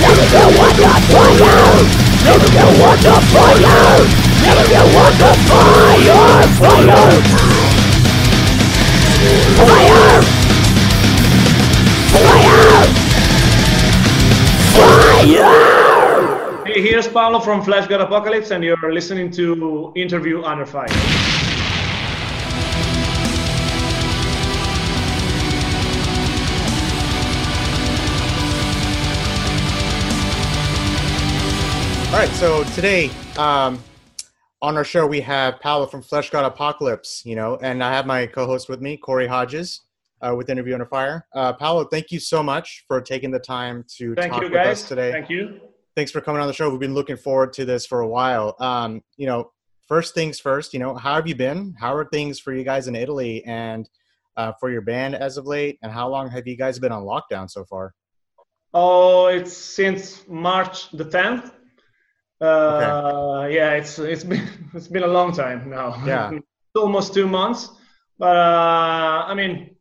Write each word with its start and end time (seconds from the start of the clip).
Never 0.00 0.26
get 0.30 0.46
what 0.58 0.74
the 0.76 0.88
fire 1.10 1.74
Never 2.24 2.48
get 2.54 2.70
what 2.78 2.98
the 3.02 3.16
fire 3.34 3.98
Never 4.46 4.64
get 4.68 4.86
what 4.94 5.12
the 5.18 5.32
fire 5.48 6.42
Fire 6.58 7.04
Fire 9.58 10.22
Fire 12.12 12.84
Fire 14.76 15.68
Hey, 16.64 16.82
here's 16.82 17.08
Paolo 17.08 17.40
from 17.40 17.62
Fleshgod 17.62 18.00
Apocalypse, 18.02 18.50
and 18.50 18.62
you're 18.62 18.92
listening 18.92 19.30
to 19.32 19.90
Interview 19.96 20.42
Under 20.42 20.66
Fire. 20.66 20.86
All 32.08 32.14
right, 32.14 32.30
so 32.30 32.64
today 32.74 33.10
um, 33.36 33.78
on 34.62 34.78
our 34.78 34.82
show 34.82 35.06
we 35.06 35.20
have 35.20 35.60
Paolo 35.60 35.86
from 35.86 36.02
Fleshgod 36.02 36.42
Apocalypse, 36.42 37.22
you 37.26 37.36
know, 37.36 37.58
and 37.60 37.84
I 37.84 37.92
have 37.92 38.06
my 38.06 38.26
co-host 38.26 38.70
with 38.70 38.80
me, 38.80 38.96
Corey 38.96 39.26
Hodges, 39.26 39.82
uh, 40.22 40.34
with 40.34 40.48
Interview 40.48 40.72
Under 40.72 40.86
Fire. 40.86 41.26
Uh, 41.34 41.52
Paolo, 41.52 41.84
thank 41.84 42.10
you 42.10 42.18
so 42.18 42.42
much 42.42 42.86
for 42.88 43.02
taking 43.02 43.30
the 43.30 43.38
time 43.38 43.84
to 43.98 44.14
Thank 44.14 44.32
talk 44.32 44.40
you, 44.40 44.48
with 44.48 44.54
guys. 44.54 44.82
us 44.82 44.88
today. 44.88 45.12
Thank 45.12 45.28
you. 45.28 45.60
Thanks 45.96 46.10
for 46.10 46.22
coming 46.22 46.40
on 46.40 46.48
the 46.48 46.54
show. 46.54 46.70
We've 46.70 46.80
been 46.80 46.94
looking 46.94 47.18
forward 47.18 47.52
to 47.52 47.66
this 47.66 47.84
for 47.84 48.00
a 48.00 48.08
while. 48.08 48.56
Um, 48.58 49.02
you 49.18 49.26
know, 49.26 49.52
first 49.86 50.14
things 50.14 50.40
first, 50.40 50.72
you 50.72 50.80
know, 50.80 50.94
how 50.94 51.14
have 51.14 51.28
you 51.28 51.34
been? 51.34 51.74
How 51.78 51.94
are 51.94 52.06
things 52.06 52.40
for 52.40 52.54
you 52.54 52.64
guys 52.64 52.88
in 52.88 52.96
Italy 52.96 53.44
and 53.44 53.86
uh, 54.38 54.52
for 54.58 54.70
your 54.70 54.80
band 54.80 55.14
as 55.14 55.36
of 55.36 55.46
late? 55.46 55.78
And 55.82 55.92
how 55.92 56.08
long 56.08 56.30
have 56.30 56.46
you 56.46 56.56
guys 56.56 56.78
been 56.78 56.90
on 56.90 57.02
lockdown 57.02 57.50
so 57.50 57.66
far? 57.66 57.92
Oh, 58.72 59.26
it's 59.26 59.54
since 59.54 60.26
March 60.26 60.90
the 60.90 61.04
10th. 61.04 61.52
Uh, 62.40 63.46
Yeah, 63.50 63.72
it's 63.72 63.98
it's 63.98 64.24
been 64.24 64.46
it's 64.74 64.88
been 64.88 65.02
a 65.04 65.12
long 65.18 65.32
time 65.32 65.68
now. 65.70 65.94
Yeah. 66.06 66.38
Almost 66.76 67.14
two 67.14 67.26
months. 67.26 67.70
But 68.18 68.36
uh, 68.36 69.24
I 69.26 69.34
mean, 69.34 69.76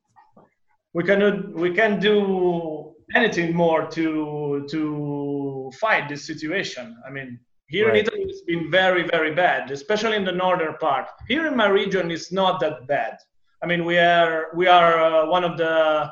we 0.94 1.04
cannot 1.04 1.54
we 1.54 1.72
can 1.74 2.00
do 2.00 2.96
anything 3.16 3.56
more 3.56 3.86
to 3.98 4.66
to 4.70 5.72
fight 5.80 6.10
this 6.10 6.26
situation. 6.26 6.96
I 7.08 7.12
mean, 7.12 7.40
here 7.68 7.88
Right. 7.88 7.98
in 8.00 8.06
Italy 8.06 8.22
it's 8.24 8.42
been 8.42 8.72
very 8.72 9.04
very 9.04 9.34
bad, 9.36 9.72
especially 9.72 10.16
in 10.18 10.26
the 10.26 10.32
northern 10.32 10.76
part. 10.80 11.08
Here 11.28 11.46
in 11.48 11.56
my 11.56 11.68
region 11.68 12.10
it's 12.12 12.32
not 12.32 12.60
that 12.62 12.88
bad. 12.88 13.18
I 13.64 13.66
mean, 13.68 13.86
we 13.86 13.98
are 14.00 14.48
we 14.56 14.68
are 14.68 14.94
uh, 15.08 15.26
one 15.30 15.44
of 15.44 15.58
the 15.58 16.10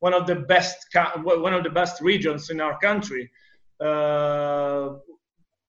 one 0.00 0.14
of 0.14 0.26
the 0.26 0.36
best 0.36 0.76
one 1.24 1.54
of 1.54 1.62
the 1.64 1.70
best 1.70 2.00
regions 2.00 2.50
in 2.50 2.60
our 2.60 2.78
country. 2.78 3.30
Uh, 3.80 4.96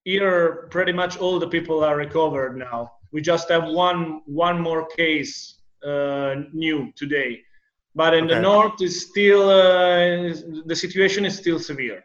here, 0.04 0.68
pretty 0.70 0.92
much 0.92 1.16
all 1.18 1.38
the 1.38 1.48
people 1.48 1.84
are 1.84 1.96
recovered 1.96 2.56
now. 2.56 2.92
We 3.12 3.20
just 3.20 3.48
have 3.50 3.64
one 3.64 4.22
one 4.26 4.60
more 4.60 4.86
case 4.86 5.58
uh, 5.84 6.34
new 6.52 6.92
today, 6.96 7.42
but 7.94 8.14
in 8.14 8.26
the 8.26 8.40
north 8.40 8.80
is 8.80 9.08
still 9.08 9.48
uh, 9.50 10.34
the 10.66 10.74
situation 10.74 11.24
is 11.24 11.36
still 11.36 11.58
severe. 11.58 12.04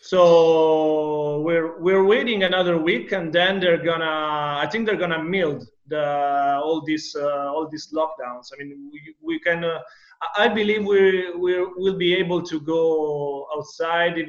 So 0.00 1.40
we're 1.40 1.80
we're 1.80 2.04
waiting 2.04 2.44
another 2.44 2.78
week, 2.78 3.12
and 3.12 3.32
then 3.32 3.60
they're 3.60 3.82
gonna. 3.82 4.58
I 4.62 4.66
think 4.70 4.86
they're 4.86 4.96
gonna 4.96 5.22
mild 5.22 5.66
the 5.86 6.60
all 6.64 6.82
these 6.84 7.14
uh, 7.14 7.52
all 7.52 7.68
these 7.68 7.92
lockdowns. 7.92 8.46
I 8.52 8.64
mean, 8.64 8.90
we, 8.92 9.14
we 9.20 9.38
can. 9.40 9.64
Uh, 9.64 9.80
I 10.22 10.44
I 10.44 10.48
believe 10.48 10.84
we 10.86 11.30
we 11.36 11.62
will 11.76 11.98
be 11.98 12.14
able 12.14 12.42
to 12.42 12.60
go 12.60 13.46
outside 13.54 14.16
if, 14.16 14.28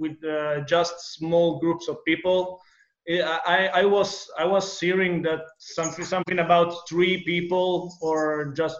with 0.00 0.16
uh, 0.24 0.62
just 0.62 1.14
small 1.14 1.60
groups 1.60 1.88
of 1.88 2.04
people. 2.04 2.60
I, 3.08 3.70
I, 3.74 3.84
was 3.84 4.30
I 4.38 4.44
was 4.44 4.78
hearing 4.78 5.22
that 5.22 5.40
something 5.58 6.04
something 6.04 6.38
about 6.38 6.88
three 6.88 7.24
people 7.24 7.92
or 8.00 8.52
just 8.56 8.78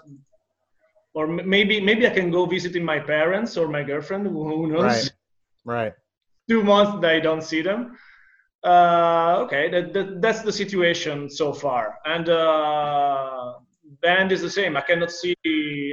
or 1.15 1.27
maybe 1.27 1.81
maybe 1.81 2.07
I 2.07 2.11
can 2.11 2.31
go 2.31 2.47
visiting 2.47 2.85
my 2.85 3.01
parents 3.01 3.57
or 3.57 3.67
my 3.69 3.83
girlfriend. 3.83 4.27
Who 4.27 4.67
knows? 4.69 4.83
Right. 4.83 5.13
Right. 5.65 5.93
Two 6.49 6.63
months 6.63 7.01
that 7.01 7.11
I 7.11 7.21
don't 7.21 7.43
see 7.43 7.63
them. 7.63 7.97
Uh, 8.63 9.39
okay, 9.45 9.71
that, 9.71 9.93
that 9.95 10.21
that's 10.21 10.43
the 10.43 10.53
situation 10.53 11.31
so 11.31 11.53
far. 11.53 11.99
And 12.05 12.29
uh, 12.29 13.55
band 14.03 14.33
is 14.33 14.41
the 14.41 14.51
same. 14.51 14.77
I 14.77 14.83
cannot 14.83 15.11
see 15.11 15.35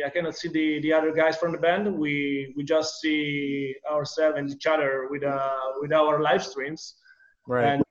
I 0.05 0.09
cannot 0.09 0.35
see 0.35 0.49
the, 0.49 0.79
the 0.81 0.93
other 0.93 1.11
guys 1.11 1.37
from 1.37 1.51
the 1.51 1.57
band. 1.57 1.97
We 1.97 2.53
we 2.55 2.63
just 2.63 2.99
see 3.01 3.75
ourselves 3.91 4.37
and 4.37 4.49
each 4.49 4.67
other 4.67 5.07
with 5.09 5.23
uh 5.23 5.49
with 5.81 5.91
our 5.91 6.21
live 6.21 6.43
streams, 6.43 6.95
Right. 7.47 7.65
and 7.65 7.83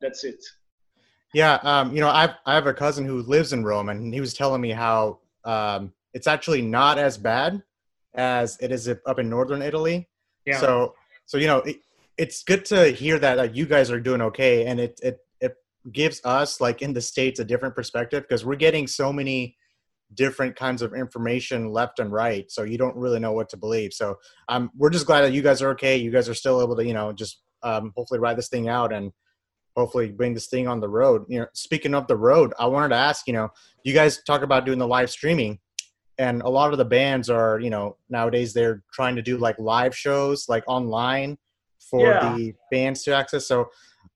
that's 0.00 0.24
it. 0.24 0.42
Yeah, 1.34 1.58
um, 1.62 1.94
you 1.94 2.00
know, 2.00 2.08
I've 2.08 2.34
I 2.46 2.54
have 2.54 2.66
a 2.66 2.74
cousin 2.74 3.04
who 3.04 3.22
lives 3.22 3.52
in 3.52 3.64
Rome, 3.64 3.88
and 3.90 4.14
he 4.14 4.20
was 4.20 4.32
telling 4.32 4.60
me 4.60 4.70
how 4.70 5.18
um, 5.44 5.92
it's 6.14 6.26
actually 6.26 6.62
not 6.62 6.98
as 6.98 7.18
bad 7.18 7.62
as 8.14 8.56
it 8.60 8.72
is 8.72 8.88
up 8.88 9.18
in 9.18 9.28
northern 9.28 9.60
Italy. 9.60 10.08
Yeah. 10.46 10.58
So, 10.58 10.94
so 11.26 11.36
you 11.36 11.46
know, 11.46 11.58
it, 11.58 11.76
it's 12.16 12.42
good 12.42 12.64
to 12.66 12.88
hear 12.90 13.18
that 13.18 13.36
like, 13.36 13.54
you 13.54 13.66
guys 13.66 13.90
are 13.90 14.00
doing 14.00 14.22
okay, 14.22 14.66
and 14.66 14.80
it 14.80 14.98
it 15.02 15.04
it 15.04 15.20
gives 15.92 16.20
us 16.24 16.60
like 16.60 16.82
in 16.82 16.92
the 16.92 17.00
states 17.00 17.40
a 17.40 17.44
different 17.44 17.74
perspective 17.74 18.22
because 18.22 18.44
we're 18.44 18.56
getting 18.56 18.86
so 18.86 19.12
many 19.12 19.56
different 20.14 20.54
kinds 20.56 20.82
of 20.82 20.94
information 20.94 21.70
left 21.72 21.98
and 21.98 22.12
right, 22.12 22.50
so 22.50 22.62
you 22.62 22.78
don't 22.78 22.96
really 22.96 23.18
know 23.18 23.32
what 23.32 23.48
to 23.48 23.56
believe. 23.56 23.92
So, 23.92 24.16
um, 24.48 24.70
we're 24.76 24.90
just 24.90 25.06
glad 25.06 25.22
that 25.22 25.32
you 25.32 25.42
guys 25.42 25.62
are 25.62 25.70
okay. 25.70 25.96
You 25.96 26.10
guys 26.10 26.28
are 26.28 26.34
still 26.34 26.62
able 26.62 26.76
to, 26.76 26.86
you 26.86 26.94
know, 26.94 27.12
just 27.12 27.40
um, 27.62 27.92
hopefully 27.96 28.20
ride 28.20 28.38
this 28.38 28.48
thing 28.48 28.68
out 28.68 28.92
and 28.92 29.10
hopefully 29.76 30.10
bring 30.10 30.32
this 30.32 30.46
thing 30.46 30.68
on 30.68 30.80
the 30.80 30.88
road. 30.88 31.24
You 31.28 31.40
know, 31.40 31.46
speaking 31.54 31.94
of 31.94 32.06
the 32.06 32.16
road, 32.16 32.54
I 32.58 32.66
wanted 32.66 32.90
to 32.90 32.96
ask, 32.96 33.26
you 33.26 33.32
know, 33.32 33.50
you 33.84 33.92
guys 33.92 34.22
talk 34.22 34.42
about 34.42 34.64
doing 34.64 34.78
the 34.78 34.86
live 34.86 35.10
streaming 35.10 35.58
and 36.18 36.40
a 36.42 36.48
lot 36.48 36.72
of 36.72 36.78
the 36.78 36.84
bands 36.84 37.28
are, 37.28 37.58
you 37.60 37.68
know, 37.68 37.96
nowadays 38.08 38.54
they're 38.54 38.82
trying 38.92 39.16
to 39.16 39.22
do 39.22 39.36
like 39.36 39.58
live 39.58 39.94
shows 39.94 40.48
like 40.48 40.64
online 40.66 41.36
for 41.78 42.06
Yeah. 42.06 42.34
the 42.34 42.54
bands 42.70 43.02
to 43.04 43.14
access. 43.14 43.46
So 43.46 43.66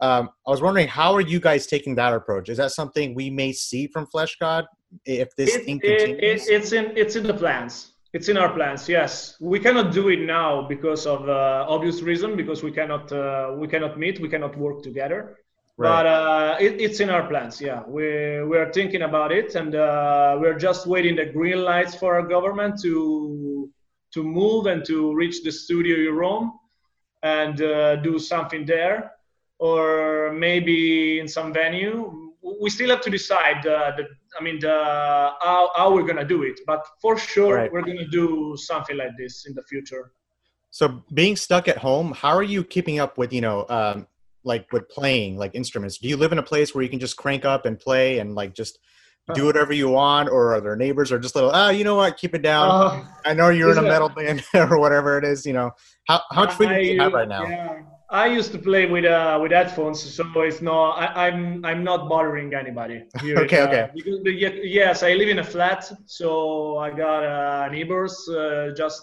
um, 0.00 0.30
I 0.46 0.50
was 0.50 0.62
wondering, 0.62 0.88
how 0.88 1.12
are 1.14 1.20
you 1.20 1.40
guys 1.40 1.66
taking 1.66 1.94
that 1.96 2.12
approach? 2.12 2.48
Is 2.48 2.56
that 2.58 2.72
something 2.72 3.14
we 3.14 3.30
may 3.30 3.52
see 3.52 3.86
from 3.86 4.06
Fleshgod 4.06 4.64
if 5.04 5.34
this 5.36 5.54
It- 5.54 5.64
thing 5.64 5.80
it- 5.82 5.98
continues? 5.98 6.48
it- 6.48 6.52
it's 6.54 6.72
in 6.72 6.84
it's 6.96 7.16
in 7.16 7.24
the 7.26 7.34
plans. 7.34 7.92
It's 8.12 8.28
in 8.28 8.36
our 8.36 8.52
plans. 8.52 8.88
Yes, 8.88 9.36
we 9.40 9.60
cannot 9.60 9.92
do 9.92 10.08
it 10.08 10.20
now 10.38 10.66
because 10.74 11.06
of 11.06 11.28
uh, 11.28 11.64
obvious 11.68 12.02
reason. 12.02 12.36
Because 12.36 12.60
we 12.62 12.72
cannot 12.72 13.12
uh, 13.12 13.54
we 13.56 13.68
cannot 13.68 13.98
meet. 13.98 14.20
We 14.20 14.28
cannot 14.28 14.56
work 14.56 14.82
together. 14.82 15.20
But 15.78 16.06
uh, 16.06 16.56
it, 16.60 16.78
it's 16.80 17.00
in 17.00 17.08
our 17.08 17.26
plans. 17.26 17.60
Yeah, 17.60 17.80
we 17.86 18.42
we're 18.50 18.70
thinking 18.72 19.02
about 19.02 19.30
it, 19.32 19.54
and 19.54 19.74
uh, 19.74 20.36
we're 20.40 20.58
just 20.58 20.86
waiting 20.86 21.14
the 21.16 21.26
green 21.26 21.62
lights 21.64 21.94
for 21.94 22.16
our 22.16 22.26
government 22.26 22.72
to 22.82 23.70
to 24.14 24.20
move 24.24 24.66
and 24.66 24.84
to 24.86 25.14
reach 25.14 25.42
the 25.44 25.52
studio 25.52 25.94
in 26.10 26.14
Rome 26.16 26.52
and 27.22 27.62
uh, 27.62 27.96
do 27.96 28.18
something 28.18 28.66
there, 28.66 29.12
or 29.60 30.32
maybe 30.32 31.20
in 31.20 31.28
some 31.28 31.52
venue. 31.52 32.32
We 32.62 32.70
still 32.70 32.88
have 32.90 33.02
to 33.02 33.10
decide. 33.10 33.60
Uh, 33.66 33.92
the, 33.96 34.04
I 34.38 34.42
mean, 34.42 34.58
the, 34.58 34.76
how 35.46 35.70
how 35.76 35.92
we're 35.94 36.06
gonna 36.10 36.24
do 36.36 36.42
it. 36.50 36.58
But 36.66 36.80
for 37.02 37.14
sure, 37.18 37.56
Right. 37.56 37.72
we're 37.72 37.82
gonna 37.90 38.08
do 38.08 38.56
something 38.56 38.96
like 38.96 39.14
this 39.18 39.34
in 39.46 39.54
the 39.54 39.62
future. 39.72 40.12
So 40.70 41.02
being 41.12 41.36
stuck 41.36 41.68
at 41.68 41.78
home, 41.78 42.12
how 42.12 42.30
are 42.40 42.48
you 42.54 42.64
keeping 42.64 42.98
up 43.00 43.18
with, 43.18 43.32
you 43.32 43.42
know, 43.46 43.66
um, 43.68 44.06
like 44.44 44.72
with 44.72 44.88
playing 44.88 45.36
like 45.36 45.54
instruments? 45.54 45.98
Do 45.98 46.08
you 46.08 46.16
live 46.16 46.32
in 46.32 46.38
a 46.38 46.42
place 46.52 46.74
where 46.74 46.82
you 46.82 46.88
can 46.88 47.00
just 47.00 47.16
crank 47.16 47.44
up 47.44 47.66
and 47.66 47.78
play 47.78 48.20
and 48.20 48.34
like 48.34 48.54
just 48.54 48.78
do 49.34 49.44
whatever 49.46 49.72
you 49.72 49.88
want, 49.88 50.28
or 50.28 50.54
are 50.54 50.60
there 50.60 50.74
neighbors 50.74 51.12
or 51.12 51.18
just 51.20 51.34
little? 51.36 51.50
Ah, 51.52 51.70
you 51.70 51.84
know 51.84 51.94
what? 51.94 52.16
Keep 52.16 52.34
it 52.34 52.42
down. 52.42 52.68
Uh, 52.70 53.04
I 53.24 53.34
know 53.34 53.50
you're 53.50 53.70
in 53.70 53.78
a 53.78 53.82
metal 53.82 54.08
band 54.08 54.42
or 54.54 54.78
whatever 54.78 55.18
it 55.18 55.24
is. 55.24 55.44
You 55.46 55.52
know, 55.52 55.70
how 56.08 56.22
how 56.30 56.44
much 56.46 56.54
freedom 56.54 56.76
do 56.76 56.82
you 56.82 57.00
have 57.00 57.12
right 57.12 57.28
now? 57.28 57.44
Yeah. 57.46 57.82
I 58.10 58.26
used 58.26 58.50
to 58.52 58.58
play 58.58 58.86
with 58.86 59.04
uh, 59.04 59.38
with 59.40 59.52
headphones, 59.52 60.02
so 60.02 60.24
it's 60.40 60.60
not. 60.60 60.98
I, 60.98 61.28
I'm 61.28 61.64
I'm 61.64 61.84
not 61.84 62.08
bothering 62.08 62.52
anybody. 62.54 63.04
Here, 63.20 63.38
Okay, 63.44 63.60
uh, 63.60 63.68
okay. 63.68 63.90
Because 63.94 64.20
yes, 64.64 65.02
I 65.04 65.14
live 65.14 65.28
in 65.28 65.38
a 65.38 65.44
flat, 65.44 65.90
so 66.06 66.78
I 66.78 66.90
got 66.90 67.24
uh, 67.24 67.68
neighbors 67.68 68.28
uh, 68.28 68.72
just 68.76 69.00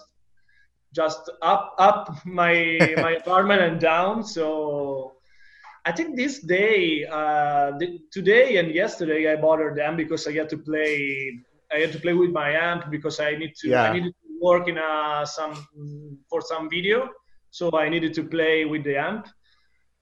just 0.94 1.30
up 1.40 1.74
up 1.78 2.24
my 2.26 2.52
my 2.98 3.12
apartment 3.12 3.62
and 3.62 3.80
down. 3.80 4.22
So 4.22 5.14
I 5.86 5.92
think 5.92 6.16
this 6.16 6.40
day, 6.40 7.06
uh, 7.06 7.72
the, 7.78 7.98
today 8.12 8.58
and 8.58 8.74
yesterday, 8.74 9.32
I 9.32 9.36
bothered 9.36 9.74
them 9.74 9.96
because 9.96 10.26
I 10.26 10.32
had 10.32 10.50
to 10.50 10.58
play. 10.58 11.40
I 11.72 11.78
had 11.78 11.92
to 11.92 12.00
play 12.00 12.12
with 12.12 12.30
my 12.30 12.50
amp 12.50 12.90
because 12.90 13.20
I 13.20 13.36
need 13.36 13.54
to. 13.60 13.68
Yeah. 13.68 13.84
I 13.84 13.92
needed 13.94 14.12
to 14.12 14.28
work 14.42 14.68
in 14.68 14.76
uh, 14.76 15.24
some 15.24 15.54
for 16.28 16.42
some 16.42 16.68
video, 16.68 17.08
so 17.50 17.70
I 17.78 17.88
needed 17.88 18.14
to 18.14 18.22
play 18.24 18.64
with 18.64 18.84
the 18.84 18.96
amp. 18.96 19.26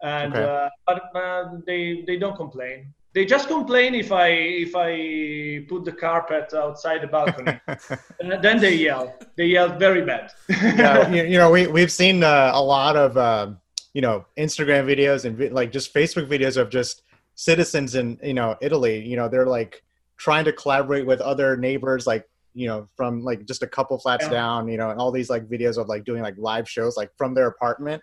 And 0.03 0.35
Okay. 0.35 0.45
uh, 0.45 0.69
but 0.87 1.03
uh, 1.17 1.45
they 1.67 2.05
they 2.07 2.17
don't 2.19 2.37
complain. 2.37 2.93
They 3.15 3.25
just 3.25 3.49
complain 3.49 3.95
if 3.95 4.13
I 4.13 4.29
if 4.67 4.73
I 4.77 5.65
put 5.71 5.87
the 5.87 5.93
carpet 5.93 6.53
outside 6.53 7.01
the 7.01 7.07
balcony. 7.07 7.59
and 8.21 8.43
then 8.45 8.59
they 8.61 8.75
yell. 8.75 9.15
They 9.37 9.47
yell 9.47 9.71
very 9.79 10.03
bad. 10.05 10.33
yeah, 10.51 11.09
you, 11.17 11.23
you 11.25 11.39
know, 11.39 11.51
we 11.51 11.67
we've 11.67 11.91
seen 11.93 12.23
uh, 12.23 12.51
a 12.55 12.63
lot 12.63 12.95
of 12.95 13.17
uh, 13.17 13.53
you 13.95 14.03
know 14.03 14.27
Instagram 14.37 14.85
videos 14.85 15.25
and 15.25 15.35
vi- 15.39 15.49
like 15.49 15.73
just 15.73 15.95
Facebook 15.95 16.29
videos 16.29 16.59
of 16.59 16.69
just 16.69 17.03
citizens 17.35 17.95
in 17.95 18.19
you 18.23 18.35
know 18.35 18.55
Italy. 18.61 19.01
You 19.01 19.17
know 19.17 19.29
they're 19.31 19.47
like 19.47 19.83
trying 20.19 20.45
to 20.45 20.53
collaborate 20.53 21.07
with 21.07 21.23
other 21.23 21.57
neighbors, 21.57 22.07
like 22.07 22.29
you 22.57 22.67
know 22.67 22.89
from 22.97 23.23
like 23.23 23.47
just 23.47 23.63
a 23.63 23.67
couple 23.67 23.99
flats 23.99 24.25
Yeah. 24.25 24.31
down. 24.41 24.69
You 24.69 24.79
know, 24.79 24.91
and 24.91 24.99
all 24.99 25.13
these 25.13 25.31
like 25.31 25.45
videos 25.49 25.77
of 25.77 25.87
like 25.89 26.05
doing 26.05 26.23
like 26.23 26.35
live 26.39 26.69
shows 26.69 26.97
like 26.97 27.11
from 27.17 27.35
their 27.35 27.47
apartment. 27.47 28.03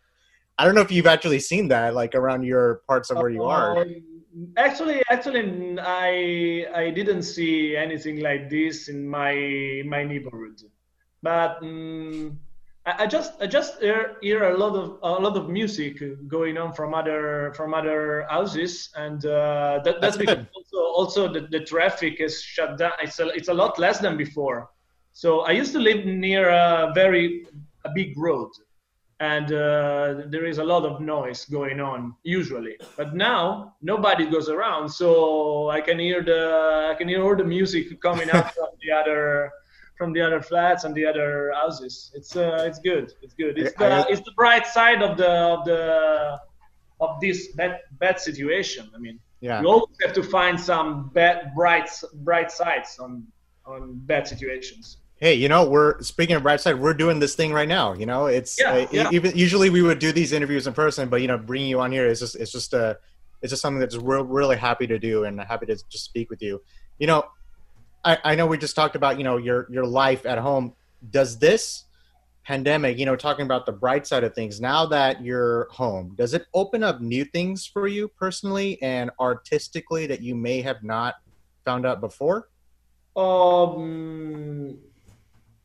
I 0.57 0.65
don't 0.65 0.75
know 0.75 0.81
if 0.81 0.91
you've 0.91 1.07
actually 1.07 1.39
seen 1.39 1.67
that 1.69 1.95
like 1.95 2.13
around 2.13 2.43
your 2.43 2.81
parts 2.87 3.09
of 3.09 3.17
where 3.17 3.29
you 3.29 3.43
are. 3.43 3.77
Um, 3.81 3.95
Actually, 4.57 5.01
actually, 5.11 5.77
I 5.79 6.65
I 6.73 6.89
didn't 6.89 7.23
see 7.23 7.75
anything 7.75 8.19
like 8.21 8.49
this 8.49 8.87
in 8.89 9.07
my 9.07 9.33
my 9.85 10.03
neighborhood, 10.03 10.57
but 11.21 11.61
um, 11.61 12.39
I, 12.85 13.03
I 13.03 13.07
just 13.07 13.33
I 13.41 13.47
just 13.47 13.79
hear, 13.79 14.15
hear 14.21 14.43
a 14.43 14.57
lot 14.57 14.75
of 14.75 14.99
a 15.03 15.21
lot 15.21 15.37
of 15.37 15.49
music 15.49 16.01
going 16.27 16.57
on 16.57 16.73
from 16.73 16.93
other 16.93 17.53
from 17.55 17.73
other 17.73 18.25
houses, 18.29 18.89
and 18.95 19.25
uh, 19.25 19.79
that, 19.83 20.01
That's 20.01 20.17
that's 20.17 20.17
because 20.17 20.45
also 20.55 20.77
also 20.95 21.33
the, 21.33 21.47
the 21.51 21.61
traffic 21.61 22.19
is 22.19 22.41
shut 22.41 22.77
down. 22.77 22.93
It's 23.01 23.19
a, 23.19 23.27
it's 23.29 23.49
a 23.49 23.53
lot 23.53 23.79
less 23.79 23.99
than 23.99 24.17
before. 24.17 24.69
So 25.13 25.41
I 25.41 25.51
used 25.51 25.73
to 25.73 25.79
live 25.79 26.05
near 26.05 26.49
a 26.49 26.91
very 26.93 27.45
a 27.85 27.89
big 27.93 28.17
road 28.17 28.49
and 29.19 29.53
uh, 29.53 30.23
there 30.27 30.45
is 30.45 30.57
a 30.57 30.63
lot 30.63 30.83
of 30.85 30.99
noise 30.99 31.45
going 31.45 31.79
on 31.79 32.13
usually 32.23 32.75
but 32.97 33.13
now 33.15 33.73
nobody 33.81 34.25
goes 34.25 34.49
around 34.49 34.89
so 34.89 35.69
i 35.69 35.79
can 35.79 35.99
hear 35.99 36.23
the 36.23 36.89
i 36.91 36.95
can 36.95 37.07
hear 37.07 37.23
all 37.23 37.35
the 37.35 37.43
music 37.43 38.01
coming 38.01 38.29
up 38.31 38.53
from 38.55 38.69
the 38.81 38.91
other 38.91 39.51
from 40.03 40.11
the 40.11 40.19
other 40.21 40.41
flats 40.41 40.83
and 40.83 40.93
the 40.93 41.05
other 41.05 41.53
houses. 41.55 42.11
It's 42.13 42.35
uh, 42.35 42.65
it's 42.67 42.79
good. 42.79 43.13
It's 43.21 43.33
good. 43.33 43.57
It's 43.57 43.73
I- 43.79 43.89
the, 43.89 44.11
it's 44.11 44.21
the 44.29 44.33
bright 44.35 44.67
side 44.67 45.01
of 45.01 45.15
the 45.17 45.31
of 45.55 45.59
the 45.63 45.81
of 46.99 47.09
this 47.21 47.39
bad 47.59 47.73
bad 48.03 48.19
situation 48.19 48.83
i 48.95 48.97
mean. 49.05 49.17
Yeah. 49.41 49.61
you 49.61 49.67
always 49.67 49.97
have 50.05 50.13
to 50.13 50.23
find 50.23 50.55
some 50.69 51.09
bad 51.19 51.37
bright 51.55 51.89
bright 52.27 52.49
sides 52.51 52.89
on 53.03 53.11
on 53.65 53.79
bad 54.11 54.23
situations. 54.33 54.83
Hey 55.25 55.33
you 55.43 55.49
know 55.53 55.61
we're 55.73 56.01
speaking 56.01 56.35
of 56.35 56.43
bright 56.43 56.61
side 56.61 56.75
we're 56.85 56.99
doing 57.05 57.17
this 57.19 57.33
thing 57.39 57.51
right 57.59 57.71
now 57.79 57.87
you 58.01 58.05
know? 58.11 58.23
It's 58.27 58.53
Yeah, 58.59 58.73
uh, 58.73 58.87
yeah. 58.91 59.09
even 59.17 59.29
usually 59.45 59.69
we 59.77 59.81
would 59.87 59.99
do 59.99 60.11
these 60.19 60.31
interviews 60.37 60.65
in 60.67 60.73
person 60.73 61.03
but 61.13 61.19
you 61.23 61.27
know 61.31 61.37
bringing 61.37 61.69
you 61.73 61.79
on 61.85 61.91
here 61.91 62.07
is 62.13 62.19
just 62.23 62.35
it's 62.41 62.51
just 62.57 62.73
uh 62.73 62.93
it's 63.41 63.51
just 63.53 63.61
something 63.61 63.79
that's 63.83 63.97
we're 63.97 64.23
really 64.39 64.57
happy 64.69 64.87
to 64.93 64.97
do 65.09 65.15
and 65.25 65.33
happy 65.53 65.65
to 65.71 65.75
just 65.93 66.05
speak 66.11 66.29
with 66.29 66.41
you. 66.47 66.61
You 67.01 67.07
know 67.11 67.21
i 68.05 68.17
i 68.23 68.35
know 68.35 68.45
we 68.45 68.57
just 68.57 68.75
talked 68.75 68.95
about 68.95 69.17
you 69.17 69.23
know 69.23 69.37
your 69.37 69.67
your 69.69 69.85
life 69.85 70.25
at 70.25 70.37
home 70.37 70.73
does 71.11 71.37
this 71.39 71.85
pandemic 72.45 72.97
you 72.97 73.05
know 73.05 73.15
talking 73.15 73.45
about 73.45 73.65
the 73.65 73.71
bright 73.71 74.05
side 74.05 74.23
of 74.23 74.33
things 74.33 74.59
now 74.59 74.85
that 74.85 75.23
you're 75.23 75.67
home 75.71 76.13
does 76.15 76.33
it 76.33 76.45
open 76.53 76.83
up 76.83 76.99
new 76.99 77.23
things 77.23 77.65
for 77.65 77.87
you 77.87 78.07
personally 78.07 78.81
and 78.81 79.09
artistically 79.19 80.05
that 80.05 80.21
you 80.21 80.35
may 80.35 80.61
have 80.61 80.83
not 80.83 81.15
found 81.65 81.85
out 81.85 82.01
before 82.01 82.49
Um, 83.15 84.79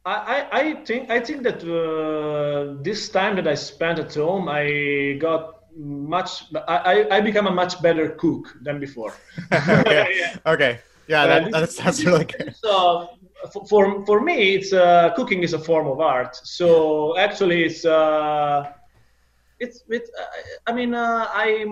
I, 0.05 0.49
I, 0.53 0.75
think 0.85 1.11
I 1.11 1.21
think 1.21 1.43
that 1.43 1.61
uh, 1.65 2.81
this 2.83 3.09
time 3.09 3.37
that 3.37 3.49
I 3.49 3.55
spent 3.55 3.99
at 3.99 4.15
home, 4.15 4.49
I 4.49 5.17
got 5.21 5.65
much. 5.77 6.45
I, 6.67 6.77
I 6.77 7.17
I 7.17 7.21
become 7.21 7.47
a 7.47 7.51
much 7.51 7.81
better 7.83 8.11
cook 8.11 8.57
than 8.63 8.81
before. 8.81 9.13
okay 9.53 10.13
Yeah. 10.21 10.37
okay 10.47 10.81
yeah 11.09 11.23
Uh, 11.23 11.27
that, 11.27 11.51
that's 11.53 11.77
that's 11.77 12.05
really 12.05 12.25
good 12.25 12.55
So 12.65 13.09
for 13.53 13.67
for, 13.67 14.07
for 14.07 14.21
me, 14.21 14.55
it's 14.57 14.73
uh, 14.73 15.11
cooking 15.17 15.43
is 15.43 15.53
a 15.53 15.59
form 15.59 15.87
of 15.87 16.01
art. 16.01 16.35
So 16.45 17.17
actually, 17.19 17.65
it's 17.65 17.85
uh, 17.85 18.71
it's 19.61 19.85
it. 19.89 20.09
I 20.67 20.73
mean, 20.73 20.95
uh, 20.95 21.27
I 21.31 21.65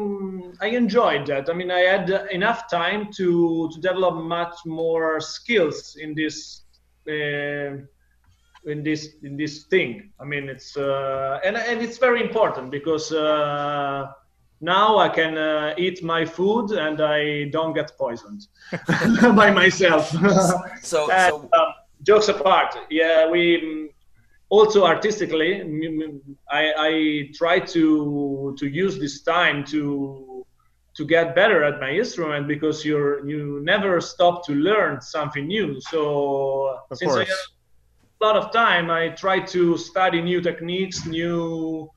I 0.61 0.69
enjoyed 0.69 1.27
that. 1.27 1.51
I 1.51 1.53
mean, 1.53 1.71
I 1.71 1.81
had 1.81 2.11
enough 2.31 2.71
time 2.71 3.11
to 3.19 3.69
to 3.73 3.81
develop 3.81 4.15
much 4.25 4.57
more 4.65 5.21
skills 5.21 5.97
in 6.01 6.15
this. 6.15 6.63
Uh, 7.09 7.85
in 8.67 8.83
this 8.83 9.15
in 9.23 9.37
this 9.37 9.65
thing 9.67 10.11
i 10.19 10.25
mean 10.25 10.49
it's 10.49 10.77
uh, 10.77 11.39
and 11.45 11.57
and 11.57 11.81
it's 11.81 11.99
very 11.99 12.21
important 12.21 12.69
because 12.69 13.13
uh, 13.13 14.07
now 14.61 14.99
i 14.99 15.09
can 15.09 15.37
uh, 15.37 15.75
eat 15.77 16.03
my 16.03 16.25
food 16.25 16.71
and 16.71 17.01
i 17.01 17.45
don't 17.51 17.75
get 17.75 17.91
poisoned 17.99 18.47
by 19.37 19.51
myself 19.51 20.11
So, 20.83 21.11
and, 21.11 21.33
so 21.33 21.49
um, 21.53 21.75
jokes 22.03 22.29
apart, 22.29 22.77
yeah, 22.91 23.29
we 23.29 23.91
also 24.49 24.85
artistically, 24.85 25.63
I, 26.51 26.73
I 26.79 27.31
try 27.35 27.61
to 27.61 28.55
to 28.59 28.67
use 28.67 28.99
this 28.99 29.23
time 29.23 29.65
to 29.67 30.45
to 30.97 31.05
get 31.05 31.35
better 31.35 31.63
at 31.65 31.81
my 31.81 31.91
instrument 31.91 32.47
because 32.49 32.85
you're 32.85 33.27
you 33.29 33.61
never 33.65 34.01
stop 34.01 34.47
to 34.47 34.53
learn 34.53 35.01
something 35.01 35.47
new. 35.47 35.81
So 35.81 36.79
Of 36.91 36.99
since 36.99 37.13
I 37.13 37.25
course. 37.25 37.29
have 37.29 37.39
a 38.21 38.25
lot 38.25 38.37
of 38.37 38.53
time, 38.53 38.91
I 38.91 39.11
try 39.11 39.41
to 39.41 39.77
study 39.77 40.23
new 40.23 40.41
techniques, 40.41 41.07
new. 41.07 41.91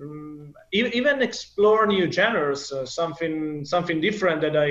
Um, 0.00 0.54
e- 0.72 0.90
even 0.94 1.20
explore 1.20 1.86
new 1.86 2.10
genres, 2.10 2.72
uh, 2.72 2.86
something 2.86 3.64
something 3.64 4.00
different 4.00 4.40
that 4.40 4.56
I 4.56 4.70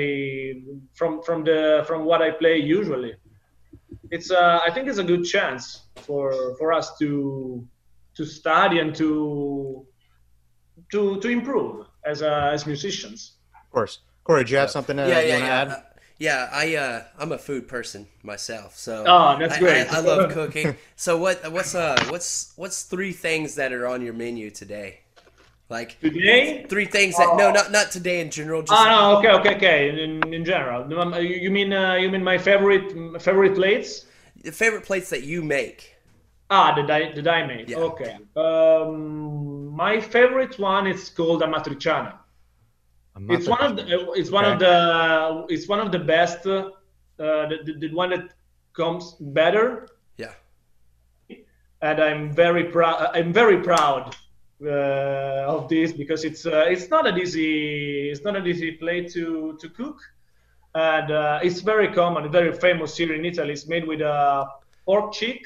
from 0.96 1.22
from 1.22 1.44
the 1.44 1.84
from 1.88 2.06
what 2.06 2.22
I 2.22 2.32
play 2.32 2.58
usually 2.58 3.14
it's 4.12 4.32
uh, 4.32 4.60
I 4.66 4.72
think 4.72 4.88
it's 4.88 4.98
a 4.98 5.04
good 5.04 5.24
chance 5.24 5.84
for 5.96 6.56
for 6.58 6.74
us 6.74 6.98
to 7.00 7.68
to 8.16 8.26
study 8.26 8.80
and 8.80 8.96
to 8.96 9.86
to 10.92 11.20
to 11.20 11.28
improve 11.30 11.86
as 12.06 12.22
uh, 12.22 12.50
as 12.54 12.66
musicians. 12.66 13.36
Of 13.54 13.72
course. 13.72 14.00
Corey, 14.24 14.44
do 14.44 14.52
you 14.52 14.58
have 14.58 14.70
something 14.70 14.98
to, 14.98 15.08
yeah, 15.08 15.22
you 15.22 15.30
yeah, 15.30 15.38
yeah. 15.38 15.62
add? 15.62 15.68
Uh, 15.70 15.80
yeah, 16.18 16.50
I 16.52 16.76
uh, 16.76 17.04
I'm 17.18 17.32
a 17.32 17.38
food 17.38 17.68
person 17.68 18.08
myself, 18.24 18.76
so 18.76 19.06
Oh, 19.08 19.38
that's 19.40 19.56
I- 19.56 19.60
great. 19.60 19.88
I, 19.92 19.98
I 19.98 20.00
love 20.02 20.32
cooking. 20.40 20.76
So 20.96 21.18
what 21.18 21.52
what's 21.52 21.76
uh 21.76 22.04
what's 22.10 22.54
what's 22.56 22.84
three 22.84 23.14
things 23.14 23.56
that 23.56 23.72
are 23.74 23.88
on 23.88 24.02
your 24.02 24.14
menu 24.14 24.50
today? 24.52 25.00
Like 25.70 26.00
Today? 26.00 26.66
three 26.68 26.86
things 26.86 27.16
that 27.18 27.36
no, 27.38 27.52
not 27.52 27.72
not 27.72 27.92
today 27.92 28.22
in 28.22 28.32
general. 28.32 28.62
Just 28.64 28.74
Ah, 28.74 28.86
no, 28.90 29.18
okay, 29.20 29.32
okay, 29.40 29.56
okay. 29.56 30.04
In, 30.04 30.34
in 30.34 30.44
general, 30.44 30.82
um, 31.00 31.14
you 31.14 31.36
you 31.46 31.52
mean 31.52 31.72
uh, 31.72 31.94
you 31.94 32.10
mean 32.10 32.24
my 32.24 32.38
favorite 32.40 32.88
favorite 33.22 33.54
plates? 33.56 34.06
the 34.44 34.52
favorite 34.52 34.84
plates 34.84 35.10
that 35.12 35.24
you 35.24 35.44
make. 35.44 35.96
Ah, 36.50 36.74
that 36.76 36.90
I 36.90 37.12
that 37.14 37.28
I 37.28 37.46
made. 37.46 37.70
Yeah, 37.70 37.78
okay. 37.92 38.18
Um, 38.36 39.68
my 39.68 40.00
favorite 40.02 40.58
one 40.58 40.88
is 40.88 41.10
called 41.10 41.44
amatriciana. 41.44 42.14
I'm 43.16 43.30
it's 43.30 43.48
one 43.48 43.62
of 43.62 43.76
the- 43.78 43.84
the 43.84 44.12
it's 44.20 44.32
one 44.32 44.46
of 44.46 44.58
the 44.58 45.46
it's 45.54 45.68
one 45.68 45.80
of 45.86 45.92
the 45.92 46.00
best 46.00 46.48
uh, 46.48 46.72
the, 47.20 47.58
the, 47.66 47.74
the 47.88 47.90
one 47.94 48.10
that 48.10 48.34
comes 48.74 49.16
better 49.20 49.88
Yeah. 50.18 50.34
and 51.82 52.00
i'm 52.00 52.32
very 52.32 52.66
proud 52.76 52.98
i'm 53.18 53.34
very 53.34 53.60
proud 53.62 54.16
uh, 54.66 55.46
of 55.48 55.70
this 55.70 55.92
because 55.94 56.24
it's 56.26 56.46
uh, 56.46 56.66
it's 56.68 56.90
not 56.90 57.08
an 57.08 57.18
easy 57.18 58.10
it's 58.10 58.24
not 58.24 58.36
an 58.36 58.46
easy 58.48 58.72
plate 58.74 59.12
to 59.14 59.58
to 59.60 59.70
cook. 59.70 60.00
And 60.76 61.12
uh, 61.12 61.40
it's 61.42 61.62
very 61.62 61.88
common 61.94 62.32
very 62.32 62.54
famous 62.54 62.96
here 62.98 63.14
in 63.14 63.26
italy. 63.26 63.54
It's 63.54 63.68
made 63.68 63.86
with 63.88 64.02
uh, 64.02 64.46
pork 64.86 65.14
cheek 65.14 65.46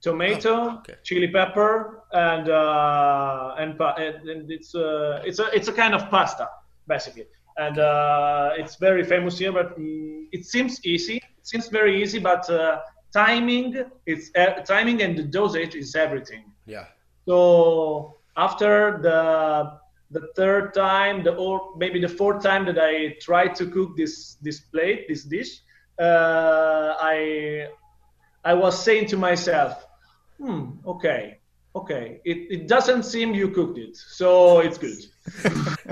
tomato 0.00 0.54
Oh, 0.54 0.76
okay. 0.78 0.94
chili 1.04 1.28
pepper 1.28 2.02
and 2.12 2.48
uh, 2.48 3.54
and, 3.58 3.80
and 3.80 4.28
and 4.28 4.50
it's 4.50 4.74
uh, 4.74 5.22
it's 5.24 5.38
a 5.38 5.46
it's 5.54 5.68
a 5.68 5.72
kind 5.72 5.94
of 5.94 6.08
pasta 6.10 6.48
basically. 6.86 7.26
And 7.58 7.78
uh, 7.78 8.50
it's 8.56 8.76
very 8.76 9.04
famous 9.04 9.38
here 9.38 9.52
but 9.52 9.78
mm, 9.78 10.26
it 10.32 10.46
seems 10.46 10.84
easy. 10.84 11.16
It 11.16 11.46
seems 11.46 11.68
very 11.68 12.02
easy 12.02 12.18
but 12.18 12.48
uh, 12.48 12.80
timing 13.12 13.84
it's 14.06 14.30
uh, 14.36 14.62
timing 14.64 15.02
and 15.02 15.18
the 15.18 15.24
dosage 15.24 15.74
is 15.74 15.94
everything. 15.94 16.44
Yeah. 16.66 16.86
so 17.26 18.21
after 18.36 18.98
the 19.02 19.78
the 20.10 20.28
third 20.36 20.74
time 20.74 21.22
the 21.24 21.34
or 21.34 21.74
maybe 21.76 22.00
the 22.00 22.08
fourth 22.08 22.42
time 22.42 22.64
that 22.66 22.78
i 22.78 23.14
tried 23.20 23.54
to 23.54 23.66
cook 23.66 23.96
this 23.96 24.36
this 24.42 24.60
plate 24.60 25.06
this 25.08 25.24
dish 25.24 25.60
uh, 26.00 26.94
i 27.00 27.66
i 28.44 28.54
was 28.54 28.82
saying 28.82 29.06
to 29.06 29.16
myself 29.16 29.86
hmm 30.38 30.70
okay 30.86 31.38
okay 31.74 32.20
it, 32.24 32.38
it 32.50 32.68
doesn't 32.68 33.04
seem 33.04 33.34
you 33.34 33.48
cooked 33.48 33.78
it 33.78 33.96
so 33.96 34.60
it's 34.60 34.78
good 34.78 35.00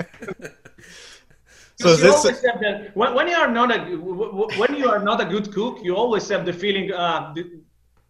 So 1.81 1.95
you 1.95 2.03
this 2.03 2.15
always 2.15 2.45
have 2.45 2.61
that 2.61 2.95
when, 2.95 3.15
when 3.15 3.27
you 3.27 3.35
are 3.35 3.51
not 3.51 3.71
a 3.71 3.79
w- 3.79 3.97
w- 3.97 4.51
when 4.55 4.75
you 4.75 4.87
are 4.87 4.99
not 4.99 5.19
a 5.19 5.25
good 5.25 5.51
cook, 5.51 5.79
you 5.83 5.95
always 5.95 6.29
have 6.29 6.45
the 6.45 6.53
feeling, 6.53 6.91
uh, 6.93 7.33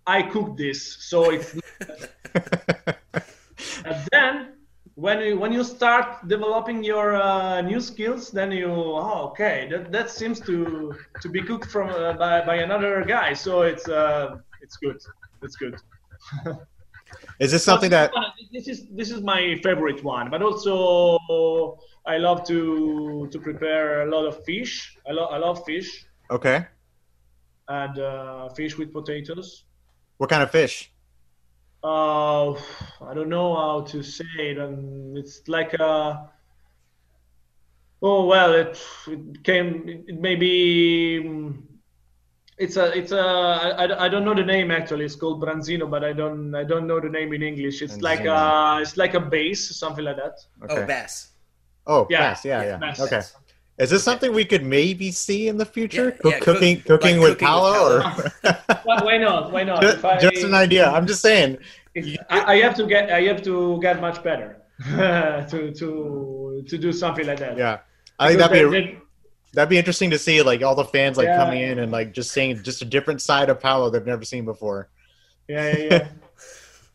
I 0.05 0.23
cooked 0.23 0.57
this, 0.57 0.97
so 1.09 1.31
it's. 1.31 1.55
then 4.21 4.35
when 4.95 5.19
you 5.21 5.39
when 5.39 5.51
you 5.53 5.63
start 5.63 6.27
developing 6.27 6.83
your 6.83 7.15
uh, 7.15 7.61
new 7.61 7.79
skills, 7.79 8.31
then 8.31 8.51
you 8.51 8.69
oh 8.69 9.29
okay 9.29 9.67
that, 9.71 9.91
that 9.91 10.09
seems 10.09 10.39
to 10.41 10.93
to 11.21 11.29
be 11.29 11.41
cooked 11.41 11.69
from 11.71 11.89
uh, 11.89 12.13
by, 12.13 12.45
by 12.45 12.55
another 12.67 13.03
guy, 13.05 13.33
so 13.33 13.61
it's 13.61 13.87
uh, 13.87 14.35
it's 14.61 14.77
good, 14.77 14.97
it's 15.41 15.55
good. 15.55 15.75
is 17.39 17.51
this 17.51 17.63
something 17.63 17.89
that 17.91 18.11
This 18.51 18.67
is 18.67 18.87
this 18.99 19.09
is 19.11 19.21
my 19.21 19.41
favorite 19.63 20.03
one. 20.03 20.29
But 20.29 20.41
also, 20.41 20.77
I 22.05 22.17
love 22.17 22.43
to 22.51 23.27
to 23.31 23.37
prepare 23.39 23.87
a 24.05 24.11
lot 24.11 24.25
of 24.27 24.43
fish. 24.43 24.73
I 25.09 25.11
love 25.13 25.29
I 25.35 25.37
love 25.37 25.57
fish 25.65 25.89
Okay. 26.29 26.65
and 27.67 27.95
uh, 27.99 28.49
fish 28.49 28.77
with 28.77 28.91
potatoes. 28.93 29.65
What 30.17 30.29
kind 30.29 30.43
of 30.43 30.51
fish? 30.51 30.91
Uh, 31.83 32.51
I 32.53 33.13
don't 33.15 33.29
know 33.29 33.55
how 33.55 33.81
to 33.81 34.03
say 34.03 34.25
it. 34.37 34.59
Um, 34.59 35.13
it's 35.17 35.47
like 35.47 35.73
a. 35.73 36.29
Oh 38.03 38.25
well, 38.25 38.53
it, 38.53 38.79
it 39.07 39.43
came. 39.43 39.87
It, 39.87 40.05
it 40.07 40.19
may 40.19 40.35
mm, 40.35 41.61
It's 42.57 42.77
a. 42.77 42.95
It's 42.95 43.11
a. 43.11 43.19
I, 43.19 43.85
I, 43.85 44.05
I 44.05 44.09
don't 44.09 44.25
know 44.25 44.35
the 44.35 44.43
name 44.43 44.69
actually. 44.69 45.05
It's 45.05 45.15
called 45.15 45.41
branzino, 45.41 45.89
but 45.89 46.03
I 46.03 46.13
don't. 46.13 46.53
I 46.53 46.63
don't 46.63 46.85
know 46.85 46.99
the 46.99 47.09
name 47.09 47.33
in 47.33 47.41
English. 47.41 47.81
It's 47.81 48.01
like 48.01 48.25
a. 48.25 48.79
It's 48.81 48.97
like 48.97 49.15
a 49.15 49.19
bass, 49.19 49.75
something 49.75 50.05
like 50.05 50.17
that. 50.17 50.37
Okay. 50.63 50.83
Oh, 50.83 50.85
bass. 50.85 51.31
Oh, 51.87 52.07
Yeah, 52.09 52.29
bass. 52.29 52.45
Yeah, 52.45 52.63
yeah. 52.63 52.77
bass. 52.77 52.99
Okay. 52.99 53.21
Is 53.77 53.89
this 53.89 54.03
something 54.03 54.31
we 54.33 54.45
could 54.45 54.63
maybe 54.63 55.11
see 55.11 55.47
in 55.47 55.57
the 55.57 55.65
future? 55.65 56.05
Yeah, 56.05 56.11
Cook- 56.21 56.31
yeah, 56.33 56.39
cook- 56.39 56.55
cooking, 56.57 56.81
cooking 56.81 57.17
like 57.19 57.29
with 57.29 57.39
cooking 57.39 57.39
with 57.39 57.39
Paolo, 57.39 58.01
Why, 58.83 59.03
why 59.03 59.17
not? 59.17 59.51
Why 59.51 59.63
not? 59.63 59.83
or 59.83 60.05
I- 60.07 60.19
just 60.19 60.43
an 60.43 60.53
idea? 60.53 60.89
I'm 60.89 61.07
just 61.07 61.21
saying. 61.21 61.57
if- 61.95 62.17
I, 62.29 62.53
I 62.53 62.55
have 62.61 62.75
to 62.75 62.85
get. 62.85 63.09
I 63.11 63.21
have 63.23 63.41
to 63.43 63.79
get 63.81 63.99
much 64.01 64.23
better 64.23 64.57
to 65.49 65.71
to 65.73 66.63
to 66.67 66.77
do 66.77 66.91
something 66.91 67.25
like 67.25 67.39
that. 67.39 67.57
Yeah, 67.57 67.79
I 68.19 68.27
think 68.27 68.37
Because 68.39 68.51
that'd 68.51 68.71
be 68.71 68.79
then- 68.81 68.97
a, 68.97 69.01
that'd 69.53 69.69
be 69.69 69.77
interesting 69.77 70.11
to 70.11 70.19
see, 70.19 70.41
like 70.43 70.61
all 70.63 70.75
the 70.75 70.85
fans 70.85 71.17
like 71.17 71.25
Yeah. 71.25 71.37
coming 71.37 71.61
in 71.61 71.79
and 71.79 71.91
like 71.91 72.13
just 72.13 72.31
seeing 72.31 72.61
just 72.61 72.81
a 72.81 72.85
different 72.85 73.21
side 73.21 73.49
of 73.49 73.59
Paolo 73.59 73.89
they've 73.89 74.05
never 74.05 74.25
seen 74.25 74.45
before. 74.45 74.89
yeah, 75.47 75.75
yeah, 75.77 75.83
yeah. 75.91 76.07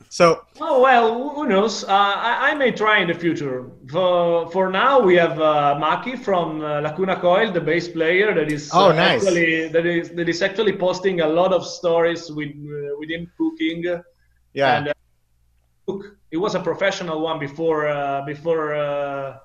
So 0.08 0.40
Oh 0.60 0.80
well, 0.80 1.34
who 1.34 1.46
knows? 1.46 1.84
Uh, 1.84 1.88
I, 1.90 2.50
I 2.50 2.54
may 2.54 2.70
try 2.72 3.00
in 3.00 3.08
the 3.08 3.14
future. 3.14 3.70
For 3.90 4.50
for 4.50 4.70
now, 4.70 5.00
we 5.00 5.14
have 5.16 5.38
uh, 5.40 5.78
Maki 5.78 6.16
from 6.18 6.62
uh, 6.62 6.80
Lacuna 6.80 7.16
Coil, 7.20 7.52
the 7.52 7.60
bass 7.60 7.88
player 7.88 8.32
that 8.34 8.50
is 8.50 8.70
Oh, 8.72 8.88
uh, 8.90 8.92
nice. 8.92 9.22
actually 9.22 9.68
that 9.68 9.84
is 9.86 10.10
that 10.10 10.28
is 10.28 10.42
actually 10.42 10.72
posting 10.72 11.20
a 11.20 11.26
lot 11.28 11.52
of 11.52 11.66
stories 11.66 12.30
with 12.30 12.50
uh, 12.50 12.96
with 12.98 13.10
cooking. 13.36 13.84
yeah, 14.54 14.76
And 14.78 14.88
uh, 14.88 14.92
cook. 15.86 16.16
He 16.30 16.36
was 16.36 16.54
a 16.54 16.60
professional 16.60 17.20
one 17.20 17.38
before 17.38 17.86
uh, 17.88 18.22
before 18.26 18.74
uh, 18.74 19.38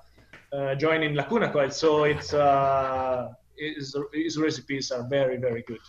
uh, 0.52 0.74
joining 0.76 1.14
Lacuna 1.14 1.50
Coil, 1.50 1.70
so 1.70 2.04
it's 2.04 2.32
uh, 2.34 3.28
his, 3.56 3.94
his 4.12 4.38
recipes 4.38 4.90
are 4.90 5.06
very 5.08 5.36
very 5.36 5.62
good. 5.62 5.80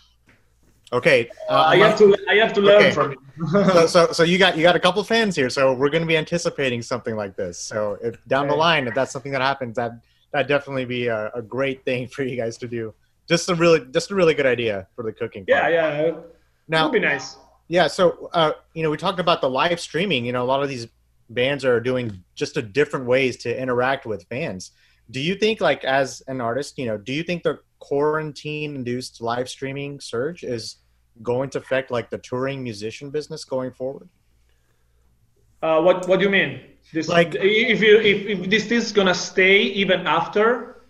Okay. 0.94 1.30
Uh, 1.50 1.64
I 1.68 1.76
have 1.78 1.98
to 1.98 2.16
I 2.30 2.36
have 2.36 2.54
to 2.54 2.62
learn 2.62 2.78
Okay. 2.82 2.92
from 2.92 3.12
him. 3.12 3.18
so, 3.52 3.88
so 3.88 4.12
so 4.12 4.24
you 4.24 4.38
got 4.38 4.56
you 4.56 4.64
got 4.64 4.76
a 4.76 4.80
couple 4.80 5.04
fans 5.04 5.36
here, 5.36 5.50
so 5.50 5.74
we're 5.74 5.90
going 5.90 6.02
to 6.04 6.08
be 6.08 6.18
anticipating 6.18 6.82
something 6.82 7.16
like 7.16 7.36
this. 7.36 7.60
So 7.60 7.98
if 8.02 8.24
down 8.28 8.48
the 8.48 8.56
line, 8.56 8.88
if 8.88 8.94
that's 8.94 9.12
something 9.12 9.32
that 9.34 9.42
happens, 9.42 9.76
that 9.76 9.92
that 10.32 10.48
definitely 10.48 10.86
be 10.86 11.08
a, 11.08 11.30
a 11.36 11.42
great 11.42 11.84
thing 11.86 12.08
for 12.08 12.24
you 12.24 12.36
guys 12.38 12.58
to 12.60 12.68
do. 12.68 12.94
Just 13.28 13.50
a 13.50 13.56
really 13.56 13.82
just 13.92 14.12
a 14.12 14.16
really 14.16 14.34
good 14.34 14.46
idea 14.46 14.88
for 14.96 15.04
the 15.04 15.12
cooking. 15.12 15.46
yeah, 15.48 15.62
part. 15.62 15.74
yeah, 15.74 16.14
Now, 16.68 16.86
would 16.86 16.94
be 16.94 17.00
nice. 17.00 17.38
Yeah, 17.70 17.88
so 17.88 18.30
uh, 18.34 18.52
you 18.74 18.84
know, 18.84 18.90
we 18.90 18.98
talked 18.98 19.20
about 19.20 19.42
the 19.42 19.50
live 19.50 19.80
streaming. 19.80 20.26
You 20.26 20.32
know, 20.34 20.44
a 20.44 20.50
lot 20.54 20.62
of 20.64 20.70
these 20.70 20.88
bands 21.30 21.64
are 21.66 21.80
doing 21.80 22.24
just 22.36 22.58
a 22.58 22.62
different 22.62 23.06
ways 23.06 23.38
to 23.38 23.62
interact 23.62 24.06
with 24.06 24.26
fans. 24.30 24.72
Do 25.10 25.20
you 25.20 25.36
think, 25.36 25.60
like, 25.62 25.84
as 25.84 26.22
an 26.28 26.40
artist, 26.42 26.78
you 26.78 26.86
know, 26.86 26.98
do 26.98 27.14
you 27.14 27.24
think 27.24 27.44
the 27.44 27.60
quarantine-induced 27.80 29.22
live 29.22 29.50
streaming 29.50 30.00
surge 30.00 30.44
is 30.44 30.78
going 31.22 31.50
to 31.52 31.58
affect 31.60 31.92
like 31.92 32.10
the 32.10 32.18
touring 32.18 32.64
musician 32.64 33.10
business 33.10 33.44
going 33.46 33.72
forward? 33.72 34.10
Uh, 35.62 35.82
what 35.82 36.08
What 36.08 36.20
do 36.20 36.26
you 36.26 36.32
mean? 36.32 36.60
This 36.94 37.08
Like- 37.08 37.36
if 37.36 37.82
you 37.82 38.00
if, 38.00 38.26
if 38.28 38.50
this 38.50 38.72
is 38.72 38.92
gonna 38.92 39.14
stay 39.16 39.62
even 39.62 40.06
after? 40.08 40.82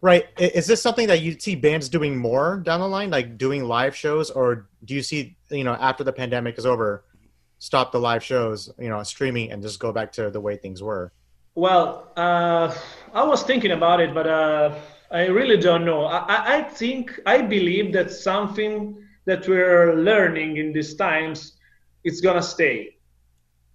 Right. 0.00 0.26
Is 0.38 0.66
this 0.66 0.82
something 0.82 1.06
that 1.06 1.22
you 1.22 1.38
see 1.38 1.54
bands 1.54 1.88
doing 1.88 2.14
more 2.18 2.58
down 2.58 2.80
the 2.80 2.88
line, 2.88 3.10
like 3.10 3.38
doing 3.38 3.64
live 3.64 3.96
shows, 3.96 4.30
or 4.30 4.68
do 4.84 4.94
you 4.94 5.02
see, 5.02 5.34
you 5.50 5.64
know, 5.64 5.72
after 5.80 6.04
the 6.04 6.12
pandemic 6.12 6.58
is 6.58 6.66
over, 6.66 7.04
stop 7.58 7.90
the 7.90 7.98
live 7.98 8.22
shows, 8.22 8.68
you 8.78 8.90
know, 8.90 9.02
streaming, 9.02 9.50
and 9.50 9.62
just 9.62 9.80
go 9.80 9.92
back 9.92 10.12
to 10.12 10.28
the 10.28 10.40
way 10.40 10.56
things 10.58 10.82
were? 10.82 11.10
Well, 11.54 12.12
uh, 12.18 12.74
I 13.14 13.22
was 13.24 13.44
thinking 13.44 13.70
about 13.70 14.00
it, 14.00 14.12
but 14.12 14.26
uh, 14.26 14.74
I 15.10 15.26
really 15.28 15.56
don't 15.56 15.86
know. 15.86 16.04
I, 16.04 16.18
I- 16.18 16.56
I 16.58 16.62
think 16.64 17.18
I 17.24 17.40
believe 17.40 17.92
that 17.94 18.10
something 18.10 18.98
that 19.26 19.46
we're 19.48 19.94
learning 19.94 20.56
in 20.56 20.72
these 20.72 20.94
times, 20.94 21.56
it's 22.04 22.20
gonna 22.20 22.42
stay, 22.42 22.96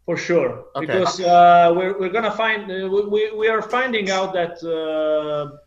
for 0.06 0.18
sure. 0.18 0.66
Okay. 0.76 0.86
Because 0.86 1.20
uh, 1.20 1.74
we're 1.76 1.98
we're 2.00 2.10
gonna 2.18 2.32
find 2.32 2.72
uh, 2.72 2.88
we 2.90 3.32
we 3.32 3.48
are 3.48 3.62
finding 3.62 4.10
out 4.10 4.34
that 4.34 4.62
uh, 4.64 5.58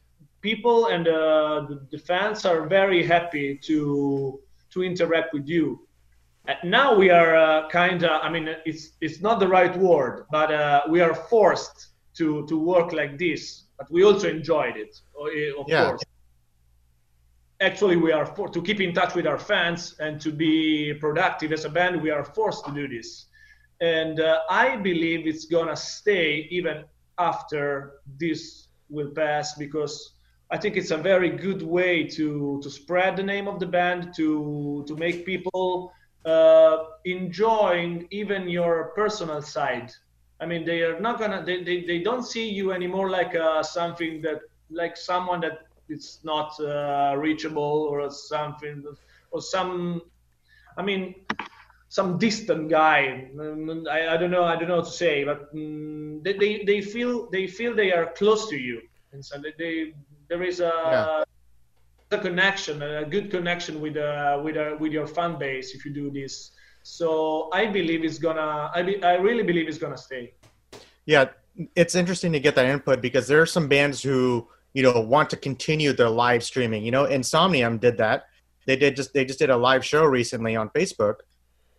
people 0.41 0.87
and 0.87 1.09
uh, 1.09 1.67
the, 1.91 1.99
fans 1.99 2.45
are 2.45 2.67
very 2.67 3.05
happy 3.07 3.59
to 3.65 4.41
to 4.71 4.83
interact 4.83 5.33
with 5.33 5.47
you. 5.49 5.87
Uh, 6.49 6.55
now 6.65 6.95
we 6.95 7.09
are 7.11 7.37
uh, 7.37 7.69
kind 7.69 8.03
of 8.03 8.21
i 8.23 8.29
mean 8.29 8.49
it's 8.67 8.97
it's 9.01 9.21
not 9.21 9.39
the 9.39 9.47
right 9.47 9.77
word 9.77 10.27
but 10.33 10.51
uh, 10.53 10.81
we 10.91 11.01
are 11.01 11.15
forced 11.15 11.91
to 12.15 12.45
to 12.49 12.59
work 12.59 12.93
like 12.93 13.17
this 13.17 13.67
but 13.79 13.89
we 13.93 14.03
also 14.03 14.29
enjoyed 14.29 14.77
it 14.77 14.93
eh, 15.37 15.53
of 15.57 15.67
Yeah. 15.69 15.85
course 15.87 16.03
actually 17.63 17.97
we 17.97 18.13
are 18.13 18.27
for 18.27 18.49
to 18.49 18.61
keep 18.61 18.81
in 18.81 18.93
touch 18.93 19.15
with 19.15 19.27
our 19.27 19.39
fans 19.39 19.95
and 20.01 20.21
to 20.21 20.31
be 20.33 20.93
productive 20.95 21.53
as 21.53 21.65
a 21.65 21.69
band 21.69 22.03
we 22.03 22.11
are 22.11 22.25
forced 22.25 22.65
to 22.67 22.73
do 22.73 22.89
this. 22.89 23.27
And 23.81 24.21
uh, 24.21 24.41
i 24.51 24.77
believe 24.77 25.27
it's 25.27 25.47
gonna 25.47 25.77
stay 25.77 26.47
even 26.51 26.85
after 27.19 27.95
this 28.19 28.69
will 28.89 29.11
pass 29.11 29.55
because 29.55 30.15
i 30.51 30.57
think 30.59 30.77
it's 30.77 30.91
a 30.91 30.97
very 30.97 31.31
good 31.31 31.63
way 31.63 32.05
to 32.19 32.61
to 32.63 32.71
spread 32.71 33.17
the 33.17 33.23
name 33.23 33.47
of 33.49 33.59
the 33.59 33.67
band 33.67 34.13
to 34.19 34.85
to 34.89 34.95
make 34.97 35.25
people 35.25 35.93
uh, 36.25 36.77
enjoying 37.05 38.07
even 38.11 38.49
your 38.49 38.93
personal 38.95 39.43
side. 39.43 39.91
I 40.41 40.47
mean 40.47 40.65
they 40.65 40.83
are 40.83 41.01
not 41.01 41.19
gonna 41.19 41.43
they, 41.45 41.63
they, 41.63 41.85
they 41.85 42.01
don't 42.09 42.25
see 42.25 42.49
you 42.49 42.73
anymore 42.73 43.11
like 43.11 43.35
uh, 43.35 43.63
something 43.63 44.23
that 44.23 44.41
like 44.71 44.97
someone 44.97 45.41
that 45.41 45.67
it's 45.93 46.21
not 46.25 46.51
uh, 46.61 47.15
reachable 47.17 47.77
or 47.91 48.11
something 48.11 48.83
or 49.33 49.41
some 49.41 50.01
i 50.79 50.83
mean 50.83 51.15
some 51.89 52.19
distant 52.19 52.69
guy 52.71 53.29
Mm, 53.37 53.89
I, 53.89 54.15
I 54.15 54.17
don't 54.17 54.31
know 54.31 54.45
i 54.45 54.57
don't 54.57 54.69
know 54.69 54.77
what 54.77 54.87
to 54.87 54.99
say 55.05 55.25
but 55.25 55.55
mm, 55.55 56.23
they, 56.25 56.35
they, 56.35 56.65
they 56.65 56.81
feel 56.81 57.29
they 57.31 57.47
feel 57.47 57.75
they 57.75 57.93
are 57.93 58.13
close 58.17 58.49
to 58.51 58.57
you. 58.57 58.81
And 59.13 59.25
so 59.25 59.39
they, 59.43 59.53
they 59.59 59.93
there 60.29 60.43
is 60.43 60.61
a 60.61 60.73
Yeah. 60.93 61.25
a 62.11 62.19
connection 62.19 62.83
a 62.83 63.05
good 63.05 63.31
connection 63.31 63.81
with 63.81 63.97
uh, 63.97 64.41
with 64.45 64.57
uh, 64.57 64.77
with 64.81 64.93
your 64.93 65.07
fan 65.07 65.39
base 65.39 65.75
if 65.75 65.85
you 65.85 65.93
do 65.93 66.11
this. 66.11 66.53
So 66.83 67.49
i 67.53 67.67
believe 67.67 68.05
it's 68.05 68.19
gonna 68.19 68.71
i, 68.75 68.83
be, 68.83 69.03
I 69.03 69.15
really 69.15 69.43
believe 69.43 69.69
it's 69.69 69.79
gonna 69.79 69.97
stay. 69.99 70.35
Yeah, 71.07 71.27
it's 71.75 71.95
interesting 71.95 72.33
to 72.33 72.41
get 72.41 72.55
that 72.55 72.67
input 72.67 73.01
because 73.03 73.27
there 73.29 73.43
are 73.43 73.47
some 73.47 73.69
bands 73.69 74.03
who 74.03 74.49
you 74.75 74.83
know 74.83 75.01
want 75.01 75.31
to 75.31 75.37
continue 75.37 75.93
their 75.93 76.09
live 76.11 76.43
streaming. 76.43 76.85
You 76.85 76.91
know, 76.91 77.05
Insomnium 77.07 77.79
did 77.81 77.97
that. 77.99 78.25
They 78.67 78.77
did 78.77 78.97
just 78.97 79.13
they 79.13 79.25
just 79.25 79.39
did 79.39 79.51
a 79.51 79.57
live 79.57 79.85
show 79.85 80.05
recently 80.05 80.57
on 80.57 80.69
Facebook, 80.71 81.17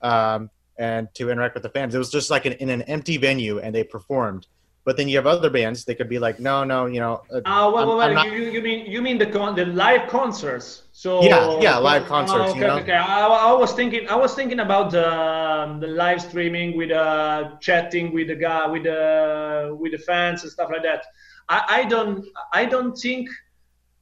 um, 0.01 0.49
and 0.77 1.07
to 1.15 1.29
interact 1.29 1.53
with 1.55 1.63
the 1.63 1.69
fans. 1.69 1.95
It 1.95 1.97
was 1.97 2.11
just 2.11 2.29
like 2.29 2.45
an, 2.45 2.53
in 2.53 2.69
an 2.69 2.81
empty 2.83 3.17
venue, 3.17 3.59
and 3.59 3.73
they 3.73 3.83
performed. 3.83 4.47
But 4.85 4.97
then 4.97 5.07
you 5.07 5.15
have 5.15 5.25
other 5.27 5.49
bands. 5.49 5.85
They 5.85 5.95
could 5.95 6.09
be 6.09 6.19
like, 6.19 6.41
no, 6.41 6.65
no, 6.65 6.87
you 6.87 6.99
know. 6.99 7.21
uh, 7.33 7.39
Ah, 7.45 7.69
well, 7.71 7.87
well, 7.87 7.97
well, 7.97 8.13
not- 8.13 8.25
you, 8.27 8.51
you 8.51 8.61
mean 8.61 8.85
you 8.85 9.01
mean 9.01 9.17
the 9.17 9.25
con- 9.27 9.55
the 9.55 9.65
live 9.65 10.09
concerts? 10.09 10.83
So 10.91 11.23
Yeah, 11.23 11.57
yeah, 11.61 11.77
live 11.77 12.05
concerts, 12.05 12.51
okay, 12.51 12.59
you 12.59 12.67
know? 12.67 12.79
okay. 12.79 12.91
I, 12.93 13.25
I 13.27 13.53
was 13.53 13.71
thinking, 13.71 14.09
I 14.09 14.15
was 14.15 14.35
thinking 14.35 14.59
about 14.59 14.91
the 14.91 15.07
um, 15.09 15.79
the 15.79 15.87
live 15.87 16.21
streaming 16.21 16.75
with 16.75 16.91
uh, 16.91 17.51
chatting 17.61 18.13
with 18.13 18.27
the 18.27 18.35
guy, 18.35 18.67
with 18.67 18.83
the 18.83 19.73
with 19.79 19.93
the 19.93 19.99
fans 19.99 20.43
and 20.43 20.51
stuff 20.51 20.69
like 20.69 20.83
that. 20.83 21.05
I, 21.49 21.63
I 21.81 21.83
don't, 21.85 22.25
I 22.53 22.65
don't 22.65 22.95
think, 22.95 23.29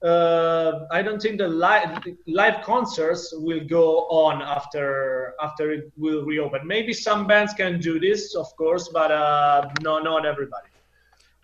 uh, 0.03 0.86
I 0.91 1.01
don't 1.01 1.21
think 1.21 1.38
the 1.38 1.48
live 1.48 2.00
live 2.27 2.62
concerts 2.63 3.33
will 3.38 3.63
go 3.67 4.00
on 4.10 4.41
after 4.41 5.33
after 5.41 5.71
it 5.71 5.91
will 5.98 6.25
reopen. 6.25 6.65
Maybe 6.65 6.93
some 6.93 7.27
bands 7.27 7.53
can 7.53 7.79
do 7.79 8.00
this, 8.00 8.36
of 8.36 8.48
course, 8.57 8.89
but 8.89 9.12
uh, 9.12 9.67
no, 9.81 10.00
not 10.00 10.25
everybody 10.25 10.67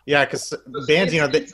yeah, 0.06 0.24
because 0.26 0.54
bands, 0.88 1.14
you 1.14 1.20
know, 1.22 1.28
they, 1.28 1.42
a- 1.42 1.48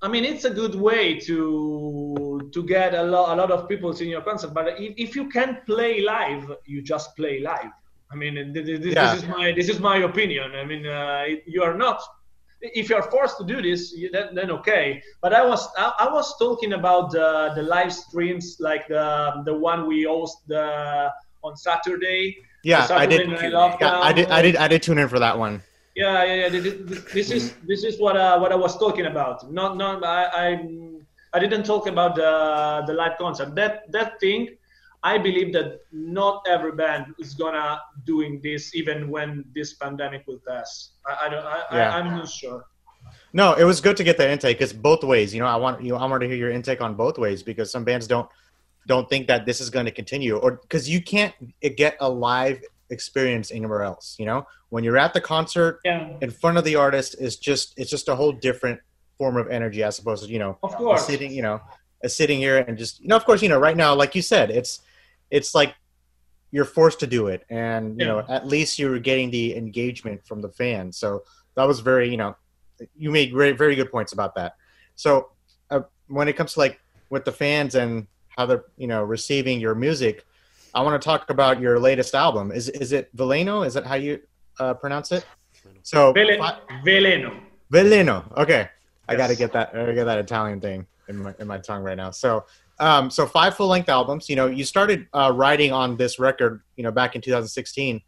I 0.00 0.08
mean, 0.08 0.24
it's 0.24 0.44
a 0.44 0.50
good 0.50 0.74
way 0.74 1.18
to 1.20 2.50
to 2.52 2.62
get 2.62 2.94
a 2.94 3.02
lot 3.02 3.32
a 3.32 3.36
lot 3.40 3.50
of 3.50 3.68
people 3.68 3.90
in 3.92 4.08
your 4.08 4.22
concert. 4.22 4.54
But 4.54 4.80
if, 4.80 4.94
if 4.96 5.16
you 5.16 5.28
can't 5.28 5.64
play 5.66 6.00
live, 6.00 6.50
you 6.66 6.82
just 6.82 7.14
play 7.16 7.40
live. 7.40 7.72
I 8.10 8.16
mean, 8.16 8.34
th- 8.54 8.64
th- 8.66 8.80
this, 8.80 8.94
Yeah. 8.94 9.14
this 9.14 9.22
is 9.22 9.28
my 9.28 9.52
this 9.52 9.68
is 9.68 9.78
my 9.80 9.98
opinion. 9.98 10.54
I 10.54 10.64
mean, 10.64 10.86
uh, 10.86 11.24
you 11.46 11.62
are 11.62 11.74
not. 11.76 12.00
If 12.60 12.90
you 12.90 12.96
are 12.96 13.08
forced 13.10 13.38
to 13.38 13.44
do 13.44 13.62
this, 13.62 13.92
you, 13.92 14.10
then, 14.10 14.34
then 14.34 14.50
okay. 14.50 15.02
But 15.20 15.32
I 15.32 15.44
was 15.46 15.68
I, 15.76 15.92
I 16.00 16.12
was 16.12 16.36
talking 16.38 16.72
about 16.72 17.12
the 17.12 17.52
the 17.54 17.62
live 17.62 17.92
streams 17.92 18.56
like 18.58 18.88
the 18.88 19.42
the 19.44 19.54
one 19.54 19.86
we 19.86 20.04
host 20.04 20.38
the 20.48 21.12
on 21.42 21.56
Saturday. 21.56 22.36
yeah, 22.64 22.86
I 22.90 23.06
did. 23.06 23.28
Yeah, 23.30 24.00
I 24.00 24.12
did. 24.12 24.28
I 24.28 24.42
did. 24.42 24.56
I 24.56 24.68
did 24.68 24.82
tune 24.82 24.98
in 24.98 25.08
for 25.08 25.18
that 25.18 25.38
one. 25.38 25.62
Yeah, 25.94 26.24
yeah, 26.24 26.34
yeah. 26.34 26.48
This, 27.12 27.30
is 27.30 27.54
this 27.66 27.82
is 27.82 27.98
what 27.98 28.16
uh, 28.16 28.38
what 28.38 28.52
I 28.52 28.54
was 28.54 28.78
talking 28.78 29.06
about. 29.06 29.50
Not 29.50 29.76
not 29.76 30.04
I 30.04 30.24
I, 30.26 30.48
I 31.34 31.38
didn't 31.38 31.64
talk 31.64 31.86
about 31.86 32.14
the 32.14 32.84
the 32.86 32.92
live 32.92 33.18
concert. 33.18 33.54
That 33.54 33.90
that 33.90 34.20
thing, 34.20 34.57
I 35.02 35.18
believe 35.18 35.52
that 35.52 35.80
not 35.92 36.44
every 36.48 36.72
band 36.72 37.14
is 37.18 37.34
gonna 37.34 37.80
doing 38.04 38.40
this 38.42 38.74
even 38.74 39.10
when 39.10 39.44
this 39.54 39.74
pandemic 39.74 40.26
will 40.26 40.40
pass. 40.46 40.90
I, 41.06 41.26
I 41.26 41.28
don't. 41.28 41.44
I, 41.44 41.64
Yeah. 41.72 41.94
I, 41.94 41.98
I'm 41.98 42.16
not 42.16 42.28
sure. 42.28 42.66
No, 43.32 43.54
it 43.54 43.64
was 43.64 43.80
good 43.80 43.96
to 43.98 44.04
get 44.04 44.18
that 44.18 44.30
intake 44.30 44.58
because 44.58 44.72
both 44.72 45.04
ways. 45.04 45.32
You 45.32 45.40
know, 45.40 45.46
I 45.46 45.56
want 45.56 45.82
you. 45.82 45.94
I 45.96 46.04
want 46.04 46.20
to 46.22 46.28
hear 46.28 46.36
your 46.36 46.50
intake 46.50 46.80
on 46.80 46.94
both 46.94 47.18
ways 47.18 47.42
because 47.42 47.70
some 47.70 47.84
bands 47.84 48.06
don't 48.06 48.28
don't 48.86 49.08
think 49.08 49.28
that 49.28 49.46
this 49.46 49.60
is 49.60 49.70
going 49.70 49.86
to 49.86 49.92
continue, 49.92 50.36
or 50.36 50.52
because 50.62 50.88
you 50.88 51.02
can't 51.02 51.34
get 51.76 51.96
a 52.00 52.08
live 52.08 52.60
experience 52.90 53.50
anywhere 53.52 53.82
else. 53.82 54.16
You 54.18 54.26
know, 54.26 54.46
when 54.70 54.82
you're 54.82 54.98
at 54.98 55.14
the 55.14 55.20
concert 55.20 55.80
Yeah, 55.84 56.16
in 56.20 56.30
front 56.30 56.58
of 56.58 56.64
the 56.64 56.76
artist, 56.76 57.16
is 57.20 57.36
just 57.36 57.74
it's 57.76 57.90
just 57.90 58.08
a 58.08 58.16
whole 58.16 58.32
different 58.32 58.80
form 59.18 59.36
of 59.36 59.48
energy 59.48 59.82
as 59.82 59.98
opposed 59.98 60.24
to 60.24 60.32
you 60.32 60.38
know 60.38 60.56
of 60.62 60.72
course. 60.76 61.04
sitting 61.04 61.32
you 61.32 61.42
know 61.42 61.60
a 62.04 62.08
sitting 62.08 62.38
here 62.38 62.58
and 62.58 62.78
just 62.78 63.00
you 63.00 63.08
know 63.08 63.16
of 63.16 63.24
course 63.24 63.42
you 63.42 63.48
know 63.48 63.58
right 63.58 63.76
now 63.76 63.92
like 63.92 64.14
you 64.14 64.22
said 64.22 64.48
it's 64.48 64.80
it's 65.30 65.54
like 65.54 65.74
you're 66.50 66.64
forced 66.64 67.00
to 67.00 67.06
do 67.06 67.26
it 67.26 67.44
and 67.50 67.98
you 68.00 68.06
know 68.06 68.24
at 68.28 68.46
least 68.46 68.78
you're 68.78 68.98
getting 68.98 69.30
the 69.30 69.56
engagement 69.56 70.24
from 70.26 70.40
the 70.40 70.48
fans 70.48 70.96
so 70.96 71.22
that 71.54 71.64
was 71.64 71.80
very 71.80 72.08
you 72.08 72.16
know 72.16 72.34
you 72.96 73.10
made 73.10 73.32
very 73.32 73.52
very 73.52 73.74
good 73.74 73.90
points 73.90 74.12
about 74.12 74.34
that 74.34 74.54
so 74.94 75.30
uh, 75.70 75.80
when 76.06 76.28
it 76.28 76.34
comes 76.34 76.54
to 76.54 76.60
like 76.60 76.80
with 77.10 77.24
the 77.24 77.32
fans 77.32 77.74
and 77.74 78.06
how 78.28 78.46
they're 78.46 78.64
you 78.76 78.86
know 78.86 79.02
receiving 79.02 79.60
your 79.60 79.74
music 79.74 80.24
i 80.74 80.80
want 80.80 81.00
to 81.00 81.04
talk 81.04 81.28
about 81.28 81.60
your 81.60 81.78
latest 81.78 82.14
album 82.14 82.50
is 82.50 82.68
is 82.70 82.92
it 82.92 83.14
veleno 83.16 83.66
is 83.66 83.74
that 83.74 83.84
how 83.86 83.94
you 83.94 84.18
uh, 84.60 84.72
pronounce 84.74 85.12
it 85.12 85.26
so 85.82 86.12
Vele- 86.12 86.38
fi- 86.38 86.58
Veleno. 86.84 87.40
Veleno. 87.72 88.36
Okay, 88.36 88.68
I 89.08 89.16
got 89.16 89.28
to 89.28 89.36
get 89.36 89.52
that. 89.52 89.70
I 89.74 89.80
gotta 89.80 89.94
get 89.94 90.04
that 90.04 90.18
Italian 90.18 90.60
thing 90.60 90.86
in 91.08 91.16
my 91.16 91.34
in 91.38 91.46
my 91.46 91.58
tongue 91.58 91.82
right 91.82 91.96
now. 91.96 92.10
So, 92.10 92.44
um, 92.80 93.10
so 93.10 93.26
five 93.26 93.56
full 93.56 93.68
length 93.68 93.88
albums. 93.88 94.28
You 94.28 94.36
know, 94.36 94.46
you 94.46 94.64
started 94.64 95.06
uh, 95.12 95.32
writing 95.34 95.72
on 95.72 95.96
this 95.96 96.18
record. 96.18 96.62
You 96.76 96.84
know, 96.84 96.92
back 96.92 97.14
in 97.14 97.20
2016, 97.20 98.00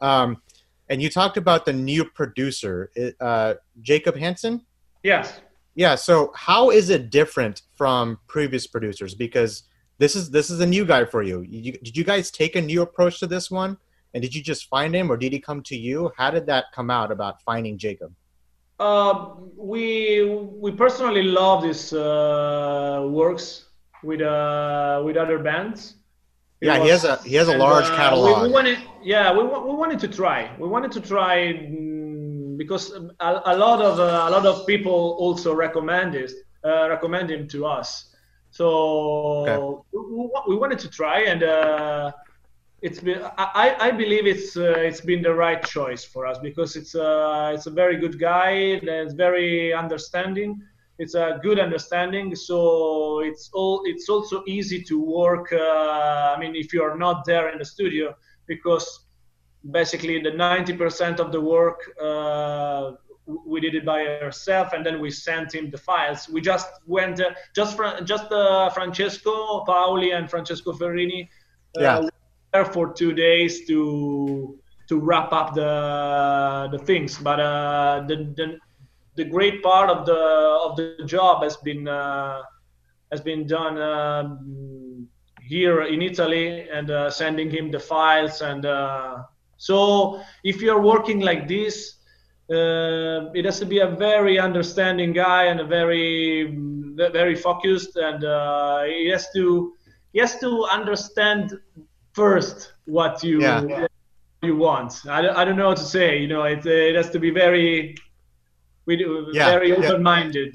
um, 0.00 0.40
and 0.88 1.02
you 1.02 1.08
talked 1.10 1.36
about 1.36 1.64
the 1.64 1.72
new 1.72 2.04
producer, 2.04 2.90
uh, 3.20 3.54
Jacob 3.82 4.16
Hansen. 4.16 4.64
Yes. 5.02 5.40
Yeah. 5.74 5.94
So, 5.94 6.32
how 6.34 6.70
is 6.70 6.90
it 6.90 7.10
different 7.10 7.62
from 7.74 8.18
previous 8.26 8.66
producers? 8.66 9.14
Because 9.14 9.64
this 9.98 10.16
is 10.16 10.30
this 10.30 10.50
is 10.50 10.60
a 10.60 10.66
new 10.66 10.84
guy 10.84 11.04
for 11.04 11.22
you. 11.22 11.42
you. 11.42 11.72
Did 11.72 11.96
you 11.96 12.04
guys 12.04 12.30
take 12.30 12.56
a 12.56 12.62
new 12.62 12.82
approach 12.82 13.20
to 13.20 13.26
this 13.26 13.50
one? 13.50 13.76
And 14.14 14.22
did 14.22 14.34
you 14.34 14.42
just 14.42 14.68
find 14.68 14.94
him, 14.94 15.10
or 15.10 15.16
did 15.16 15.32
he 15.32 15.40
come 15.40 15.60
to 15.64 15.76
you? 15.76 16.12
How 16.16 16.30
did 16.30 16.46
that 16.46 16.66
come 16.72 16.88
out 16.88 17.10
about 17.10 17.42
finding 17.42 17.76
Jacob? 17.76 18.14
Uh, 18.78 19.30
we 19.56 20.24
we 20.24 20.70
personally 20.72 21.22
love 21.22 21.62
these 21.62 21.92
uh, 21.92 23.06
works 23.08 23.66
with 24.04 24.20
uh, 24.20 25.02
with 25.04 25.16
other 25.16 25.38
bands. 25.38 25.96
Yeah, 26.60 26.82
he 26.82 26.88
has 26.88 27.04
a 27.04 27.16
he 27.22 27.34
has 27.36 27.48
a 27.48 27.52
and, 27.52 27.60
large 27.60 27.86
uh, 27.86 27.96
catalog. 27.96 28.42
We, 28.42 28.52
wanted, 28.52 28.78
yeah, 29.02 29.32
we, 29.32 29.42
we 29.42 29.74
wanted 29.74 29.98
to 30.00 30.08
try. 30.08 30.50
We 30.58 30.68
wanted 30.68 30.92
to 30.92 31.00
try 31.00 31.52
mm, 31.52 32.56
because 32.56 32.92
a, 33.20 33.42
a 33.46 33.56
lot 33.56 33.82
of 33.82 34.00
uh, 34.00 34.26
a 34.28 34.30
lot 34.30 34.46
of 34.46 34.66
people 34.66 35.16
also 35.18 35.54
recommend 35.54 36.14
it, 36.14 36.32
uh, 36.64 36.88
recommend 36.88 37.30
him 37.30 37.46
to 37.48 37.66
us. 37.66 38.14
So 38.50 39.84
we, 39.92 40.00
we 40.00 40.30
we 40.48 40.56
wanted 40.56 40.78
to 40.78 40.88
try, 40.88 41.22
and 41.22 41.42
uh, 41.42 42.12
it's 42.82 43.00
been. 43.00 43.20
I, 43.36 43.76
I 43.80 43.90
believe 43.90 44.26
it's 44.26 44.56
uh, 44.56 44.88
it's 44.88 45.00
been 45.00 45.22
the 45.22 45.34
right 45.34 45.62
choice 45.62 46.04
for 46.04 46.26
us 46.26 46.38
because 46.38 46.76
it's 46.76 46.94
uh, 46.94 47.52
it's 47.54 47.66
a 47.66 47.70
very 47.70 47.96
good 47.96 48.18
guy. 48.18 48.50
and 48.50 48.88
It's 48.88 49.14
very 49.14 49.74
understanding. 49.74 50.62
It's 50.98 51.14
a 51.14 51.38
good 51.42 51.58
understanding. 51.58 52.34
So 52.34 53.20
it's 53.20 53.50
all. 53.52 53.82
It's 53.84 54.08
also 54.08 54.42
easy 54.46 54.82
to 54.84 55.00
work. 55.00 55.52
Uh, 55.52 56.34
I 56.34 56.38
mean, 56.38 56.54
if 56.54 56.72
you 56.72 56.82
are 56.82 56.96
not 56.96 57.24
there 57.24 57.50
in 57.50 57.58
the 57.58 57.64
studio, 57.64 58.14
because 58.46 58.86
basically 59.72 60.20
the 60.20 60.30
90% 60.30 61.18
of 61.18 61.32
the 61.32 61.40
work 61.40 61.80
uh, 62.02 62.92
we 63.46 63.60
did 63.60 63.74
it 63.74 63.84
by 63.86 64.06
ourselves 64.06 64.70
and 64.74 64.84
then 64.84 65.00
we 65.00 65.10
sent 65.10 65.54
him 65.54 65.70
the 65.70 65.78
files 65.78 66.28
we 66.28 66.40
just 66.40 66.68
went 66.86 67.18
uh, 67.20 67.30
just 67.54 67.74
Fra- 67.76 68.02
just 68.04 68.30
uh, 68.30 68.68
francesco 68.70 69.64
paoli 69.64 70.10
and 70.12 70.28
francesco 70.28 70.72
ferrini 70.72 71.28
uh, 71.78 71.80
Yeah. 71.82 71.98
were 72.00 72.10
there 72.52 72.64
for 72.66 72.92
two 72.92 73.12
days 73.14 73.66
to 73.66 74.58
to 74.88 74.98
wrap 75.00 75.32
up 75.32 75.54
the 75.54 76.68
the 76.70 76.78
things 76.78 77.16
but 77.18 77.40
uh, 77.40 78.02
the, 78.06 78.16
the 78.36 78.58
the 79.16 79.24
great 79.24 79.62
part 79.62 79.90
of 79.90 80.06
the 80.06 80.20
of 80.64 80.76
the 80.76 80.86
job 80.88 81.26
has 81.26 81.40
been 81.42 81.68
uh, 81.70 82.22
has 82.96 83.06
been 83.06 83.30
done 83.34 83.66
um, 83.80 85.06
here 85.48 85.82
in 85.82 86.02
Italy 86.02 86.66
and 86.72 86.90
uh, 86.90 87.10
sending 87.10 87.50
him 87.50 87.70
the 87.70 87.78
files 87.78 88.40
and 88.40 88.64
uh, 88.64 89.16
so 89.56 90.20
if 90.44 90.60
you're 90.62 90.80
working 90.82 91.20
like 91.20 91.46
this 91.48 91.96
uh, 92.50 93.30
it 93.34 93.44
has 93.44 93.58
to 93.60 93.66
be 93.66 93.78
a 93.80 93.88
very 93.88 94.38
understanding 94.38 95.12
guy 95.12 95.44
and 95.44 95.60
a 95.60 95.64
very 95.64 96.56
very 97.12 97.34
focused 97.34 97.96
and 97.96 98.24
uh, 98.24 98.82
he 98.84 99.08
has 99.10 99.26
to 99.34 99.72
he 100.12 100.20
has 100.20 100.38
to 100.40 100.64
understand 100.72 101.52
first 102.12 102.72
what 102.86 103.22
you 103.22 103.40
Yeah. 103.40 103.86
you 104.42 104.56
want 104.56 104.92
I, 105.08 105.22
don't- 105.22 105.36
I 105.36 105.44
don't 105.44 105.56
know 105.56 105.68
what 105.68 105.78
to 105.78 105.84
say 105.84 106.18
you 106.18 106.28
know 106.28 106.44
it, 106.44 106.64
it 106.66 106.94
has 106.96 107.10
to 107.10 107.18
be 107.18 107.30
very 107.30 107.94
we 108.86 108.96
do- 108.96 109.28
Yeah, 109.32 109.50
very 109.50 109.70
open-minded 109.76 110.52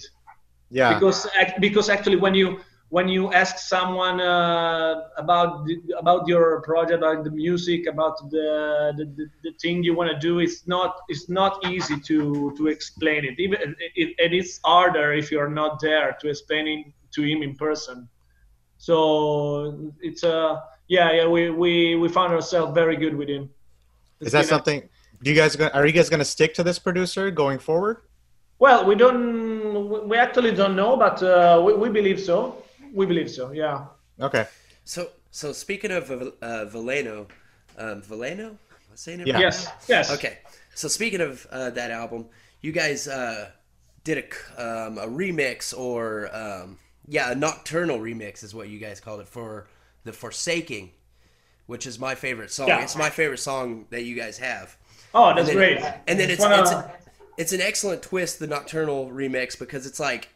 Yeah. 0.70 0.94
because 0.94 1.20
because 1.60 1.88
actually 1.90 2.18
when 2.26 2.36
you 2.36 2.48
when 2.98 3.08
you 3.16 3.24
ask 3.42 3.54
someone 3.76 4.18
uh, 4.20 4.94
about 5.24 5.50
the, 5.68 5.76
about 6.04 6.22
your 6.28 6.62
project 6.70 6.98
about 7.04 7.24
the 7.28 7.34
music 7.46 7.82
about 7.94 8.16
the 8.36 8.50
the, 8.98 9.06
the, 9.18 9.26
the 9.46 9.52
thing 9.62 9.76
you 9.88 9.94
want 10.00 10.10
to 10.14 10.18
do 10.30 10.34
it's 10.46 10.60
not 10.76 10.92
it's 11.12 11.28
not 11.30 11.54
easy 11.74 11.98
to 12.10 12.18
to 12.58 12.64
explain 12.76 13.22
it 13.30 13.36
even 13.46 13.58
it, 14.02 14.10
it 14.26 14.32
is 14.42 14.60
harder 14.66 15.08
if 15.22 15.26
you're 15.32 15.54
not 15.62 15.80
there 15.88 16.10
to 16.22 16.26
explain 16.34 16.66
it 16.74 16.82
to 17.16 17.22
him 17.30 17.40
in 17.48 17.52
person 17.56 17.98
so 18.78 19.92
it's 20.02 20.24
a 20.24 20.64
yeah 20.88 21.12
yeah 21.12 21.28
we 21.28 21.50
we, 21.50 21.96
we 21.96 22.08
found 22.10 22.34
ourselves 22.34 22.74
very 22.74 22.96
good 23.04 23.16
with 23.16 23.30
him 23.30 23.50
Is 24.20 24.32
that 24.32 24.40
It's 24.42 24.50
been 24.50 24.56
a- 24.56 24.58
something? 24.58 24.90
Do 25.22 25.30
you 25.32 25.36
guys 25.42 25.56
are 25.78 25.86
you 25.86 25.92
guys 26.00 26.10
going 26.10 26.20
to 26.28 26.32
stick 26.38 26.54
to 26.56 26.64
this 26.64 26.80
producer 26.80 27.30
going 27.44 27.60
forward? 27.60 27.98
Well 28.60 28.86
we 28.86 28.96
don't 28.96 30.08
we 30.08 30.18
actually 30.18 30.52
don't 30.54 30.76
know 30.76 30.96
but 30.98 31.22
uh, 31.24 31.62
we, 31.66 31.74
we 31.74 31.90
believe 31.90 32.20
so 32.20 32.62
we 32.94 33.06
believe 33.06 33.30
so 33.30 33.52
yeah 33.52 33.86
Okay. 34.22 34.46
So, 34.84 35.12
so 35.32 35.54
speaking 35.54 35.92
of 35.92 36.12
uh, 36.12 36.66
Veleno, 36.66 37.30
um, 37.78 38.02
Veleno, 38.02 38.48
Am 38.50 38.58
I 38.92 38.96
saying 38.96 39.22
it 39.22 39.28
Yeah. 39.28 39.36
right? 39.36 39.42
yes 39.44 39.68
yes 39.88 40.12
Okay. 40.12 40.40
So 40.76 40.90
speaking 40.90 41.22
of 41.22 41.48
uh, 41.52 41.70
that 41.70 41.90
album, 41.92 42.26
you 42.62 42.74
guys 42.74 43.08
uh, 43.08 43.50
did 44.04 44.18
a, 44.18 44.22
c- 44.24 44.62
um, 44.62 44.98
a 44.98 45.08
remix 45.08 45.74
or 45.78 46.30
um, 46.36 46.78
yeah, 47.08 47.32
a 47.32 47.36
nocturnal 47.36 47.98
remix 48.00 48.44
is 48.44 48.54
what 48.54 48.68
you 48.68 48.78
guys 48.80 49.00
called 49.00 49.22
it 49.22 49.28
for 49.30 49.68
the 50.04 50.12
Forsaking, 50.12 50.92
which 51.68 51.88
is 51.88 51.98
my 51.98 52.14
favorite 52.16 52.52
song. 52.52 52.68
Yeah. 52.68 52.82
It's 52.84 52.98
my 52.98 53.10
favorite 53.10 53.40
song 53.40 53.86
that 53.92 54.04
you 54.04 54.16
guys 54.18 54.38
have. 54.40 54.76
Oh, 55.14 55.34
that's 55.34 55.48
then- 55.48 55.56
great. 55.56 55.78
And 56.08 56.20
then 56.20 56.30
it's 56.30 56.42
one 56.42 56.52
of- 56.52 56.60
it's, 56.62 57.08
it's 57.40 57.54
an 57.54 57.62
excellent 57.62 58.04
twist, 58.04 58.40
the 58.40 58.48
nocturnal 58.48 59.10
remix, 59.10 59.58
because 59.58 59.86
it's 59.86 60.00
like, 60.00 60.30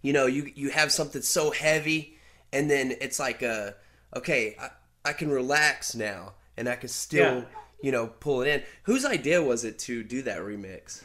you 0.00 0.12
know, 0.12 0.26
you 0.26 0.50
you 0.54 0.70
have 0.70 0.90
something 0.90 1.22
so 1.22 1.50
heavy, 1.50 2.16
and 2.52 2.70
then 2.70 2.94
it's 3.00 3.18
like 3.20 3.42
a 3.42 3.74
okay, 4.16 4.56
I, 4.58 4.70
I 5.10 5.12
can 5.12 5.30
relax 5.30 5.94
now, 5.94 6.32
and 6.56 6.68
I 6.68 6.76
can 6.76 6.88
still 6.88 7.34
Yeah. 7.40 7.44
you 7.82 7.92
know 7.92 8.06
pull 8.08 8.40
it 8.42 8.48
in. 8.48 8.62
Whose 8.84 9.04
idea 9.04 9.42
was 9.42 9.64
it 9.64 9.78
to 9.80 10.02
do 10.02 10.22
that 10.22 10.40
remix? 10.40 11.02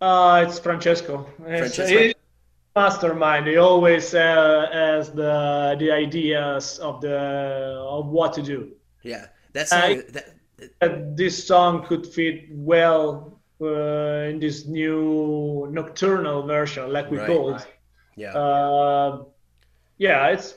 uh, 0.00 0.44
it's 0.46 0.58
Francesco. 0.58 1.26
It's, 1.46 1.76
Francesco? 1.76 2.12
mastermind. 2.76 3.46
He 3.46 3.56
always 3.56 4.14
uh, 4.14 4.68
has 4.72 5.10
the 5.12 5.76
the 5.78 5.90
ideas 5.90 6.78
of 6.78 7.00
the 7.00 7.16
of 7.88 8.08
what 8.08 8.34
to 8.34 8.42
do. 8.42 8.72
Yeah, 9.02 9.26
that 9.54 9.68
song. 9.68 9.80
I- 9.80 10.04
that 10.12 10.26
That 10.80 11.16
this 11.16 11.46
song 11.46 11.84
could 11.86 12.06
fit 12.06 12.46
well 12.50 13.40
uh, 13.66 14.30
in 14.30 14.38
this 14.40 14.66
new 14.66 15.68
nocturnal 15.70 16.42
version, 16.46 16.92
like 16.92 17.10
we 17.10 17.18
Right. 17.18 17.26
called. 17.26 17.66
yeah, 18.16 18.32
Uh, 18.36 19.24
yeah, 19.98 20.28
it's 20.28 20.54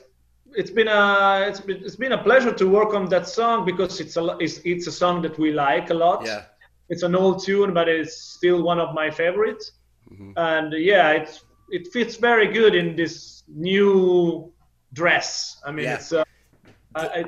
it's 0.56 0.70
been 0.70 0.88
a 0.88 1.44
it's 1.48 1.60
been, 1.60 1.76
it's 1.84 1.96
been 1.96 2.12
a 2.12 2.22
pleasure 2.22 2.52
to 2.52 2.66
work 2.68 2.94
on 2.94 3.08
that 3.08 3.26
song 3.28 3.64
because 3.64 4.00
it's 4.00 4.16
a 4.16 4.36
it's, 4.40 4.58
it's 4.64 4.86
a 4.86 4.92
song 4.92 5.22
that 5.22 5.38
we 5.38 5.52
like 5.52 5.90
a 5.90 5.94
lot. 5.94 6.24
yeah, 6.24 6.44
it's 6.88 7.02
an 7.02 7.14
old 7.14 7.42
tune, 7.44 7.74
but 7.74 7.88
it's 7.88 8.14
still 8.36 8.62
one 8.62 8.80
of 8.80 8.94
my 8.94 9.10
favorites. 9.10 9.72
Mhm. 10.10 10.32
And 10.36 10.72
yeah, 10.72 11.10
it's 11.18 11.44
it 11.70 11.88
fits 11.92 12.16
very 12.16 12.48
good 12.48 12.74
in 12.74 12.96
this 12.96 13.42
new 13.48 14.52
dress. 14.92 15.60
I 15.66 15.70
mean, 15.72 15.84
Yeah. 15.84 15.94
it's 15.96 16.12
uh, 16.12 16.24
I, 16.94 17.04
I, 17.18 17.24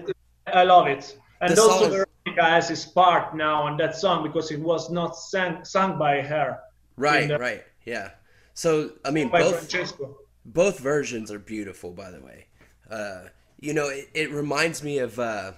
I 0.61 0.64
love 0.64 0.87
it, 0.88 1.19
and 1.40 1.51
The 1.57 1.62
also 1.62 2.05
is- 2.40 2.48
has 2.48 2.68
his 2.68 2.85
part 2.87 3.35
now 3.37 3.62
on 3.62 3.76
that 3.79 3.96
song 3.96 4.22
because 4.22 4.50
it 4.50 4.61
was 4.61 4.90
not 4.90 5.16
sang, 5.16 5.64
sung 5.64 5.98
by 5.98 6.20
her. 6.20 6.59
Right, 6.96 7.29
the- 7.29 7.38
right, 7.38 7.64
yeah. 7.85 8.11
So 8.55 8.92
I 9.05 9.11
mean, 9.11 9.29
By 9.29 9.40
both 9.40 9.57
Francesco. 9.70 10.16
both 10.44 10.79
versions 10.81 11.31
are 11.31 11.38
beautiful, 11.38 11.92
by 11.92 12.11
the 12.11 12.20
way. 12.20 12.46
Uh, 12.90 13.29
you 13.61 13.72
know, 13.74 13.88
it, 13.88 14.09
it 14.14 14.31
reminds 14.33 14.83
me 14.83 14.98
of, 14.98 15.18
uh, 15.18 15.53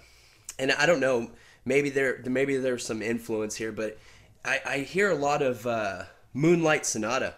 and 0.58 0.72
I 0.72 0.86
don't 0.86 1.00
know, 1.00 1.30
maybe 1.64 1.90
there 1.90 2.20
maybe 2.26 2.56
there's 2.56 2.84
some 2.86 3.00
influence 3.02 3.56
here, 3.56 3.72
but 3.72 3.98
I, 4.44 4.60
I 4.66 4.78
hear 4.78 5.10
a 5.10 5.14
lot 5.14 5.40
of 5.42 5.66
uh, 5.66 6.04
Moonlight 6.34 6.84
Sonata. 6.86 7.34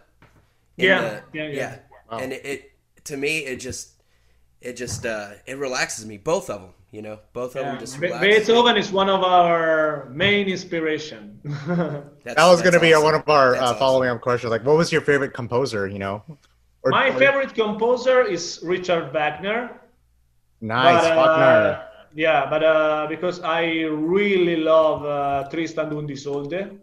in 0.76 0.86
Yeah, 0.86 1.20
yeah, 1.32 1.48
yeah. 1.48 1.78
And 2.10 2.32
it, 2.32 2.44
it 2.44 2.72
to 3.04 3.16
me 3.16 3.38
it 3.40 3.56
just 3.56 4.02
it 4.60 4.74
just 4.74 5.06
uh, 5.06 5.30
it 5.46 5.56
relaxes 5.58 6.04
me. 6.06 6.18
Both 6.18 6.50
of 6.50 6.60
them, 6.62 6.70
you 6.94 7.02
know, 7.02 7.18
both 7.32 7.56
of 7.56 7.62
Yeah. 7.62 7.70
them 7.72 7.80
just 7.80 7.98
relax. 7.98 8.20
Beethoven 8.24 8.76
is 8.76 8.92
one 8.92 9.10
of 9.16 9.22
our 9.24 10.08
main 10.24 10.46
inspiration. 10.56 11.40
That's- 11.44 12.36
That 12.38 12.46
was 12.52 12.60
going 12.62 12.72
to 12.78 12.78
that's 12.78 12.90
be 12.90 12.94
awesome. 12.94 13.04
one 13.10 13.14
of 13.20 13.28
our 13.28 13.50
That's 13.52 13.62
uh, 13.62 13.64
awesome. 13.66 13.78
following 13.84 14.08
up 14.10 14.20
questions. 14.20 14.50
Like, 14.56 14.64
what 14.68 14.76
was 14.82 14.92
your 14.94 15.00
favorite 15.10 15.32
composer? 15.34 15.82
You 15.94 15.98
know, 16.04 16.22
or, 16.82 16.88
My 16.98 17.08
or- 17.10 17.18
favorite 17.22 17.52
composer 17.54 18.18
is 18.36 18.60
Richard 18.62 19.12
Wagner. 19.12 19.60
Nice, 20.60 21.02
But, 21.02 21.32
uh, 21.48 21.82
yeah, 22.14 22.48
but 22.48 22.62
uh, 22.62 23.06
because 23.14 23.40
I 23.42 23.62
really 23.90 24.56
love 24.56 25.04
uh, 25.04 25.48
Tristan 25.50 25.92
und 25.92 26.08
Isolde. 26.10 26.78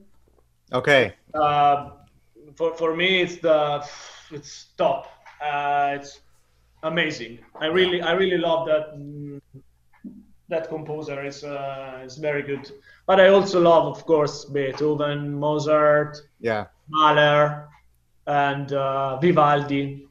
Okay, 0.79 1.03
Uh, 1.33 1.75
for 2.57 2.69
for 2.75 2.91
me, 3.01 3.09
it's 3.23 3.37
the 3.47 3.59
it's 4.37 4.51
top. 4.77 5.01
Uh, 5.41 5.97
it's 5.97 6.19
amazing. 6.83 7.33
I 7.63 7.67
really 7.77 7.99
I 8.01 8.11
really 8.21 8.37
love 8.37 8.67
that 8.71 8.83
mm, 8.95 9.39
that 10.51 10.69
composer. 10.69 11.25
is 11.25 11.43
uh, 11.43 11.99
it's 12.03 12.17
very 12.17 12.43
good. 12.43 12.69
But 13.07 13.19
I 13.19 13.29
also 13.29 13.59
love, 13.59 13.85
of 13.97 14.05
course, 14.05 14.45
Beethoven, 14.45 15.33
Mozart, 15.33 16.17
yeah. 16.39 16.67
Mahler, 16.89 17.67
and 18.27 18.71
uh, 18.71 19.17
Vivaldi. 19.17 20.07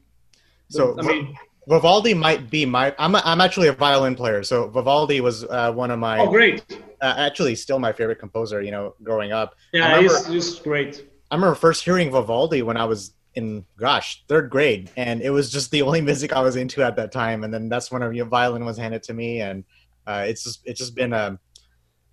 So 0.69 0.97
I 0.99 1.03
mean, 1.03 1.35
Vivaldi 1.67 2.13
might 2.13 2.49
be 2.49 2.65
my. 2.65 2.93
I'm 2.99 3.15
a, 3.15 3.21
I'm 3.23 3.39
actually 3.39 3.69
a 3.69 3.73
violin 3.73 4.15
player, 4.15 4.43
so 4.43 4.67
Vivaldi 4.67 5.21
was 5.21 5.45
uh, 5.45 5.71
one 5.71 5.91
of 5.91 5.99
my. 5.99 6.19
oh 6.19 6.29
great! 6.29 6.65
Uh, 7.01 7.13
actually, 7.17 7.55
still 7.55 7.79
my 7.79 7.93
favorite 7.93 8.19
composer. 8.19 8.61
You 8.61 8.71
know, 8.71 8.95
growing 9.03 9.31
up. 9.31 9.55
I 9.73 9.77
Yeah, 9.77 9.95
remember- 9.95 10.17
he's, 10.17 10.27
he's 10.27 10.59
great. 10.59 11.07
I 11.29 11.35
remember 11.35 11.55
first 11.55 11.85
hearing 11.85 12.11
Vivaldi 12.11 12.61
when 12.61 12.75
I 12.75 12.83
was 12.83 13.13
in 13.35 13.63
gosh 13.77 14.23
third 14.27 14.49
grade, 14.49 14.89
and 14.97 15.21
it 15.21 15.29
was 15.29 15.49
just 15.49 15.71
the 15.71 15.81
only 15.81 16.01
music 16.09 16.33
I 16.33 16.41
was 16.41 16.55
into 16.57 16.83
at 16.83 16.95
that 16.97 17.11
time. 17.13 17.43
And 17.45 17.53
then 17.53 17.69
that's 17.69 17.89
when 17.91 18.01
a 18.03 18.25
violin 18.25 18.65
was 18.65 18.77
handed 18.77 19.03
to 19.03 19.13
me, 19.13 19.39
and 19.41 19.63
uh, 20.07 20.25
it's 20.27 20.43
just 20.43 20.61
it's 20.65 20.79
just 20.79 20.95
been 20.95 21.13
a. 21.13 21.39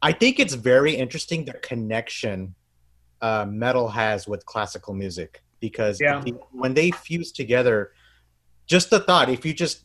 I 0.01 0.13
think 0.13 0.39
it's 0.39 0.55
very 0.55 0.95
interesting 0.95 1.45
the 1.45 1.55
connection 1.55 2.55
uh, 3.21 3.47
metal 3.49 3.89
has 3.89 4.29
with 4.29 4.47
classical 4.47 4.95
music 4.95 5.43
because 5.61 6.01
Yeah. 6.01 6.21
the- 6.25 6.33
when 6.53 6.75
they 6.75 6.91
fuse 6.93 7.33
together, 7.33 7.93
just 8.67 8.91
the 8.91 9.01
thought 9.01 9.29
if 9.29 9.45
you 9.45 9.53
just. 9.55 9.85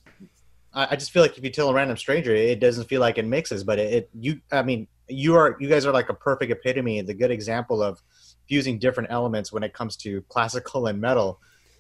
I 0.73 0.87
I 0.91 0.95
just 0.95 1.11
feel 1.11 1.21
like 1.21 1.37
if 1.37 1.43
you 1.43 1.49
tell 1.49 1.69
a 1.69 1.73
random 1.73 1.97
stranger, 1.97 2.33
it 2.33 2.59
doesn't 2.59 2.87
feel 2.89 3.01
like 3.01 3.17
it 3.17 3.25
mixes, 3.25 3.63
but 3.63 3.79
it, 3.79 3.93
it 3.93 4.09
you. 4.19 4.41
I 4.51 4.63
mean, 4.63 4.87
you 5.07 5.35
are 5.35 5.55
you 5.59 5.69
guys 5.69 5.85
are 5.85 5.93
like 5.93 6.09
a 6.09 6.13
perfect 6.13 6.51
epitome, 6.51 7.01
the 7.01 7.13
good 7.13 7.31
example 7.31 7.81
of 7.81 8.01
fusing 8.47 8.77
different 8.79 9.09
elements 9.11 9.51
when 9.53 9.63
it 9.63 9.73
comes 9.73 9.95
to 9.97 10.21
classical 10.29 10.87
and 10.87 10.99
metal. 10.99 11.39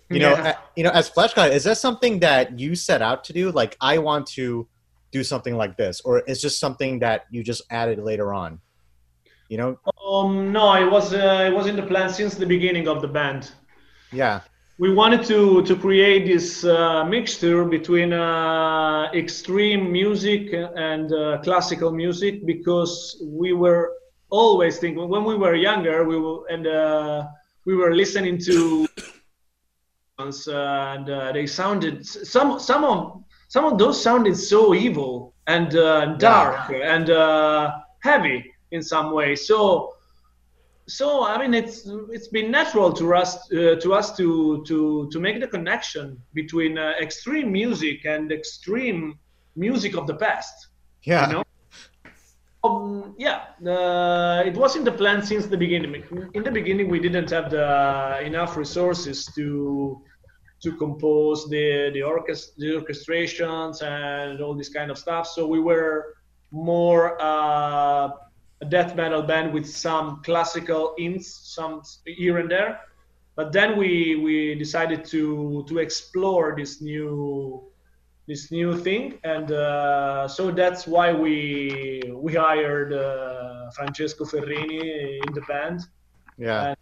You 0.09 0.19
know, 0.19 0.33
uh, 0.33 0.53
you 0.75 0.83
know, 0.83 0.91
as 0.91 1.09
Fleshgod, 1.09 1.51
is 1.51 1.63
that 1.63 1.77
something 1.79 2.19
that 2.19 2.59
you 2.59 2.75
set 2.75 3.01
out 3.01 3.23
to 3.25 3.33
do? 3.33 3.51
Like, 3.51 3.75
I 3.81 3.97
want 3.97 4.27
to 4.27 4.67
do 5.13 5.23
something 5.23 5.55
like 5.55 5.77
this, 5.77 6.01
or 6.01 6.23
it's 6.27 6.41
just 6.41 6.59
something 6.59 6.99
that 6.99 7.25
you 7.29 7.43
just 7.43 7.61
added 7.69 7.99
later 7.99 8.33
on? 8.33 8.59
You 9.49 9.57
know, 9.57 9.77
Um, 10.03 10.51
no, 10.51 10.73
it 10.73 10.89
was 10.91 11.13
uh, 11.13 11.47
it 11.49 11.53
was 11.55 11.67
in 11.67 11.75
the 11.75 11.83
plan 11.91 12.09
since 12.09 12.35
the 12.35 12.45
beginning 12.45 12.87
of 12.87 13.01
the 13.01 13.07
band. 13.07 13.51
yeah, 14.11 14.41
We 14.79 14.89
wanted 14.93 15.23
to 15.25 15.61
to 15.69 15.75
create 15.75 16.25
this 16.25 16.63
uh, 16.65 17.05
mixture 17.05 17.63
between 17.65 18.11
uh, 18.11 19.11
extreme 19.13 19.91
music 19.91 20.51
and 20.91 21.13
uh, 21.13 21.37
classical 21.45 21.91
music 21.91 22.45
because 22.45 23.21
we 23.23 23.53
were 23.53 23.93
always 24.29 24.79
thinking 24.79 25.07
when 25.07 25.23
we 25.23 25.35
were 25.35 25.53
younger 25.53 26.03
we 26.11 26.17
were 26.17 26.41
and 26.49 26.65
uh, 26.65 27.27
we 27.67 27.75
were 27.75 27.93
listening 27.93 28.37
to 28.39 28.87
uh, 30.19 30.95
and 30.95 31.09
uh, 31.09 31.31
they 31.31 31.45
sounded 31.45 32.05
some 32.05 32.59
some 32.59 32.83
of 32.83 33.22
some 33.53 33.65
of 33.65 33.77
those 33.77 34.01
sounded 34.07 34.35
so 34.35 34.73
evil 34.73 35.33
and 35.55 35.69
uh, 35.75 36.05
dark 36.17 36.71
and 36.93 37.09
uh, 37.09 37.71
heavy 38.01 38.39
in 38.71 38.81
some 38.81 39.07
way 39.17 39.35
so 39.35 39.93
so 40.87 41.25
I 41.25 41.37
mean, 41.39 41.53
it's 41.53 41.87
it's 42.11 42.27
been 42.27 42.51
natural 42.51 42.91
to 42.93 43.15
us 43.15 43.31
uh, 43.53 43.75
to 43.83 43.93
us 43.93 44.17
to 44.17 44.63
to 44.67 45.09
to 45.11 45.19
make 45.19 45.39
the 45.39 45.47
connection 45.47 46.21
between 46.33 46.77
uh, 46.77 46.93
extreme 47.01 47.51
music 47.51 48.05
and 48.05 48.31
extreme 48.31 49.17
music 49.55 49.95
of 49.95 50.07
the 50.07 50.15
past. 50.15 50.67
yeah, 51.03 51.27
You 51.27 51.33
know? 51.33 51.43
Um, 52.65 53.15
yeah, 53.17 53.43
uh, 53.65 54.43
it 54.45 54.55
was 54.55 54.75
in 54.75 54.83
the 54.83 54.91
plan 54.91 55.21
since 55.21 55.47
the 55.47 55.57
beginning. 55.57 56.03
In 56.33 56.43
the 56.43 56.51
beginning, 56.51 56.89
we 56.89 56.99
didn't 56.99 57.29
have 57.29 57.49
the 57.51 58.19
enough 58.23 58.55
resources 58.57 59.25
to 59.35 60.01
to 60.63 60.71
compose 60.77 61.49
the 61.49 61.91
the, 61.93 61.99
orchest- 61.99 62.55
the 62.57 62.67
orchestrations 62.79 63.81
and 63.83 64.41
all 64.41 64.55
this 64.55 64.69
kind 64.69 64.89
of 64.91 64.97
stuff. 64.97 65.27
So 65.27 65.45
we 65.47 65.59
were 65.59 66.15
more 66.51 67.21
uh, 67.21 68.09
a 68.61 68.65
death 68.69 68.95
metal 68.95 69.21
band 69.21 69.53
with 69.53 69.67
some 69.67 70.21
classical 70.23 70.95
ints, 70.99 71.25
some 71.25 71.81
here 72.05 72.37
and 72.37 72.49
there. 72.49 72.79
But 73.35 73.51
then 73.51 73.77
we 73.77 74.15
we 74.15 74.55
decided 74.55 75.03
to 75.13 75.65
to 75.67 75.79
explore 75.79 76.55
this 76.55 76.81
new 76.81 77.63
this 78.27 78.51
new 78.51 78.77
thing, 78.77 79.19
and 79.23 79.51
uh, 79.51 80.27
so 80.27 80.51
that's 80.51 80.87
why 80.87 81.11
we 81.11 82.01
we 82.15 82.33
hired 82.35 82.93
uh, 82.93 83.69
Francesco 83.75 84.23
Ferrini 84.23 85.19
in 85.27 85.33
the 85.33 85.41
band. 85.41 85.81
yeah, 86.37 86.69
And, 86.69 86.77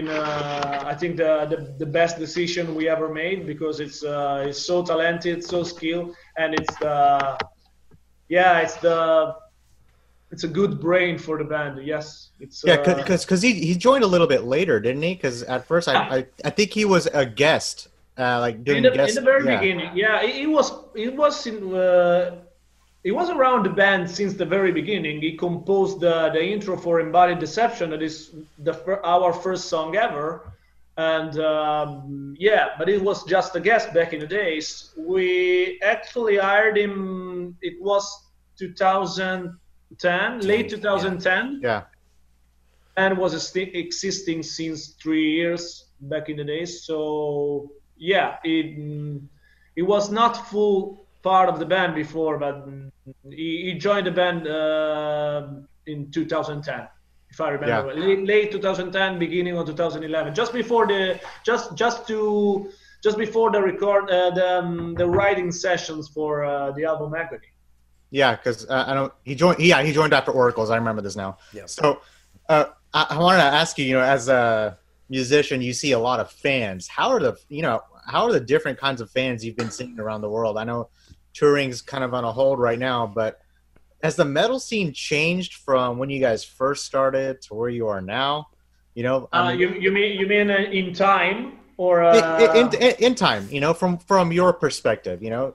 uh, 0.00 0.84
I 0.86 0.94
think 0.94 1.16
the, 1.16 1.46
the 1.50 1.74
the 1.78 1.86
best 1.86 2.18
decision 2.18 2.74
we 2.74 2.88
ever 2.88 3.12
made 3.12 3.46
because 3.46 3.80
it's 3.80 4.02
uh, 4.02 4.44
it's 4.48 4.58
so 4.58 4.82
talented, 4.82 5.44
so 5.44 5.62
skilled, 5.62 6.14
and 6.36 6.54
it's 6.54 6.74
the 6.78 7.38
yeah, 8.28 8.60
it's 8.60 8.76
the 8.76 9.36
it's 10.30 10.44
a 10.44 10.48
good 10.48 10.80
brain 10.80 11.18
for 11.18 11.36
the 11.36 11.44
band. 11.44 11.84
Yes, 11.84 12.30
it's 12.40 12.64
yeah. 12.64 12.74
uh, 12.74 12.94
Because 12.94 13.24
because 13.24 13.42
he 13.42 13.52
he 13.52 13.74
joined 13.74 14.02
a 14.02 14.06
little 14.06 14.26
bit 14.26 14.44
later, 14.44 14.80
didn't 14.80 15.02
he? 15.02 15.14
Because 15.14 15.42
at 15.42 15.66
first 15.66 15.88
I, 15.88 15.94
I 15.94 16.26
I 16.44 16.50
think 16.50 16.72
he 16.72 16.86
was 16.86 17.06
a 17.12 17.26
guest, 17.26 17.88
uh, 18.18 18.38
like 18.40 18.64
doing 18.64 18.84
in 18.84 18.92
the, 18.92 19.08
in 19.08 19.14
the 19.14 19.20
very 19.20 19.44
yeah. 19.44 19.58
beginning 19.58 19.96
yeah 19.96 20.22
it, 20.22 20.36
it 20.36 20.46
was 20.46 20.72
it 20.94 21.14
was 21.16 21.46
in 21.46 21.74
uh, 21.74 22.36
it 23.04 23.12
was 23.12 23.30
around 23.30 23.64
the 23.64 23.70
band 23.70 24.08
since 24.08 24.34
the 24.34 24.44
very 24.44 24.70
beginning. 24.72 25.20
He 25.20 25.36
composed 25.36 26.00
the, 26.00 26.30
the 26.32 26.42
intro 26.42 26.76
for 26.76 27.00
embodied 27.00 27.40
deception. 27.40 27.90
That 27.90 28.02
is 28.02 28.34
the 28.58 28.74
our 29.04 29.32
first 29.32 29.64
song 29.66 29.96
ever. 29.96 30.52
And 30.96 31.38
um, 31.40 32.36
yeah 32.38 32.68
but 32.78 32.88
it 32.88 33.02
was 33.02 33.24
just 33.24 33.56
a 33.56 33.60
guest 33.60 33.94
back 33.94 34.12
in 34.12 34.20
the 34.20 34.26
days. 34.26 34.92
We 34.96 35.80
actually 35.82 36.36
hired 36.36 36.76
him 36.76 37.56
it 37.62 37.80
was 37.80 38.04
2010 38.58 40.40
late 40.40 40.68
2010 40.68 41.60
Yeah, 41.62 41.84
and 42.96 43.16
was 43.16 43.56
existing 43.56 44.42
since 44.42 44.88
three 45.02 45.32
years 45.32 45.86
back 46.02 46.28
in 46.28 46.36
the 46.36 46.44
days. 46.44 46.84
So 46.84 47.72
yeah, 47.96 48.36
it 48.44 48.76
it 49.76 49.82
was 49.82 50.10
not 50.10 50.48
full 50.48 51.06
part 51.22 51.48
of 51.48 51.58
the 51.58 51.64
band 51.64 51.94
before, 51.94 52.36
but 52.38 52.68
he, 53.30 53.72
he 53.72 53.74
joined 53.78 54.06
the 54.06 54.10
band 54.10 54.46
uh, 54.46 55.48
in 55.86 56.10
2010, 56.10 56.88
if 57.30 57.40
I 57.40 57.50
remember. 57.50 57.94
Yeah. 57.94 58.06
Late, 58.06 58.26
late 58.26 58.52
2010, 58.52 59.18
beginning 59.18 59.56
of 59.56 59.66
2011, 59.66 60.34
just 60.34 60.52
before 60.52 60.86
the 60.86 61.20
just 61.44 61.76
just 61.76 62.06
to 62.08 62.70
just 63.02 63.18
before 63.18 63.50
the 63.50 63.60
record 63.60 64.10
uh, 64.10 64.30
the 64.30 64.58
um, 64.58 64.94
the 64.94 65.06
writing 65.06 65.50
sessions 65.50 66.08
for 66.08 66.44
uh, 66.44 66.70
the 66.72 66.84
album 66.84 67.14
Agony. 67.14 67.48
yeah. 68.10 68.36
Because 68.36 68.68
uh, 68.68 68.84
I 68.86 68.94
don't. 68.94 69.12
He 69.24 69.34
joined. 69.34 69.58
Yeah, 69.58 69.82
he 69.82 69.92
joined 69.92 70.12
after 70.12 70.30
Oracles. 70.30 70.70
I 70.70 70.76
remember 70.76 71.02
this 71.02 71.16
now. 71.16 71.38
Yeah. 71.52 71.66
So, 71.66 72.00
uh, 72.48 72.66
I, 72.94 73.06
I 73.10 73.18
wanted 73.18 73.38
to 73.38 73.44
ask 73.44 73.78
you. 73.78 73.84
You 73.84 73.94
know, 73.94 74.02
as 74.02 74.28
a 74.28 74.78
musician, 75.08 75.60
you 75.60 75.72
see 75.72 75.92
a 75.92 75.98
lot 75.98 76.20
of 76.20 76.30
fans. 76.30 76.86
How 76.86 77.10
are 77.10 77.20
the 77.20 77.36
you 77.48 77.62
know 77.62 77.80
how 78.06 78.24
are 78.24 78.32
the 78.32 78.40
different 78.40 78.78
kinds 78.78 79.00
of 79.00 79.10
fans 79.10 79.44
you've 79.44 79.56
been 79.56 79.70
seeing 79.70 79.98
around 79.98 80.20
the 80.20 80.30
world? 80.30 80.56
I 80.58 80.64
know 80.64 80.88
touring's 81.32 81.82
kind 81.82 82.04
of 82.04 82.14
on 82.14 82.24
a 82.24 82.32
hold 82.32 82.58
right 82.58 82.78
now, 82.78 83.06
but 83.06 83.40
has 84.02 84.16
the 84.16 84.24
metal 84.24 84.58
scene 84.58 84.92
changed 84.92 85.54
from 85.54 85.98
when 85.98 86.10
you 86.10 86.20
guys 86.20 86.44
first 86.44 86.84
started 86.84 87.40
to 87.42 87.54
where 87.54 87.70
you 87.70 87.88
are 87.88 88.00
now? 88.00 88.48
You 88.94 89.04
know, 89.04 89.28
I 89.32 89.48
Uh, 89.48 89.50
you 89.50 89.70
you 89.70 89.90
mean 89.90 90.18
you 90.18 90.26
mean 90.26 90.50
uh, 90.50 90.56
in 90.70 90.92
time 90.92 91.58
or 91.76 92.02
in, 92.02 92.22
uh, 92.22 92.52
in, 92.54 92.82
in, 92.82 92.94
in 92.98 93.14
time, 93.14 93.48
you 93.50 93.60
know, 93.60 93.72
from 93.72 93.98
from 93.98 94.32
your 94.32 94.52
perspective, 94.52 95.22
you 95.22 95.30
know. 95.30 95.54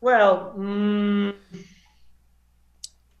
Well, 0.00 0.52
mm, 0.56 1.34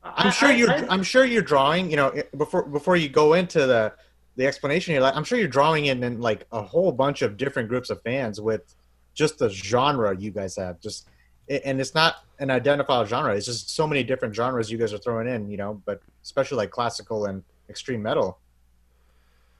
I'm 0.04 0.30
sure 0.30 0.52
you're. 0.52 0.70
I, 0.70 0.94
am 0.94 1.02
sure 1.02 1.24
you're 1.24 1.42
drawing. 1.42 1.90
You 1.90 1.96
know, 1.96 2.22
before 2.36 2.64
before 2.64 2.96
you 2.96 3.08
go 3.08 3.32
into 3.32 3.66
the 3.66 3.94
the 4.36 4.46
explanation 4.46 4.92
here, 4.92 5.00
like, 5.00 5.16
I'm 5.16 5.24
sure 5.24 5.38
you're 5.38 5.48
drawing 5.48 5.86
in, 5.86 6.04
in 6.04 6.20
like 6.20 6.46
a 6.52 6.62
whole 6.62 6.92
bunch 6.92 7.22
of 7.22 7.36
different 7.36 7.68
groups 7.68 7.88
of 7.90 8.02
fans 8.02 8.40
with 8.40 8.74
just 9.14 9.38
the 9.38 9.48
genre 9.48 10.14
you 10.16 10.30
guys 10.30 10.56
have. 10.56 10.80
Just 10.80 11.08
and 11.48 11.80
it's 11.80 11.94
not 11.94 12.24
an 12.38 12.50
identifiable 12.50 13.06
genre. 13.06 13.34
It's 13.34 13.46
just 13.46 13.70
so 13.70 13.86
many 13.86 14.02
different 14.02 14.34
genres 14.34 14.70
you 14.70 14.78
guys 14.78 14.92
are 14.92 14.98
throwing 14.98 15.28
in. 15.28 15.50
You 15.50 15.56
know, 15.56 15.82
but 15.84 16.02
especially 16.22 16.58
like 16.58 16.70
classical 16.70 17.26
and 17.26 17.42
extreme 17.68 18.02
metal. 18.02 18.38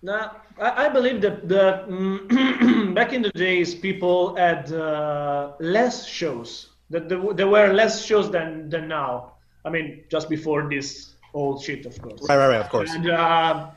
Now, 0.03 0.37
I, 0.61 0.87
I 0.87 0.89
believe 0.89 1.21
that 1.23 1.49
the 1.49 1.85
mm, 1.89 2.95
back 2.95 3.13
in 3.13 3.23
the 3.23 3.31
days, 3.31 3.75
people 3.75 4.37
had 4.37 4.71
uh, 4.73 5.53
less 5.61 6.07
shows. 6.07 6.71
That 6.91 7.09
there, 7.09 7.21
there 7.33 7.49
were 7.49 7.73
less 7.73 8.05
shows 8.05 8.31
than 8.31 8.69
than 8.69 8.89
now. 8.89 9.33
I 9.65 9.71
mean, 9.71 10.05
just 10.11 10.29
before 10.29 10.69
this 10.69 11.15
old 11.33 11.63
shit, 11.63 11.87
of 11.87 12.01
course. 12.01 12.21
Right, 12.29 12.37
right, 12.37 12.49
right. 12.49 12.61
Of 12.61 12.69
course. 12.69 12.93
And 12.93 13.09
uh, 13.11 13.71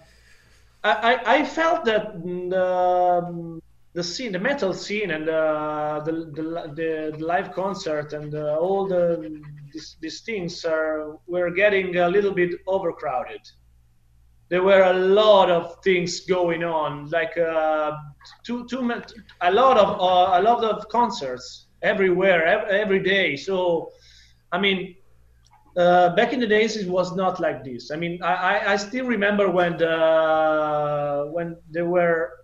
I, 0.83 1.39
I 1.39 1.45
felt 1.45 1.85
that 1.85 2.21
the, 2.23 3.61
the 3.97 4.03
scene, 4.03 4.31
the 4.31 4.37
metal 4.39 4.75
scene, 4.75 5.09
and 5.09 5.27
uh, 5.27 5.99
the, 6.05 6.11
the, 6.11 6.43
the 6.75 7.17
live 7.17 7.51
concert 7.51 8.13
and 8.13 8.35
uh, 8.35 8.55
all 8.59 8.87
the 8.87 9.41
these, 9.73 9.97
these 9.99 10.21
things 10.21 10.63
are 10.65 11.17
were 11.25 11.49
getting 11.49 11.97
a 11.97 12.07
little 12.07 12.31
bit 12.31 12.51
overcrowded. 12.67 13.41
There 14.49 14.61
were 14.61 14.83
a 14.83 14.93
lot 14.93 15.49
of 15.49 15.83
things 15.83 16.19
going 16.19 16.63
on, 16.63 17.09
like 17.09 17.35
uh, 17.39 17.93
too 18.43 18.81
much, 18.83 19.13
a 19.41 19.51
lot 19.51 19.79
of 19.79 19.89
uh, 19.99 20.39
a 20.39 20.41
lot 20.43 20.63
of 20.63 20.87
concerts 20.89 21.65
everywhere, 21.81 22.45
every, 22.69 22.99
day. 22.99 23.35
So, 23.35 23.89
I 24.51 24.59
mean, 24.59 24.95
uh, 25.75 26.15
back 26.15 26.33
in 26.33 26.39
the 26.39 26.47
days 26.47 26.77
it 26.77 26.87
was 26.87 27.15
not 27.15 27.39
like 27.39 27.63
this. 27.63 27.89
I 27.89 27.95
mean, 27.95 28.21
I, 28.21 28.73
I 28.73 28.75
still 28.77 29.05
remember 29.05 29.49
when 29.49 29.77
the, 29.77 31.29
when 31.33 31.57
there 31.71 31.85
were 31.85 32.37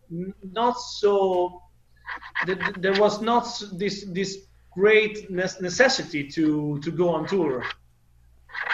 not 0.54 0.80
so 0.80 1.62
there 2.78 3.00
was 3.00 3.22
not 3.22 3.46
this 3.74 4.06
this 4.12 4.46
great 4.72 5.30
necessity 5.30 6.28
to 6.28 6.80
to 6.80 6.92
go 6.92 7.10
on 7.10 7.26
tour. 7.28 7.64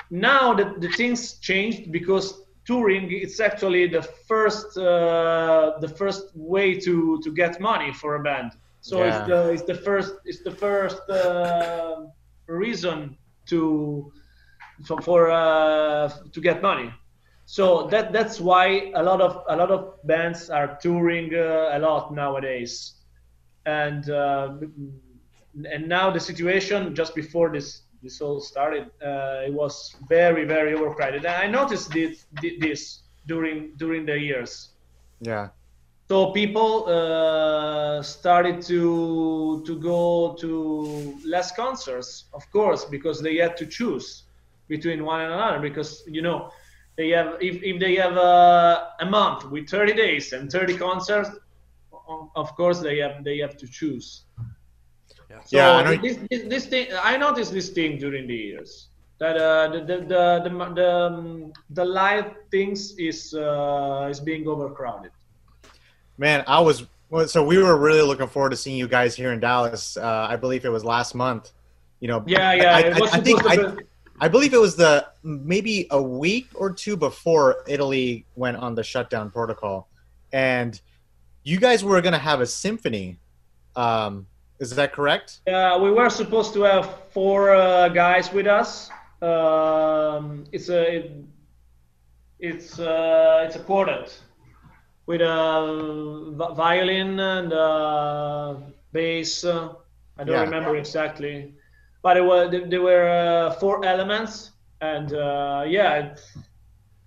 Now 0.09 0.53
that 0.53 0.81
the 0.81 0.89
things 0.89 1.33
changed 1.39 1.91
because 1.91 2.41
touring 2.65 3.11
it's 3.11 3.39
actually 3.39 3.87
the 3.87 4.01
first 4.01 4.77
uh, 4.77 5.79
the 5.79 5.87
first 5.87 6.23
way 6.35 6.79
to 6.79 7.19
to 7.23 7.31
get 7.31 7.59
money 7.59 7.93
for 7.93 8.15
a 8.15 8.19
band. 8.19 8.51
So 8.81 8.97
yeah. 8.97 9.09
it's 9.09 9.27
the 9.27 9.39
it's 9.53 9.63
the 9.63 9.75
first 9.75 10.13
it's 10.25 10.43
the 10.43 10.51
first 10.51 11.01
uh, 11.09 12.07
reason 12.47 13.17
to 13.47 14.11
for, 14.85 15.01
for 15.01 15.31
uh, 15.31 16.09
to 16.33 16.41
get 16.41 16.61
money. 16.61 16.91
So 17.49 17.87
that 17.87 18.13
that's 18.13 18.39
why 18.39 18.91
a 18.93 19.01
lot 19.01 19.21
of 19.21 19.43
a 19.47 19.55
lot 19.55 19.71
of 19.71 19.95
bands 20.03 20.51
are 20.51 20.77
touring 20.79 21.33
uh, 21.33 21.71
a 21.73 21.79
lot 21.79 22.13
nowadays, 22.13 22.93
and 23.65 24.07
uh, 24.07 24.53
and 25.73 25.89
now 25.89 26.11
the 26.11 26.19
situation 26.19 26.93
just 26.93 27.15
before 27.15 27.49
this 27.49 27.81
this 28.03 28.21
all 28.21 28.39
started, 28.39 28.91
uh, 29.03 29.47
it 29.47 29.51
was 29.51 29.95
very 30.07 30.45
very 30.45 30.75
overcrowded. 30.75 31.25
And 31.25 31.43
I 31.43 31.47
noticed 31.47 31.89
this 31.89 32.27
this 32.59 33.01
during 33.25 33.71
during 33.77 34.05
the 34.05 34.19
years. 34.19 34.69
Yeah. 35.19 35.49
So 36.07 36.31
people 36.31 36.85
uh, 36.85 38.03
started 38.03 38.61
to 38.67 39.63
to 39.65 39.79
go 39.79 40.35
to 40.39 41.19
less 41.25 41.51
concerts, 41.51 42.25
of 42.31 42.43
course, 42.51 42.85
because 42.85 43.23
they 43.23 43.37
had 43.37 43.57
to 43.57 43.65
choose 43.65 44.25
between 44.67 45.03
one 45.03 45.21
and 45.21 45.33
another 45.33 45.59
because 45.59 46.03
you 46.05 46.21
know 46.21 46.51
they 46.99 47.09
have 47.11 47.37
if, 47.39 47.63
if 47.63 47.79
they 47.79 47.95
have 47.95 48.17
a, 48.17 48.89
a 48.99 49.05
month 49.05 49.49
with 49.49 49.69
30 49.69 49.93
days 49.93 50.33
and 50.33 50.51
30 50.51 50.77
concerts 50.77 51.29
of 52.35 52.53
course 52.57 52.79
they 52.79 52.97
have 52.97 53.23
they 53.23 53.37
have 53.37 53.55
to 53.55 53.67
choose. 53.67 54.25
Yeah, 55.29 55.39
so 55.45 55.57
yeah 55.57 55.89
I 55.91 55.95
this, 55.97 56.17
this, 56.29 56.41
this, 56.53 56.65
thing 56.65 56.87
i 57.11 57.15
noticed 57.15 57.53
this 57.53 57.69
thing 57.69 57.97
during 57.99 58.27
the 58.27 58.35
years 58.35 58.89
that 59.19 59.37
uh, 59.37 59.67
the, 59.73 59.79
the, 59.89 59.97
the, 60.13 60.23
the, 60.45 60.73
the, 60.79 60.91
um, 60.91 61.53
the 61.69 61.85
live 61.85 62.27
things 62.51 62.79
is 62.97 63.33
uh, 63.33 64.07
is 64.11 64.19
being 64.19 64.47
overcrowded. 64.53 65.11
Man 66.17 66.43
i 66.47 66.59
was 66.59 66.77
so 67.27 67.39
we 67.51 67.57
were 67.59 67.77
really 67.77 68.05
looking 68.11 68.27
forward 68.27 68.51
to 68.55 68.59
seeing 68.63 68.77
you 68.77 68.89
guys 68.97 69.15
here 69.15 69.31
in 69.35 69.39
dallas 69.39 69.95
uh, 69.97 70.27
i 70.33 70.35
believe 70.35 70.65
it 70.65 70.73
was 70.77 70.83
last 70.83 71.15
month 71.15 71.53
you 72.01 72.07
know. 72.07 72.23
Yeah 72.25 72.53
yeah 72.53 72.75
I, 72.75 72.81
I, 72.81 73.17
I 73.17 73.19
think 73.27 73.39
I, 73.45 73.55
I 74.21 74.27
believe 74.27 74.53
it 74.53 74.59
was 74.59 74.75
the 74.75 75.07
maybe 75.23 75.87
a 75.91 76.01
week 76.01 76.47
or 76.53 76.73
two 76.73 76.97
before 76.97 77.63
Italy 77.67 78.25
went 78.35 78.57
on 78.57 78.75
the 78.75 78.83
shutdown 78.83 79.31
protocol, 79.31 79.87
and 80.33 80.79
you 81.43 81.59
guys 81.59 81.83
were 81.83 82.01
going 82.01 82.13
to 82.13 82.19
have 82.19 82.41
a 82.41 82.45
symphony. 82.45 83.17
Um, 83.75 84.27
is 84.59 84.71
that 84.71 84.91
correct? 84.91 85.39
Yeah, 85.47 85.77
we 85.77 85.91
were 85.91 86.09
supposed 86.09 86.53
to 86.53 86.63
have 86.63 86.89
four 87.11 87.55
uh, 87.55 87.87
guys 87.89 88.33
with 88.33 88.45
us. 88.45 88.89
Um, 89.21 90.43
it's 90.51 90.67
a 90.69 90.95
it, 90.97 91.11
it's 92.39 92.79
uh, 92.79 93.45
it's 93.45 93.55
a 93.55 93.59
quartet 93.59 94.17
with 95.05 95.21
a 95.21 96.53
violin 96.55 97.19
and 97.19 97.53
a 97.53 98.61
bass. 98.91 99.45
I 99.45 100.23
don't 100.25 100.27
yeah. 100.27 100.41
remember 100.41 100.75
exactly 100.75 101.53
but 102.01 102.17
it 102.17 102.23
was 102.23 102.51
there 102.69 102.81
were 102.81 103.09
uh, 103.09 103.53
four 103.53 103.85
elements, 103.85 104.51
and 104.81 105.13
uh, 105.13 105.63
yeah, 105.67 105.93
it, 105.95 106.21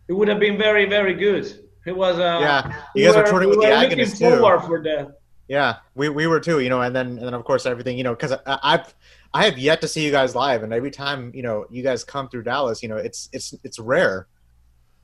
it, 0.08 0.12
would 0.12 0.28
have 0.28 0.40
been 0.40 0.58
very 0.58 0.86
very 0.86 1.14
good. 1.14 1.68
It 1.86 1.96
was 1.96 2.18
uh, 2.18 2.38
yeah. 2.40 2.82
You 2.94 3.06
guys 3.06 3.16
were, 3.16 3.22
were 3.22 3.28
touring 3.28 3.48
with 3.48 3.58
we 3.58 3.66
the 3.66 3.72
Agonist 3.72 4.18
too. 4.18 4.38
for 4.66 4.82
that. 4.82 5.18
Yeah, 5.48 5.76
we, 5.94 6.08
we 6.08 6.26
were 6.26 6.40
too, 6.40 6.60
you 6.60 6.70
know, 6.70 6.82
and 6.82 6.94
then 6.94 7.08
and 7.18 7.26
then 7.26 7.34
of 7.34 7.44
course 7.44 7.66
everything, 7.66 7.98
you 7.98 8.04
know, 8.04 8.14
because 8.14 8.32
I've 8.46 8.94
I 9.34 9.44
have 9.44 9.58
yet 9.58 9.80
to 9.80 9.88
see 9.88 10.04
you 10.04 10.10
guys 10.10 10.34
live, 10.34 10.62
and 10.62 10.72
every 10.72 10.90
time 10.90 11.32
you 11.34 11.42
know 11.42 11.66
you 11.70 11.82
guys 11.82 12.04
come 12.04 12.28
through 12.28 12.44
Dallas, 12.44 12.82
you 12.82 12.88
know, 12.88 12.96
it's 12.96 13.28
it's 13.32 13.54
it's 13.64 13.78
rare. 13.78 14.28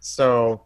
So 0.01 0.65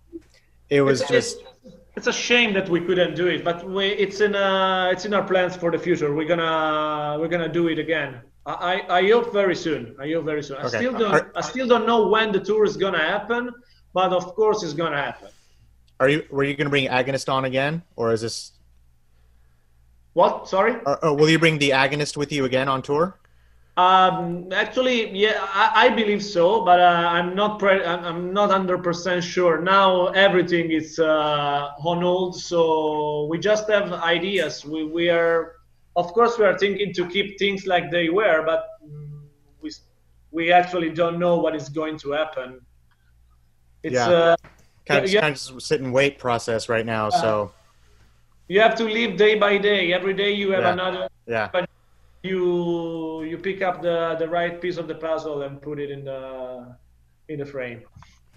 it 0.69 0.83
was 0.83 1.01
it's, 1.01 1.11
just. 1.11 1.41
It's, 1.65 1.77
it's 1.97 2.07
a 2.07 2.13
shame 2.13 2.55
that 2.55 2.69
we 2.69 2.81
couldn't 2.81 3.15
do 3.15 3.27
it, 3.27 3.45
but 3.45 3.69
we, 3.69 3.87
it's 3.89 4.21
in 4.21 4.35
uh, 4.35 4.91
it's 4.93 5.05
in 5.05 5.15
our 5.15 5.23
plans 5.23 5.57
for 5.57 5.71
the 5.71 5.79
future. 5.79 6.15
We're 6.15 6.29
gonna 6.29 7.19
we're 7.21 7.29
gonna 7.29 7.53
do 7.53 7.69
it 7.69 7.79
again. 7.79 8.21
I, 8.45 8.83
I 8.89 9.09
hope 9.09 9.33
very 9.33 9.55
soon. 9.55 9.95
I 10.01 10.11
hope 10.11 10.25
very 10.25 10.43
soon. 10.43 10.57
I 10.57 10.65
okay. 10.65 10.79
still 10.79 10.99
don't 10.99 11.27
I 11.37 11.41
still 11.41 11.69
don't 11.69 11.87
know 11.87 12.09
when 12.09 12.33
the 12.33 12.41
tour 12.41 12.65
is 12.65 12.77
gonna 12.77 12.99
happen, 12.99 13.51
but 13.93 14.13
of 14.13 14.35
course 14.35 14.63
it's 14.63 14.73
gonna 14.73 14.97
happen. 14.97 15.29
Are 16.01 16.09
you 16.09 16.25
were 16.31 16.43
you 16.43 16.55
gonna 16.55 16.71
bring 16.71 16.89
Agonist 16.89 17.33
on 17.33 17.45
again, 17.45 17.83
or 17.95 18.13
is 18.13 18.23
this? 18.23 18.53
What? 20.15 20.49
Sorry. 20.49 20.75
Or, 20.85 21.05
or 21.05 21.17
will 21.17 21.31
you 21.31 21.39
bring 21.39 21.59
the 21.59 21.71
Agonist 21.71 22.17
with 22.17 22.33
you 22.33 22.45
again 22.45 22.69
on 22.69 22.83
tour? 22.83 23.17
Um, 23.77 24.49
actually, 24.53 25.17
yeah, 25.17 25.39
I, 25.41 25.87
I 25.87 25.89
believe 25.89 26.23
so, 26.23 26.63
but 26.63 26.79
uh, 26.79 27.09
I'm 27.11 27.35
not 27.35 27.59
pre- 27.59 27.83
I'm 27.83 28.33
not 28.35 28.51
hundred 28.51 28.83
percent 28.83 29.25
sure. 29.25 29.63
Now 29.63 30.09
everything 30.09 30.73
is 30.73 30.99
uh, 30.99 31.71
on 31.83 32.03
hold, 32.03 32.37
so 32.39 33.27
we 33.31 33.39
just 33.39 33.71
have 33.71 33.93
ideas. 33.93 34.65
We 34.67 34.85
we 34.85 35.09
are 35.09 35.62
of 35.97 36.13
course 36.13 36.39
we 36.39 36.45
are 36.45 36.59
thinking 36.59 36.93
to 36.93 37.07
keep 37.09 37.39
things 37.39 37.67
like 37.67 37.91
they 37.91 38.09
were 38.09 38.43
but 38.45 38.67
we 39.61 39.71
we 40.31 40.53
actually 40.53 40.91
don't 40.91 41.19
know 41.19 41.37
what 41.37 41.55
is 41.55 41.69
going 41.69 41.99
to 41.99 42.13
happen. 42.13 42.61
It's 43.83 43.95
yeah. 43.95 44.09
uh, 44.09 44.37
kind, 44.87 45.05
of, 45.05 45.11
yeah, 45.11 45.21
kind 45.21 45.35
of 45.35 45.63
sit 45.63 45.81
and 45.83 45.93
wait 45.93 46.19
process 46.19 46.69
right 46.69 46.87
now 46.87 47.09
uh, 47.09 47.11
so. 47.11 47.53
You 48.49 48.61
have 48.61 48.75
to 48.77 48.85
live 48.85 49.17
day 49.17 49.39
by 49.39 49.59
day. 49.59 49.93
Every 49.93 50.15
day 50.15 50.33
you 50.33 50.51
have 50.53 50.63
yeah. 50.63 50.73
another 50.73 51.09
yeah. 51.27 51.49
but 51.53 51.69
you 52.23 53.23
you 53.23 53.39
pick 53.39 53.63
up 53.63 53.83
the 53.83 54.17
the 54.19 54.29
right 54.29 54.61
piece 54.61 54.77
of 54.77 54.87
the 54.89 54.95
puzzle 54.95 55.43
and 55.43 55.61
put 55.61 55.79
it 55.79 55.91
in 55.91 56.05
the 56.05 56.77
in 57.29 57.39
the 57.39 57.47
frame 57.47 57.83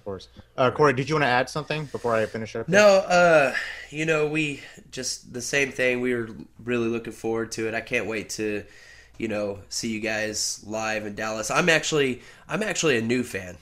course. 0.05 0.29
Uh, 0.55 0.71
Corey, 0.71 0.93
did 0.93 1.09
you 1.09 1.15
want 1.15 1.23
to 1.23 1.29
add 1.29 1.49
something 1.49 1.85
before 1.85 2.15
I 2.15 2.25
finish 2.27 2.55
up? 2.55 2.69
No, 2.69 2.87
uh, 2.87 3.53
you 3.89 4.05
know, 4.05 4.27
we 4.27 4.61
just 4.91 5.33
the 5.33 5.41
same 5.41 5.71
thing. 5.71 5.99
We 5.99 6.13
were 6.13 6.29
really 6.63 6.87
looking 6.87 7.11
forward 7.11 7.51
to 7.53 7.67
it. 7.67 7.73
I 7.73 7.81
can't 7.81 8.05
wait 8.05 8.29
to, 8.31 8.63
you 9.17 9.27
know, 9.27 9.59
see 9.67 9.89
you 9.89 9.99
guys 9.99 10.63
live 10.65 11.05
in 11.05 11.15
Dallas. 11.15 11.51
I'm 11.51 11.67
actually, 11.67 12.21
I'm 12.47 12.63
actually 12.63 12.97
a 12.97 13.01
new 13.01 13.23
fan. 13.23 13.57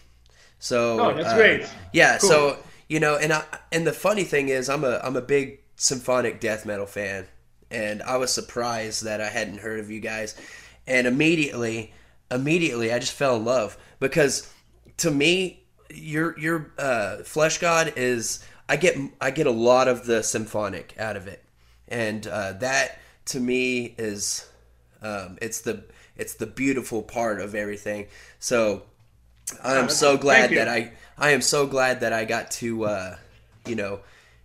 So, 0.60 0.99
oh, 0.99 1.13
that's 1.15 1.29
uh, 1.29 1.36
great. 1.36 1.69
Yeah. 1.93 2.17
Cool. 2.19 2.29
So, 2.29 2.58
you 2.88 2.99
know, 2.99 3.15
and 3.15 3.34
I, 3.34 3.43
and 3.71 3.88
the 3.88 3.93
funny 3.93 4.23
thing 4.23 4.49
is, 4.49 4.69
I'm 4.69 4.84
a, 4.84 4.99
I'm 5.03 5.15
a 5.15 5.21
big 5.21 5.60
symphonic 5.77 6.39
death 6.39 6.65
metal 6.65 6.86
fan, 6.86 7.25
and 7.71 8.03
I 8.03 8.17
was 8.17 8.32
surprised 8.32 9.06
that 9.06 9.21
I 9.21 9.29
hadn't 9.29 9.60
heard 9.60 9.79
of 9.79 9.89
you 9.89 9.99
guys, 9.99 10.36
and 10.86 11.08
immediately, 11.08 11.93
immediately, 12.29 12.93
I 12.93 12.99
just 12.99 13.13
fell 13.13 13.38
in 13.38 13.45
love 13.45 13.77
because 13.99 14.51
to 14.97 15.10
me 15.10 15.62
your 15.93 16.38
your 16.39 16.71
uh, 16.77 17.17
Fleshgod 17.21 17.93
is 17.95 18.43
I 18.67 18.75
get 18.75 18.97
I 19.21 19.32
get 19.32 19.47
a 19.47 19.51
lot 19.51 19.88
of 19.88 20.06
the 20.06 20.23
symphonic 20.23 20.95
out 20.97 21.15
of 21.15 21.27
it, 21.27 21.43
and 21.88 22.25
uh, 22.27 22.53
that 22.53 22.99
to 23.25 23.39
me 23.39 23.95
is 23.97 24.47
um, 25.01 25.38
it's 25.41 25.62
the 25.62 25.84
it's 26.15 26.36
the 26.36 26.47
beautiful 26.47 27.01
part 27.01 27.41
of 27.41 27.56
everything. 27.56 28.08
So 28.39 28.84
I 29.63 29.75
am 29.75 29.89
so 29.89 30.17
glad 30.17 30.51
that 30.51 30.67
I 30.67 30.93
I 31.17 31.32
am 31.32 31.41
so 31.41 31.67
glad 31.67 32.01
that 32.01 32.13
I 32.13 32.25
got 32.25 32.51
to 32.51 32.86
uh, 32.86 33.15
you 33.67 33.75
know 33.75 33.99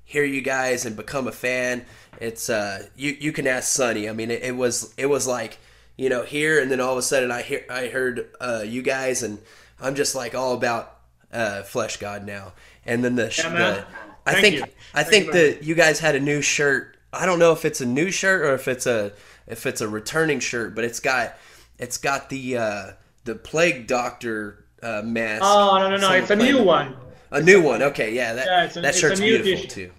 hear 0.05 0.25
you 0.25 0.41
guys 0.41 0.87
and 0.87 0.97
become 0.97 1.29
a 1.29 1.33
fan. 1.33 1.85
It's 2.21 2.51
uh, 2.51 2.89
you 2.97 3.17
you 3.19 3.33
can 3.33 3.47
ask 3.47 3.75
Sonny. 3.75 4.09
I 4.09 4.13
mean, 4.13 4.31
it, 4.31 4.43
it 4.43 4.57
was 4.57 4.93
it 4.97 5.07
was 5.07 5.27
like 5.27 5.59
you 5.97 6.09
know 6.09 6.23
here 6.23 6.61
and 6.61 6.71
then 6.71 6.81
all 6.81 6.93
of 6.93 6.99
a 6.99 7.03
sudden 7.03 7.31
I 7.31 7.43
hear 7.43 7.65
I 7.69 7.89
heard 7.89 8.31
uh, 8.41 8.63
you 8.65 8.83
guys 8.83 9.23
and 9.23 9.39
I'm 9.81 9.95
just 9.95 10.15
like 10.15 10.35
all 10.35 10.55
about 10.55 10.98
uh, 11.33 11.63
Fleshgod 11.65 12.25
now. 12.25 12.53
And 12.87 13.05
then 13.05 13.17
the, 13.17 13.33
Yeah, 13.37 13.49
the 13.51 13.87
I 14.27 14.33
Thank 14.33 14.43
think 14.43 14.55
you. 14.57 14.63
I 14.95 15.03
Thank 15.05 15.09
think 15.09 15.33
that 15.33 15.63
you 15.63 15.75
guys 15.75 16.01
had 16.01 16.15
a 16.15 16.21
new 16.21 16.41
shirt. 16.43 16.97
I 17.13 17.27
don't 17.27 17.39
know 17.39 17.53
if 17.53 17.65
it's 17.65 17.81
a 17.81 17.87
new 17.87 18.11
shirt 18.11 18.43
or 18.43 18.55
if 18.55 18.69
it's 18.69 18.87
a 18.87 19.13
if 19.47 19.65
it's 19.67 19.81
a 19.81 19.89
returning 19.89 20.41
shirt, 20.41 20.75
but 20.75 20.85
it's 20.85 21.01
got 21.01 21.37
it's 21.79 21.97
got 21.99 22.29
the 22.29 22.57
uh, 22.59 22.91
the 23.25 23.35
plague 23.35 23.87
doctor 23.87 24.65
uh, 24.83 25.03
mask. 25.05 25.43
Oh 25.45 25.79
no 25.79 25.91
no 25.91 25.97
no! 25.97 26.13
It's 26.13 26.31
a 26.31 26.37
new 26.37 26.63
one. 26.63 26.97
A 27.31 27.41
new 27.43 27.63
one. 27.63 27.83
Okay, 27.83 28.15
yeah, 28.15 28.35
that 28.35 28.47
Yeah, 28.47 28.79
a- 28.79 28.83
that 28.83 28.95
shirt's 28.95 29.21
beautiful 29.21 29.53
dish. 29.63 29.69
too. 29.69 29.91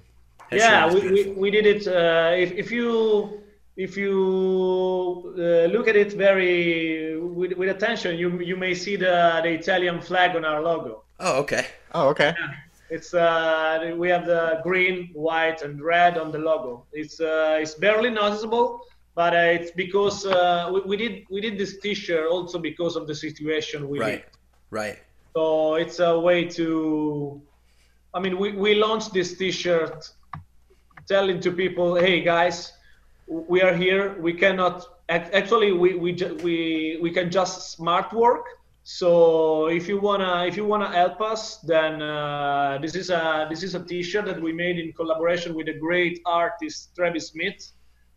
That 0.52 0.58
yeah, 0.60 0.94
we, 0.94 1.12
we, 1.12 1.32
we 1.32 1.52
did 1.52 1.66
it. 1.68 1.88
Uh, 1.88 2.34
if, 2.36 2.52
if 2.54 2.72
you 2.72 3.42
if 3.78 3.96
you 3.98 5.34
uh, 5.38 5.66
look 5.74 5.88
at 5.88 5.96
it 5.96 6.14
very 6.14 7.20
with, 7.20 7.54
with 7.54 7.70
attention, 7.70 8.18
you 8.18 8.40
you 8.42 8.56
may 8.56 8.74
see 8.74 8.96
the 8.96 9.40
the 9.44 9.50
Italian 9.50 10.02
flag 10.02 10.36
on 10.36 10.46
our 10.46 10.62
logo. 10.62 11.04
Oh, 11.20 11.40
okay. 11.40 11.66
Oh, 11.94 12.10
okay. 12.10 12.34
It's 12.90 13.14
uh, 13.14 13.94
we 13.98 14.10
have 14.10 14.26
the 14.26 14.62
green, 14.64 15.10
white, 15.14 15.62
and 15.62 15.82
red 15.82 16.18
on 16.18 16.32
the 16.32 16.40
logo. 16.40 16.86
It's 16.92 17.20
uh, 17.20 17.60
it's 17.62 17.76
barely 17.76 18.10
noticeable, 18.10 18.82
but 19.16 19.34
uh, 19.34 19.38
it's 19.60 19.72
because 19.72 20.26
uh, 20.26 20.70
we, 20.74 20.82
we 20.82 20.98
did 20.98 21.26
we 21.30 21.42
did 21.42 21.58
this 21.58 21.80
T-shirt 21.80 22.26
also 22.28 22.58
because 22.58 22.96
of 22.96 23.06
the 23.06 23.14
situation 23.14 23.88
we 23.90 24.00
Right, 24.00 24.12
hit. 24.12 24.38
right. 24.72 25.00
So 25.36 25.76
it's 25.76 26.00
a 26.00 26.20
way 26.20 26.46
to, 26.46 27.40
I 28.16 28.20
mean, 28.20 28.40
we, 28.40 28.54
we 28.54 28.74
launched 28.74 29.14
this 29.14 29.38
T-shirt, 29.38 30.10
telling 31.08 31.40
to 31.42 31.52
people, 31.52 31.96
hey 31.96 32.22
guys, 32.22 32.74
we 33.28 33.62
are 33.62 33.74
here. 33.76 34.20
We 34.20 34.34
cannot 34.34 34.86
actually 35.10 35.74
we 35.74 35.94
we 35.96 36.14
we 36.44 37.00
we 37.02 37.12
can 37.12 37.30
just 37.30 37.72
smart 37.72 38.12
work. 38.14 38.46
So 38.92 39.68
if 39.68 39.88
you 39.88 40.00
wanna 40.02 40.46
if 40.48 40.58
you 40.58 40.66
wanna 40.66 40.92
help 40.92 41.22
us, 41.22 41.58
then 41.58 42.02
uh, 42.02 42.80
this 42.82 42.96
is 42.96 43.12
a 43.12 43.46
this 43.48 43.62
is 43.62 43.76
a 43.76 43.86
T-shirt 43.86 44.26
that 44.26 44.42
we 44.42 44.52
made 44.52 44.80
in 44.80 44.94
collaboration 44.94 45.54
with 45.54 45.68
a 45.70 45.78
great 45.78 46.20
artist 46.26 46.96
Travis 46.96 47.28
Smith, 47.28 47.62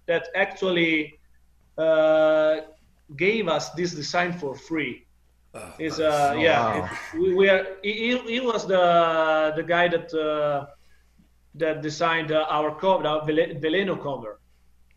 that 0.06 0.28
actually 0.34 1.12
uh, 1.76 2.60
gave 3.18 3.48
us 3.48 3.68
this 3.72 3.92
design 3.92 4.32
for 4.32 4.54
free. 4.54 5.04
Oh, 5.54 5.74
is 5.78 6.00
uh 6.00 6.32
yeah 6.38 6.62
wow. 6.62 6.88
it- 6.88 7.20
we, 7.20 7.34
we 7.34 7.48
are 7.50 7.62
he, 7.82 8.16
he- 8.16 8.40
was 8.40 8.66
the 8.66 9.52
the 9.58 9.62
guy 9.74 9.88
that 9.88 10.08
uh, 10.14 10.64
that 11.54 11.82
designed 11.82 12.32
uh, 12.32 12.46
our 12.48 12.70
cover 12.80 13.06
our 13.06 13.22
Vele- 13.26 13.60
Veleno 13.60 13.96
cover 14.02 14.40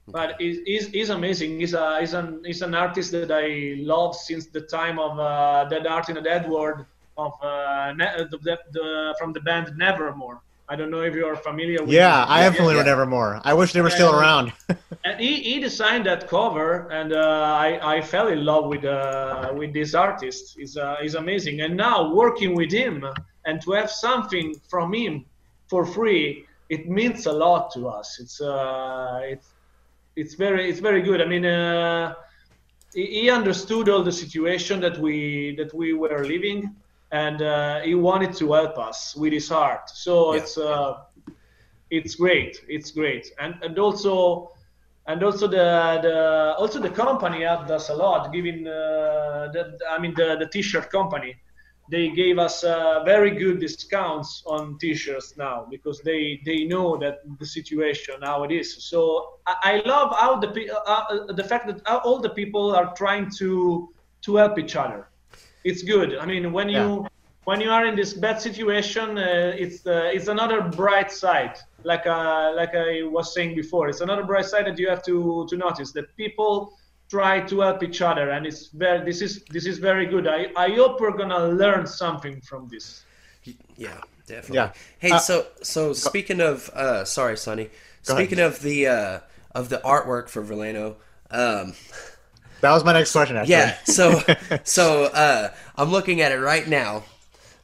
but 0.08 0.36
he's, 0.40 0.60
he's, 0.66 0.88
he's 0.88 1.10
amazing 1.10 1.60
he's 1.60 1.74
a 1.74 2.00
he's 2.00 2.14
an 2.14 2.42
he's 2.46 2.62
an 2.62 2.76
artist 2.76 3.12
that 3.12 3.32
I 3.32 3.76
love 3.80 4.16
since 4.16 4.46
the 4.48 4.62
time 4.62 5.00
of 5.00 5.20
uh, 5.20 5.66
Dead 5.66 5.86
Heart 5.86 6.10
in 6.10 6.18
a 6.18 6.22
Dead 6.22 6.50
World 6.50 6.86
of 7.18 7.34
uh, 7.42 7.94
ne- 7.96 8.18
the, 8.30 8.38
the, 8.44 8.60
the, 8.72 9.16
from 9.18 9.34
the 9.34 9.40
band 9.42 9.74
Nevermore 9.78 10.42
I 10.68 10.76
don't 10.76 10.90
know 10.90 11.02
if 11.02 11.14
you're 11.14 11.36
familiar 11.36 11.82
with 11.82 11.92
Yeah. 11.92 12.26
I 12.28 12.44
am 12.44 12.54
familiar 12.54 12.78
with 12.78 12.88
yeah. 12.88 12.94
Nevermore. 12.94 13.40
I 13.44 13.54
wish 13.54 13.72
they 13.72 13.82
were 13.82 13.92
still 13.92 14.12
around. 14.12 14.52
and 15.06 15.20
he, 15.20 15.36
he 15.36 15.60
designed 15.60 16.08
that 16.08 16.28
cover 16.28 16.90
and 16.92 17.14
uh, 17.14 17.56
I, 17.60 17.98
I 17.98 18.02
fell 18.02 18.30
in 18.30 18.44
love 18.44 18.66
with 18.66 18.84
uh, 18.84 19.54
with 19.56 19.74
this 19.74 19.94
artist 19.94 20.56
he's, 20.58 20.76
uh, 20.78 20.96
he's 21.02 21.16
amazing 21.16 21.62
and 21.62 21.78
now 21.78 22.14
working 22.14 22.56
with 22.56 22.72
him 22.72 23.06
and 23.46 23.62
to 23.62 23.72
have 23.74 23.92
something 23.92 24.56
from 24.68 24.94
him 24.94 25.26
for 25.70 25.86
free 25.86 26.46
it 26.70 26.90
means 26.90 27.28
a 27.28 27.32
lot 27.32 27.72
to 27.74 27.88
us 27.88 28.18
it's 28.20 28.42
uh, 28.42 29.20
it's 29.24 29.50
it's 30.16 30.36
very 30.36 30.70
it's 30.70 30.80
very 30.80 31.02
good. 31.02 31.22
I 31.22 31.26
mean 31.26 31.46
uh, 31.46 32.14
he, 32.94 33.30
understood 33.30 33.90
all 33.90 34.04
the 34.04 34.12
situation 34.12 34.80
that 34.82 34.98
we 34.98 35.56
that 35.58 35.74
we 35.74 35.94
were 35.94 36.24
living 36.26 36.76
and 37.12 37.42
uh, 37.42 37.82
he 37.82 37.96
wanted 37.96 38.34
to 38.36 38.54
help 38.54 38.78
us 38.78 39.16
with 39.16 39.34
his 39.34 39.50
heart. 39.50 39.90
So 39.90 40.34
Yeah. 40.34 40.40
it's 40.42 40.58
uh, 40.58 40.94
it's 41.92 42.16
great. 42.16 42.58
It's 42.68 42.92
great. 42.92 43.26
And 43.40 43.56
and 43.62 43.78
also 43.80 44.52
and 45.08 45.24
also 45.24 45.48
the, 45.48 46.00
the 46.02 46.56
also 46.58 46.80
the 46.80 46.90
company 46.90 47.44
helped 47.44 47.70
us 47.70 47.90
a 47.90 47.96
lot 47.96 48.32
giving 48.34 48.68
uh, 48.68 49.50
the, 49.54 49.78
i 49.92 50.00
mean 50.00 50.14
the, 50.16 50.36
the 50.40 50.48
t-shirt 50.48 50.90
company 50.90 51.36
they 51.90 52.10
gave 52.10 52.40
us 52.40 52.64
uh, 52.64 53.04
very 53.04 53.32
good 53.32 53.60
discounts 53.60 54.42
on 54.48 54.78
t-shirts 54.80 55.38
now 55.38 55.68
because 55.70 56.02
they 56.02 56.42
they 56.46 56.64
know 56.66 56.98
that 56.98 57.20
the 57.40 57.46
situation 57.46 58.16
how 58.24 58.44
it 58.44 58.52
is. 58.52 58.84
So 58.86 59.40
i, 59.46 59.56
I 59.64 59.88
love 59.88 60.16
how 60.18 60.40
the 60.40 60.50
uh, 60.72 60.90
uh, 60.90 61.34
the 61.34 61.44
fact 61.44 61.68
that 61.68 61.82
all 61.88 62.20
the 62.20 62.30
people 62.30 62.76
are 62.76 62.94
trying 62.96 63.30
to 63.38 63.90
to 64.24 64.36
help 64.36 64.58
each 64.58 64.76
other. 64.76 65.08
It's 65.64 65.84
good. 65.84 66.18
I 66.18 66.26
mean 66.26 66.52
when 66.52 66.70
you 66.70 67.08
when 67.44 67.62
you 67.62 67.70
are 67.70 67.86
in 67.86 67.96
this 67.96 68.14
bad 68.14 68.42
situation 68.42 69.18
uh, 69.18 69.54
it's 69.64 69.86
uh, 69.86 70.10
it's 70.16 70.28
another 70.28 70.62
bright 70.62 71.12
side. 71.12 71.58
Like 71.84 72.08
uh, 72.08 72.54
like 72.56 72.74
i 72.74 73.04
was 73.04 73.34
saying 73.36 73.56
before 73.56 73.90
it's 73.90 74.02
another 74.02 74.24
bright 74.24 74.46
side 74.46 74.66
that 74.66 74.80
you 74.80 74.90
have 74.90 75.04
to 75.04 75.46
to 75.50 75.56
notice 75.56 75.92
that 75.94 76.08
people 76.18 76.74
try 77.16 77.36
to 77.50 77.56
help 77.66 77.80
each 77.88 78.02
other 78.10 78.26
and 78.36 78.46
it's 78.50 78.64
very 78.84 79.00
this 79.10 79.20
is 79.28 79.34
this 79.56 79.66
is 79.72 79.78
very 79.90 80.06
good 80.14 80.26
i 80.28 80.40
i 80.66 80.70
hope 80.80 80.94
we're 81.02 81.18
gonna 81.22 81.44
learn 81.64 81.84
something 81.88 82.36
from 82.50 82.68
this 82.74 82.86
Yeah, 83.78 84.02
definitely. 84.28 84.56
Yeah. 84.58 84.72
Hey, 85.04 85.12
Uh, 85.12 85.20
so 85.20 85.36
so 85.62 85.94
speaking 85.94 86.42
of, 86.42 86.70
uh, 86.74 87.06
sorry, 87.06 87.38
Sonny. 87.38 87.66
Go 87.66 88.14
ahead. 88.14 88.26
Speaking 88.26 88.42
of 88.44 88.54
the 88.68 88.78
uh, 88.88 89.20
of 89.60 89.70
the 89.70 89.80
artwork 89.86 90.30
for 90.34 90.42
Veleno, 90.44 90.96
um, 91.32 91.74
That 92.62 92.72
was 92.74 92.84
my 92.84 92.94
next 92.94 93.12
question. 93.12 93.38
Actually. 93.38 93.52
yeah. 93.52 93.78
So 93.86 94.06
so 94.64 94.86
uh, 95.26 95.50
I'm 95.80 95.92
looking 95.92 96.22
at 96.22 96.32
it 96.32 96.40
right 96.40 96.68
now. 96.68 97.04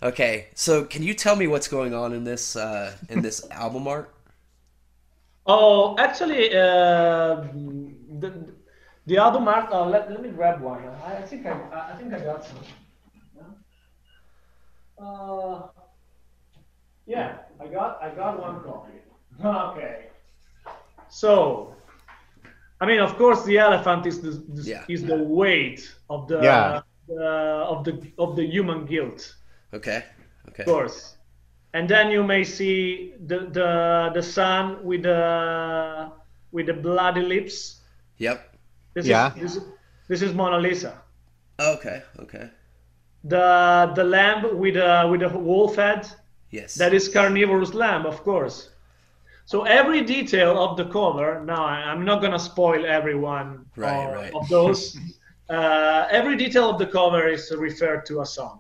Okay, 0.03 0.47
so 0.55 0.85
can 0.85 1.01
you 1.03 1.13
tell 1.13 1.35
me 1.35 1.47
what's 1.47 1.67
going 1.67 1.93
on 1.93 2.13
in 2.13 2.23
this 2.25 2.55
uh, 2.55 2.93
in 3.09 3.21
this 3.21 3.37
album 3.65 3.87
art? 3.87 4.13
oh 5.47 5.97
actually 5.97 6.53
uh, 6.53 7.41
the 8.21 8.29
the 9.05 9.17
album 9.17 9.47
art 9.47 9.71
uh, 9.71 9.85
let, 9.85 10.09
let 10.11 10.21
me 10.21 10.29
grab 10.29 10.61
one 10.61 10.83
i, 11.05 11.17
I 11.17 11.21
think 11.21 11.45
i 11.45 11.53
i 11.91 11.95
think 11.97 12.13
i 12.13 12.19
got 12.19 12.43
some 12.45 12.59
uh, 15.01 15.67
yeah 17.05 17.37
i 17.59 17.67
got 17.67 17.99
i 18.01 18.09
got 18.09 18.39
one 18.39 18.61
copy 18.63 18.93
okay 19.45 20.07
so 21.09 21.75
I 22.81 22.85
mean, 22.87 22.99
of 22.99 23.15
course, 23.15 23.43
the 23.43 23.59
elephant 23.59 24.07
is 24.07 24.21
the, 24.21 24.31
the 24.31 24.63
Yeah. 24.63 24.83
is 24.87 25.03
the 25.05 25.15
weight 25.17 25.93
of 26.09 26.27
the, 26.27 26.41
Yeah. 26.41 26.81
the 27.07 27.23
of 27.69 27.83
the 27.85 28.11
of 28.17 28.35
the 28.35 28.43
human 28.45 28.85
guilt, 28.85 29.35
Okay. 29.73 30.03
Okay. 30.49 30.63
of 30.63 30.65
course. 30.65 31.17
And 31.73 31.87
then 31.87 32.09
you 32.11 32.23
may 32.23 32.43
see 32.43 33.13
the 33.27 33.39
the 33.51 34.11
the 34.15 34.21
sun 34.23 34.83
with 34.83 35.03
the 35.03 36.11
with 36.51 36.65
the 36.65 36.73
bloody 36.73 37.21
lips. 37.21 37.81
Yep. 38.17 38.50
This 38.93 39.05
Yeah. 39.05 39.33
is 39.35 39.41
this, 39.41 39.55
is- 39.55 39.63
this 40.07 40.21
is 40.21 40.33
Mona 40.33 40.57
Lisa. 40.59 40.93
Okay. 41.59 42.01
Okay. 42.19 42.49
The 43.23 43.91
the 43.95 44.03
lamb 44.03 44.57
with 44.57 44.75
a 44.77 45.07
with 45.09 45.21
a 45.21 45.29
wolf 45.29 45.75
head. 45.75 46.07
Yes. 46.49 46.75
That 46.75 46.93
is 46.93 47.07
carnivorous 47.07 47.73
lamb, 47.73 48.05
of 48.05 48.23
course. 48.23 48.69
So 49.45 49.63
every 49.63 50.01
detail 50.01 50.57
of 50.63 50.75
the 50.77 50.85
cover. 50.85 51.41
Now 51.45 51.63
I- 51.65 51.83
I'm 51.91 52.03
not 52.05 52.21
gonna 52.21 52.39
spoil 52.39 52.85
everyone 52.85 53.65
Right, 53.75 54.05
of, 54.07 54.13
right. 54.13 54.33
of 54.33 54.47
those. 54.49 54.97
uh, 55.49 56.07
every 56.09 56.35
detail 56.35 56.69
of 56.69 56.77
the 56.79 56.87
cover 56.87 57.27
is 57.27 57.51
referred 57.57 58.05
to 58.07 58.21
a 58.21 58.25
song. 58.25 58.59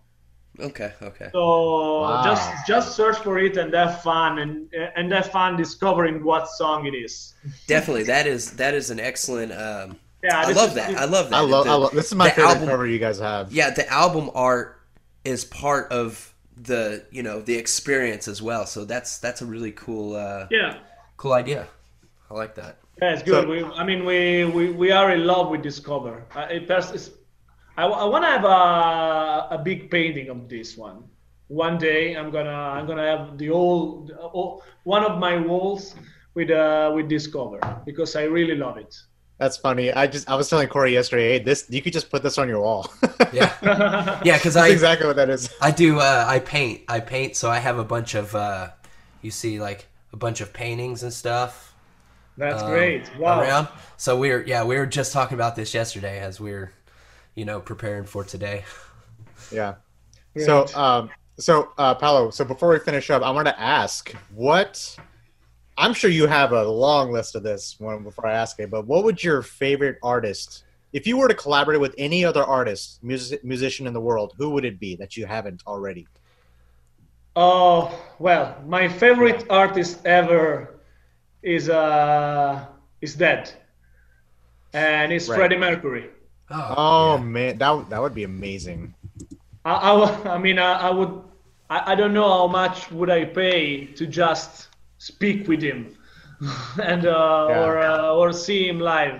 okay. 0.59 0.91
Okay. 1.01 1.29
So 1.31 2.01
Wow. 2.01 2.23
just 2.23 2.45
just 2.67 2.95
search 2.95 3.17
for 3.25 3.39
it 3.39 3.57
and 3.57 3.73
have 3.73 4.01
fun 4.03 4.39
and 4.43 4.53
and 4.97 5.11
have 5.11 5.27
fun 5.31 5.57
discovering 5.57 6.23
what 6.23 6.47
song 6.61 6.85
it 6.85 6.93
is. 7.05 7.33
Definitely. 7.67 8.03
That 8.03 8.25
is 8.27 8.51
that 8.61 8.73
is 8.75 8.91
an 8.91 8.99
excellent. 8.99 9.51
Um, 9.53 9.97
Yeah, 10.23 10.39
I 10.39 10.51
love 10.51 10.73
that. 10.75 10.95
I 10.97 11.05
love 11.05 11.29
that. 11.29 11.35
I 11.37 11.41
love, 11.41 11.65
The- 11.65 11.71
I 11.71 11.73
love. 11.75 11.91
This 11.93 12.07
is 12.07 12.15
my 12.15 12.29
favorite 12.29 12.51
album- 12.51 12.67
cover 12.69 12.85
you 12.87 12.99
guys 12.99 13.19
have. 13.19 13.51
yeah 13.51 13.69
the 13.71 13.87
album 13.91 14.29
art 14.35 14.79
is 15.25 15.45
part 15.45 15.91
of 15.91 16.33
the 16.57 17.03
you 17.11 17.23
know 17.23 17.41
the 17.41 17.55
experience 17.55 18.27
as 18.27 18.39
well 18.41 18.65
so 18.67 18.85
that's 18.85 19.17
that's 19.19 19.41
a 19.41 19.45
really 19.45 19.71
cool 19.71 20.15
uh 20.15 20.45
Yeah. 20.51 20.77
cool 21.17 21.33
idea 21.33 21.67
i 22.29 22.33
like 22.33 22.53
that 22.55 22.77
Yeah, 23.01 23.13
it's 23.13 23.23
good. 23.23 23.45
So- 23.45 23.49
we, 23.49 23.63
I 23.63 23.83
mean, 23.83 24.05
we, 24.05 24.45
we, 24.45 24.63
we 24.83 24.91
are 24.91 25.09
in 25.17 25.25
love 25.25 25.49
with 25.49 25.63
this 25.63 25.79
cover. 25.79 26.15
Uh, 26.35 26.45
it 26.57 26.67
pers- 26.67 26.91
it's, 26.97 27.09
I, 27.81 27.83
I 27.87 28.05
want 28.13 28.23
to 28.27 28.31
have 28.35 28.45
a, 28.45 29.57
a 29.57 29.59
big 29.69 29.89
painting 29.89 30.29
of 30.29 30.47
this 30.47 30.77
one. 30.77 30.97
One 31.47 31.75
day, 31.79 32.03
I'm 32.19 32.29
gonna 32.35 32.59
I'm 32.77 32.85
gonna 32.85 33.07
have 33.13 33.37
the 33.41 33.49
old, 33.49 34.09
the- 34.09 34.57
one 34.83 35.03
of 35.09 35.17
my 35.19 35.35
walls 35.49 35.95
with 36.35 36.51
uh 36.51 36.91
with 36.95 37.07
this 37.09 37.25
cover 37.27 37.59
because 37.89 38.15
I 38.15 38.23
really 38.37 38.55
love 38.55 38.77
it. 38.77 38.93
That's 39.41 39.57
funny. 39.57 39.91
I 39.91 40.05
just 40.05 40.29
I 40.29 40.35
was 40.35 40.47
telling 40.51 40.67
Corey 40.67 40.93
yesterday, 40.93 41.39
hey, 41.39 41.43
this 41.43 41.65
you 41.67 41.81
could 41.81 41.93
just 41.93 42.11
put 42.11 42.21
this 42.21 42.37
on 42.37 42.47
your 42.47 42.61
wall. 42.61 42.93
Yeah, 43.33 44.19
yeah, 44.25 44.37
because 44.37 44.57
I 44.57 44.67
exactly 44.67 45.07
what 45.07 45.15
that 45.15 45.29
is. 45.29 45.49
I 45.61 45.71
do 45.71 45.99
uh, 45.99 46.25
I 46.27 46.39
paint 46.39 46.81
I 46.89 46.99
paint, 46.99 47.37
so 47.37 47.49
I 47.49 47.59
have 47.59 47.79
a 47.79 47.83
bunch 47.83 48.13
of 48.13 48.35
uh, 48.35 48.71
you 49.21 49.31
see 49.31 49.59
like 49.59 49.87
a 50.11 50.17
bunch 50.17 50.41
of 50.41 50.51
paintings 50.51 51.01
and 51.03 51.13
stuff. 51.13 51.73
That's 52.35 52.61
um, 52.61 52.69
great. 52.69 53.09
Wow. 53.17 53.39
Around. 53.39 53.67
So 53.95 54.17
we 54.17 54.31
are 54.31 54.43
yeah 54.43 54.65
we 54.65 54.75
were 54.75 54.85
just 54.85 55.13
talking 55.13 55.35
about 55.35 55.55
this 55.55 55.73
yesterday 55.73 56.19
as 56.19 56.41
we 56.41 56.51
are 56.51 56.73
you 57.33 57.45
know 57.45 57.61
preparing 57.61 58.05
for 58.05 58.23
today. 58.23 58.63
Yeah. 59.51 59.75
Great. 60.33 60.45
So 60.45 60.67
um 60.75 61.09
so 61.39 61.71
uh 61.77 61.95
Paolo, 61.95 62.31
so 62.31 62.43
before 62.45 62.69
we 62.69 62.79
finish 62.79 63.09
up, 63.09 63.23
I 63.23 63.31
want 63.31 63.47
to 63.47 63.59
ask 63.59 64.13
what 64.35 64.97
I'm 65.77 65.93
sure 65.93 66.09
you 66.09 66.27
have 66.27 66.51
a 66.51 66.63
long 66.63 67.11
list 67.11 67.35
of 67.35 67.43
this 67.43 67.75
one 67.79 68.03
before 68.03 68.27
I 68.27 68.33
ask 68.33 68.59
it, 68.59 68.69
but 68.69 68.85
what 68.87 69.03
would 69.03 69.23
your 69.23 69.41
favorite 69.41 69.97
artist 70.03 70.63
if 70.93 71.07
you 71.07 71.17
were 71.17 71.29
to 71.29 71.33
collaborate 71.33 71.79
with 71.79 71.95
any 71.97 72.25
other 72.25 72.43
artist, 72.43 73.01
music, 73.01 73.45
musician 73.45 73.87
in 73.87 73.93
the 73.93 74.01
world, 74.01 74.33
who 74.37 74.49
would 74.51 74.65
it 74.65 74.77
be 74.79 74.97
that 74.97 75.15
you 75.15 75.25
haven't 75.25 75.63
already? 75.65 76.05
Oh 77.35 77.97
well, 78.19 78.61
my 78.67 78.89
favorite 78.89 79.45
artist 79.49 80.05
ever 80.05 80.81
is 81.41 81.69
uh 81.69 82.65
is 82.99 83.15
dead, 83.15 83.53
and 84.73 85.11
it's 85.13 85.29
Right. 85.29 85.37
Freddie 85.37 85.57
Mercury. 85.57 86.09
Oh, 86.49 86.73
Oh 86.77 87.17
yeah. 87.17 87.23
man, 87.23 87.57
that 87.59 87.69
would- 87.71 87.89
that 87.89 88.01
would 88.01 88.13
be 88.13 88.23
amazing. 88.23 88.93
I 89.63 89.93
I 90.25 90.37
mean, 90.37 90.59
I, 90.59 90.73
I 90.73 90.89
would, 90.89 91.21
I, 91.69 91.93
I 91.93 91.95
don't 91.95 92.13
know 92.13 92.27
how 92.27 92.47
much 92.47 92.91
would 92.91 93.09
I 93.09 93.25
pay 93.25 93.85
to 93.95 94.07
just 94.07 94.67
speak 95.01 95.47
with 95.47 95.61
him, 95.63 95.97
and 96.91 97.05
uh, 97.05 97.47
Yeah. 97.49 97.63
or 97.63 97.79
uh, 97.79 98.13
or 98.19 98.31
see 98.33 98.67
him 98.69 98.79
live. 98.79 99.19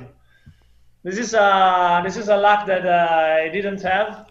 This 1.04 1.18
is 1.18 1.34
uh 1.34 2.02
this 2.04 2.18
is 2.18 2.30
a 2.30 2.38
luck 2.38 2.68
that 2.68 2.86
uh, 2.86 3.44
I 3.46 3.50
didn't 3.50 3.82
have, 3.82 4.28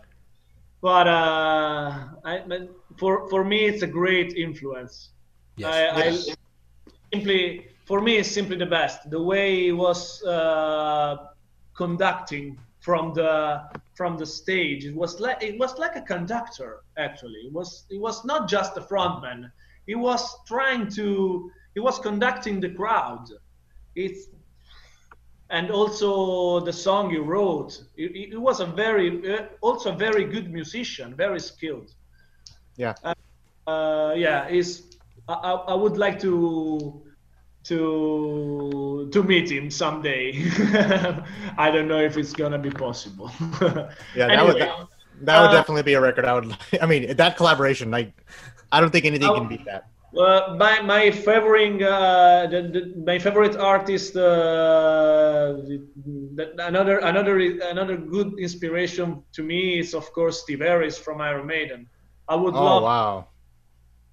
but 0.80 1.07
uh, 1.09 1.88
I, 2.24 2.42
but 2.46 2.62
for 2.98 3.28
for 3.28 3.44
me 3.44 3.59
it's 3.70 3.82
a 3.82 3.86
great 4.01 4.34
influence. 4.34 5.11
Yes. 5.57 5.74
I, 5.74 6.03
I 6.03 6.07
simply 7.12 7.66
for 7.86 8.01
me 8.01 8.18
it's 8.18 8.30
simply 8.30 8.57
the 8.57 8.66
best. 8.66 9.11
The 9.11 9.22
way 9.22 9.64
he 9.64 9.72
was 9.72 10.22
uh, 10.24 11.16
conducting 11.74 12.59
from 12.80 13.12
the 13.14 13.62
from 13.94 14.16
the 14.16 14.26
stage, 14.26 14.84
it 14.86 14.94
was 14.94 15.20
like 15.20 15.42
it 15.42 15.59
was 15.59 15.76
like 15.78 15.96
a 15.96 16.03
conductor. 16.03 16.82
Actually, 16.96 17.40
it 17.48 17.53
was 17.53 17.86
it 17.90 18.01
was 18.01 18.24
not 18.24 18.48
just 18.48 18.76
a 18.76 18.80
frontman. 18.80 19.51
He 19.87 19.95
was 19.95 20.22
trying 20.47 20.89
to 20.91 21.51
he 21.74 21.81
was 21.81 21.99
conducting 21.99 22.61
the 22.61 22.70
crowd. 22.70 23.26
It's 23.95 24.28
and 25.51 25.70
also 25.70 26.61
the 26.61 26.72
song 26.72 27.11
he 27.11 27.18
wrote. 27.18 27.83
He, 27.97 28.28
he 28.31 28.37
was 28.37 28.61
a 28.61 28.66
very 28.66 29.09
uh, 29.35 29.47
also 29.61 29.93
a 29.93 29.97
very 29.97 30.24
good 30.24 30.53
musician, 30.53 31.14
very 31.16 31.41
skilled 31.41 31.93
Yeah. 32.76 32.95
uh, 33.66 34.14
yeah, 34.16 34.49
is 34.49 34.97
I, 35.28 35.53
I 35.68 35.74
would 35.74 35.97
like 35.97 36.18
to 36.20 37.03
to 37.64 39.09
to 39.12 39.22
meet 39.22 39.51
him 39.51 39.70
someday. 39.70 40.33
I 41.59 41.70
don't 41.70 41.89
know 41.89 42.01
if 42.01 42.16
it's 42.16 42.33
gonna 42.33 42.59
be 42.59 42.70
possible. 42.70 43.31
Yeah, 44.14 44.28
that 44.28 44.45
would 44.47 44.57
Anyway, 44.57 44.72
that, 45.23 45.41
would 45.41 45.51
uh, 45.51 45.53
definitely 45.53 45.83
be 45.83 45.95
a 45.95 46.01
record. 46.01 46.25
I 46.25 46.35
would. 46.35 46.57
I 46.83 46.87
mean, 46.87 47.16
that 47.16 47.37
collaboration, 47.37 47.91
like, 47.91 48.12
I 48.73 48.81
don't 48.81 48.91
think 48.91 49.05
anything 49.05 49.29
Oh. 49.29 49.35
can 49.35 49.49
beat 49.49 49.64
that. 49.66 49.87
Uh, 50.16 50.57
my 50.59 50.81
my 50.83 51.09
favorite 51.12 51.81
uh, 51.81 52.45
the, 52.51 52.62
the, 52.75 52.83
my 53.07 53.16
favorite 53.16 53.55
artist 53.55 54.16
uh, 54.16 55.55
the, 55.68 55.87
the, 56.35 56.66
another 56.66 56.99
another 56.99 57.39
another 57.39 57.97
good 57.97 58.35
inspiration 58.41 59.23
to 59.33 59.43
me 59.45 59.79
is 59.79 59.95
of 59.95 60.12
course 60.12 60.43
Steve 60.43 60.59
Harris 60.61 60.99
from 60.99 61.21
Iron 61.21 61.47
Maiden. 61.47 61.89
I 62.29 62.35
would 62.35 62.55
Oh 62.55 62.64
love 62.64 62.83
wow. 62.83 63.29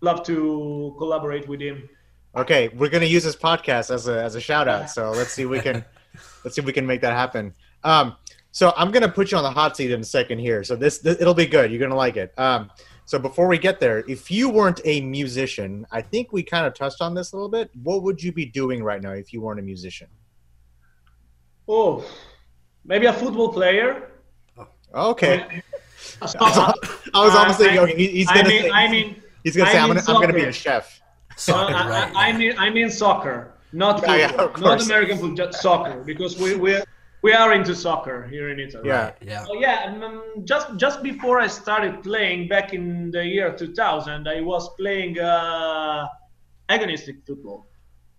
love 0.01 0.23
to 0.25 0.93
collaborate 0.99 1.47
with 1.47 1.61
him. 1.61 1.89
Okay, 2.35 2.67
we're 2.77 2.89
gonna 2.89 3.05
use 3.05 3.23
this 3.23 3.35
podcast 3.35 3.89
as 3.89 4.07
a 4.07 4.21
as 4.21 4.35
a 4.35 4.41
shout 4.41 4.67
out. 4.67 4.91
So 4.91 5.09
let's 5.11 5.31
see 5.33 5.43
if 5.43 5.49
we 5.49 5.61
can 5.61 5.83
let's 6.43 6.53
see 6.55 6.61
if 6.61 6.65
we 6.67 6.73
can 6.73 6.85
make 6.85 7.01
that 7.01 7.13
happen. 7.13 7.55
Um, 7.83 8.15
so 8.51 8.73
I'm 8.75 8.91
gonna 8.91 9.09
put 9.09 9.31
you 9.31 9.37
on 9.37 9.43
the 9.43 9.51
hot 9.51 9.77
seat 9.77 9.91
in 9.91 10.01
a 10.01 10.03
second 10.03 10.39
here. 10.39 10.63
So 10.63 10.75
this, 10.75 10.99
this 10.99 11.19
it'll 11.21 11.33
be 11.33 11.45
good. 11.45 11.71
You're 11.71 11.79
gonna 11.79 11.95
like 11.95 12.17
it. 12.17 12.33
Um, 12.37 12.69
so 13.05 13.17
before 13.17 13.47
we 13.47 13.57
get 13.57 13.79
there, 13.79 13.99
if 14.07 14.29
you 14.29 14.49
weren't 14.49 14.81
a 14.83 14.99
musician, 15.01 15.85
I 15.91 16.01
think 16.01 16.33
we 16.33 16.43
kind 16.43 16.65
of 16.65 16.73
touched 16.73 17.01
on 17.01 17.13
this 17.13 17.31
a 17.31 17.35
little 17.35 17.49
bit. 17.49 17.69
What 17.83 18.03
would 18.03 18.21
you 18.21 18.31
be 18.31 18.45
doing 18.45 18.83
right 18.83 19.01
now 19.01 19.11
if 19.11 19.31
you 19.31 19.39
weren't 19.41 19.59
a 19.59 19.63
musician? 19.63 20.07
Oh, 21.69 22.03
maybe 22.85 23.05
a 23.05 23.13
football 23.13 23.51
player. 23.53 24.09
Okay, 24.93 25.61
Uh, 26.21 26.27
I 27.13 27.25
was 27.25 27.35
almost 27.35 27.59
thinking, 27.59 27.79
I- 27.79 27.83
okay, 27.83 27.95
he's 28.07 28.27
gonna 28.27 28.47
mean, 28.47 28.61
say, 28.63 28.69
I 28.71 28.89
mean, 28.89 29.21
he's 29.43 29.55
going 29.55 29.65
to 29.67 29.71
say, 29.73 29.79
I'm 29.79 29.87
gonna 29.87 30.01
I'm 30.07 30.21
gonna 30.21 30.33
be 30.33 30.43
a 30.43 30.51
chef. 30.51 31.01
Soccer, 31.35 31.73
I, 31.73 31.89
right? 31.89 32.15
I, 32.15 32.29
I 32.29 32.33
mean, 32.37 32.53
I 32.57 32.69
mean 32.69 32.89
soccer, 32.89 33.53
not 33.73 33.99
football, 33.99 34.17
yeah, 34.17 34.31
of 34.33 34.59
not. 34.59 34.83
American 34.85 35.17
football, 35.17 35.35
just 35.35 35.61
soccer, 35.61 36.01
because 36.03 36.37
we 36.39 36.55
we 36.55 36.81
we 37.21 37.33
are 37.33 37.53
into 37.53 37.75
soccer 37.75 38.27
here 38.27 38.49
in 38.49 38.59
Italy. 38.59 38.87
Yeah. 38.89 39.11
yeah. 39.21 39.45
Oh 39.49 39.59
yeah, 39.59 39.93
um, 40.03 40.23
just 40.45 40.67
just 40.77 41.01
before 41.03 41.39
I 41.39 41.47
started 41.47 42.03
playing 42.03 42.47
back 42.47 42.73
in 42.73 43.11
the 43.11 43.25
year 43.25 43.53
2000, 43.55 44.27
I 44.27 44.41
was 44.41 44.69
playing 44.77 45.19
uh, 45.19 46.05
agonistic 46.69 47.25
football. 47.25 47.67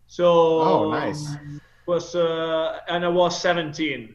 So 0.07 0.27
Oh, 0.61 0.91
nice. 0.91 1.37
Was 1.87 2.15
uh, 2.15 2.81
and 2.89 3.05
I 3.05 3.09
was 3.09 3.41
17. 3.41 4.15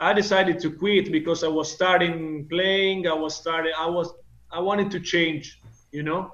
I 0.00 0.12
decided 0.12 0.58
to 0.60 0.70
quit 0.70 1.10
because 1.12 1.42
I 1.44 1.48
was 1.48 1.72
starting 1.72 2.46
playing. 2.48 3.06
I 3.06 3.14
was 3.14 3.34
starting. 3.34 3.72
I 3.78 3.88
was. 3.88 4.12
I 4.50 4.60
wanted 4.60 4.90
to 4.90 5.00
change. 5.00 5.60
You 5.92 6.02
know, 6.02 6.32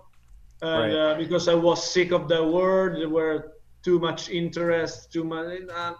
and 0.62 0.92
Right. 0.92 1.12
uh, 1.12 1.14
because 1.18 1.46
I 1.48 1.55
was 1.55 1.78
sick 1.92 2.12
of 2.12 2.28
the 2.28 2.42
world. 2.42 2.96
There 2.96 3.09
were 3.09 3.53
too 3.84 3.98
much 3.98 4.30
interest. 4.30 5.12
Too 5.12 5.22
much. 5.24 5.61
Uh, 5.72 5.92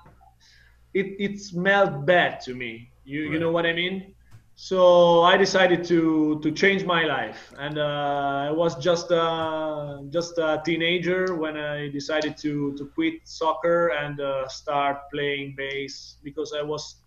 it 0.95 1.07
it 1.19 1.41
smelled 1.41 2.07
bad 2.07 2.41
to 2.41 2.55
me. 2.55 2.93
You 3.05 3.23
you 3.23 3.39
know 3.39 3.51
what 3.51 3.67
I 3.67 3.73
mean? 3.73 4.15
So 4.55 5.23
I 5.23 5.37
decided 5.37 5.85
to 5.85 6.41
to 6.43 6.51
change 6.53 6.85
my 6.85 7.05
life, 7.05 7.53
and 7.59 7.79
uh, 7.79 8.49
I 8.49 8.51
was 8.51 8.77
just 8.77 9.11
uh, 9.11 9.99
just 10.11 10.39
a 10.39 10.61
teenager 10.65 11.35
when 11.37 11.57
I 11.57 11.89
decided 11.89 12.37
to 12.39 12.75
to 12.77 12.87
quit 12.95 13.15
soccer 13.25 13.89
and 13.89 14.21
uh, 14.21 14.49
start 14.49 14.99
playing 15.13 15.55
bass 15.57 16.17
because 16.23 16.53
I 16.59 16.63
was 16.63 17.03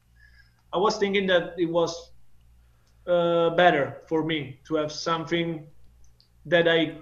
I 0.74 0.78
was 0.78 0.98
thinking 0.98 1.28
that 1.28 1.54
it 1.58 1.66
was 1.70 2.12
uh, 3.08 3.52
better 3.52 4.02
for 4.08 4.24
me 4.24 4.60
to 4.68 4.76
have 4.76 4.92
something 4.92 5.68
that 6.46 6.68
I 6.68 6.98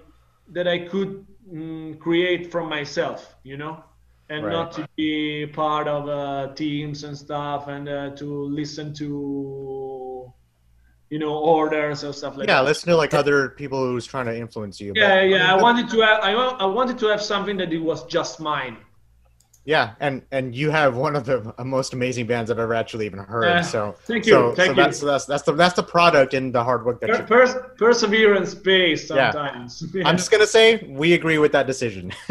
that 0.48 0.68
I 0.68 0.80
could 0.88 1.26
mm, 1.50 1.98
create 1.98 2.50
from 2.50 2.68
myself, 2.68 3.36
you 3.42 3.56
know, 3.56 3.82
and 4.32 4.44
Right. 4.46 4.52
not 4.52 4.72
to 4.72 4.88
be 4.96 5.46
part 5.46 5.86
of 5.96 6.08
uh, 6.08 6.54
teams 6.54 7.04
and 7.04 7.14
stuff 7.16 7.68
and 7.68 7.84
uh, 7.88 8.10
to 8.20 8.26
listen 8.60 8.86
to 8.94 10.32
you 11.10 11.18
know 11.18 11.34
orders 11.56 12.02
or 12.04 12.12
stuff 12.20 12.36
like 12.38 12.48
Yeah, 12.48 12.60
that. 12.62 12.64
listen 12.70 12.88
to 12.92 12.96
like 12.96 13.12
other 13.22 13.50
people 13.50 13.80
who's 13.86 14.06
trying 14.06 14.26
to 14.32 14.36
influence 14.44 14.80
you. 14.80 14.92
Yeah, 14.96 15.20
yeah. 15.34 15.52
I 15.54 15.56
wanted 15.66 15.86
to 15.90 16.00
have 16.00 16.18
I, 16.28 16.32
I 16.32 16.64
wanted 16.78 16.96
to 17.02 17.06
have 17.12 17.22
something 17.32 17.56
that 17.58 17.70
it 17.72 17.82
was 17.90 18.00
just 18.06 18.40
mine. 18.40 18.76
Yeah, 19.64 19.94
and 20.00 20.22
and 20.32 20.54
you 20.56 20.70
have 20.70 20.96
one 20.96 21.14
of 21.14 21.24
the 21.24 21.54
most 21.64 21.92
amazing 21.92 22.26
bands 22.26 22.50
I've 22.50 22.58
ever 22.58 22.74
actually 22.74 23.06
even 23.06 23.20
heard. 23.20 23.44
Yeah. 23.44 23.60
so 23.60 23.94
Thank 24.06 24.26
you, 24.26 24.32
So, 24.32 24.54
thank 24.56 24.70
so 24.70 24.72
you. 24.72 24.82
that's 24.82 24.98
that's 25.00 25.24
that's 25.26 25.42
the 25.44 25.52
that's 25.52 25.74
the 25.74 25.84
product 25.84 26.34
in 26.34 26.50
the 26.50 26.64
hard 26.64 26.84
work 26.84 27.00
that 27.00 27.10
Per- 27.10 27.16
you. 27.18 27.22
pers- 27.24 27.54
perseverance 27.78 28.54
pays 28.56 29.08
Yeah. 29.08 29.30
sometimes. 29.30 29.84
I'm 30.04 30.16
just 30.16 30.32
gonna 30.32 30.48
say 30.48 30.82
we 30.88 31.12
agree 31.14 31.38
with 31.38 31.52
that 31.52 31.66
decision. 31.68 32.12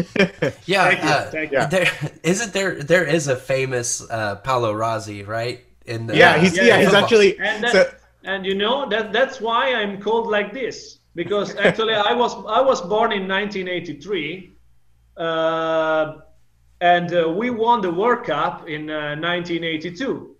Yeah, 0.65 0.89
Thank 0.89 1.03
you, 1.03 1.09
uh, 1.09 1.32
thank 1.32 1.51
you. 1.51 1.57
Yeah. 1.59 1.65
there 1.67 1.88
isn't 2.23 2.51
there 2.51 2.84
there 2.84 3.05
is 3.05 3.27
a 3.29 3.36
famous 3.36 4.01
uh, 4.11 4.36
Paolo 4.43 4.73
Rossi, 4.73 5.23
right? 5.23 5.61
In 5.86 6.07
the, 6.07 6.17
yeah, 6.17 6.38
he's 6.38 6.55
Yeah, 6.57 6.63
yeah, 6.63 6.77
he's 6.82 6.93
actually. 6.93 7.39
and 7.39 7.63
that, 7.63 7.71
so, 7.71 7.91
and 8.25 8.45
you 8.45 8.55
know 8.55 8.88
that 8.89 9.13
that's 9.13 9.39
why 9.39 9.73
I'm 9.73 10.01
called 10.01 10.27
like 10.27 10.51
this 10.53 10.99
because 11.15 11.55
actually 11.55 11.93
I 11.95 12.13
was 12.13 12.34
I 12.45 12.59
was 12.61 12.82
born 12.82 13.11
in 13.13 13.23
1983, 13.27 14.51
uh, 15.17 16.13
and 16.82 17.13
uh, 17.13 17.29
we 17.29 17.51
won 17.51 17.82
the 17.82 17.91
World 17.91 18.25
Cup 18.25 18.67
in 18.67 18.89
uh, 18.89 19.15
1982, 19.15 20.36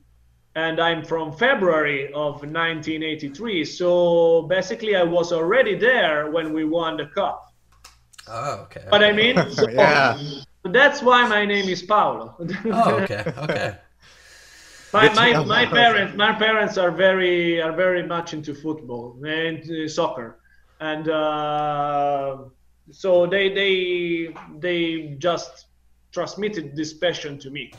and 0.56 0.80
I'm 0.82 1.06
from 1.06 1.32
February 1.32 2.08
of 2.14 2.42
1983. 2.42 3.64
So 3.64 4.44
basically, 4.50 4.96
I 4.96 5.04
was 5.04 5.32
already 5.32 5.76
there 5.78 6.32
when 6.32 6.52
we 6.54 6.66
won 6.66 6.98
the 6.98 7.06
cup. 7.06 7.46
Oh, 8.28 8.62
okay. 8.64 8.86
But 8.90 9.04
I 9.04 9.12
mean, 9.14 9.50
so 9.52 9.70
Yeah. 9.70 10.18
that's 10.66 11.02
why 11.02 11.28
my 11.28 11.46
name 11.46 11.70
is 11.70 11.84
Paolo. 11.84 12.36
Oh, 12.72 12.96
okay, 13.02 13.24
okay. 13.38 13.78
My, 14.94 15.08
my, 15.14 15.46
my 15.46 15.66
parents 15.66 16.18
my 16.18 16.34
parents 16.34 16.78
are 16.78 16.92
very 16.92 17.62
are 17.62 17.72
very 17.72 18.06
much 18.06 18.34
into 18.34 18.54
football 18.54 19.18
and 19.26 19.64
uh, 19.72 19.88
soccer 19.88 20.38
and 20.82 21.08
uh, 21.08 22.40
so 22.92 23.26
they 23.26 23.54
they 23.54 24.36
they 24.60 25.16
just 25.18 25.68
transmitted 26.12 26.76
this 26.76 26.94
passion 26.94 27.38
to 27.40 27.50
me 27.50 27.72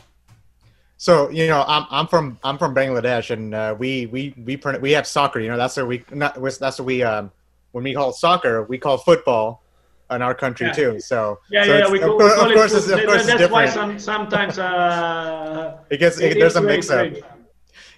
So 0.97 1.29
you 1.29 1.47
know, 1.47 1.63
I'm 1.67 1.85
I'm 1.89 2.07
from 2.07 2.37
I'm 2.43 2.57
from 2.57 2.73
Bangladesh, 2.73 3.29
and 3.31 3.53
uh, 3.53 3.75
we 3.77 4.05
we 4.07 4.33
we 4.45 4.55
print, 4.55 4.79
we 4.81 4.91
have 4.93 5.05
soccer. 5.05 5.39
You 5.43 5.49
know, 5.51 5.57
that's 5.57 5.75
what 5.75 5.87
we 5.87 5.97
not 6.11 6.35
that's 6.59 6.79
what 6.79 6.85
we 6.85 7.03
um 7.03 7.31
when 7.73 7.83
we 7.83 7.93
call 7.93 8.13
soccer, 8.13 8.63
we 8.71 8.77
call 8.77 8.97
football 8.97 9.63
in 10.11 10.21
our 10.21 10.35
country 10.35 10.67
Yeah. 10.67 10.79
too. 10.79 10.99
So 10.99 11.39
Yeah, 11.49 11.65
so 11.65 11.77
yeah, 11.77 11.91
we 11.91 11.99
of 11.99 12.05
call, 12.07 12.17
course, 12.19 12.31
we 12.33 12.37
call 12.39 12.47
of 12.47 12.53
course, 12.55 12.73
it's, 12.73 12.87
of 12.87 13.03
course, 13.05 13.25
That's 13.25 13.51
why 13.51 13.65
some, 13.65 13.99
sometimes 13.99 14.55
uh, 14.59 15.77
It 15.89 15.97
gets 15.97 16.19
it- 16.19 16.31
it, 16.33 16.39
there's 16.39 16.55
a 16.55 16.61
very 16.61 16.77
mix 16.77 16.89
up. 16.89 17.07
strange. 17.07 17.25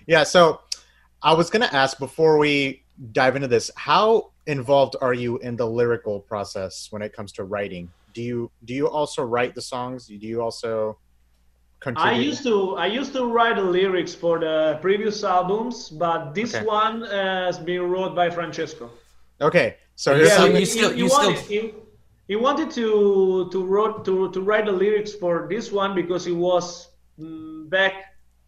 Yeah, 0.08 0.24
so 0.24 0.62
I 1.22 1.34
was 1.40 1.50
gonna 1.52 1.70
ask 1.84 2.00
before 2.00 2.38
we 2.40 2.84
dive 3.12 3.36
into 3.36 3.50
this, 3.56 3.70
how 3.76 4.32
involved 4.48 4.96
are 5.02 5.14
you 5.14 5.38
in 5.48 5.58
the 5.62 5.68
lyrical 5.80 6.20
process 6.32 6.88
when 6.92 7.02
it 7.02 7.12
comes 7.14 7.32
to 7.34 7.44
writing? 7.44 7.92
Do 8.16 8.22
you 8.24 8.50
do 8.64 8.74
you 8.74 8.88
also 8.88 9.22
write 9.24 9.54
the 9.54 9.62
songs? 9.62 10.08
Do 10.08 10.16
you 10.16 10.42
also 10.42 10.98
contribute? 11.82 12.16
I 12.16 12.18
used 12.30 12.44
to 12.44 12.76
I 12.78 12.88
used 12.88 13.12
to 13.14 13.26
write 13.36 13.58
the 13.58 13.68
lyrics 13.80 14.16
for 14.16 14.40
the 14.40 14.80
previous 14.82 15.24
albums, 15.24 15.90
but 15.90 16.34
this 16.34 16.56
Okay. 16.56 16.66
one 16.66 17.02
has 17.04 17.60
been 17.60 17.84
wrote 17.92 18.16
by 18.16 18.30
Francesco. 18.30 18.90
Okay, 19.42 19.76
so 19.96 20.12
Yeah, 20.12 20.18
here's 20.18 20.30
so 20.32 20.38
something- 20.38 20.60
you 20.62 20.66
still- 20.66 20.92
he, 20.94 21.00
you 21.04 21.10
still- 21.10 21.34
wanted, 21.36 21.46
he, 21.54 21.60
he 22.32 22.36
wanted 22.38 22.70
to 22.80 23.50
to 23.54 23.60
wrote 23.74 24.06
to 24.08 24.32
to 24.32 24.40
write 24.42 24.66
the 24.66 24.72
lyrics 24.84 25.12
for 25.22 25.34
this 25.52 25.66
one 25.72 25.92
because 25.94 26.24
he 26.24 26.32
was 26.32 26.66
mm, 27.20 27.70
back 27.70 27.94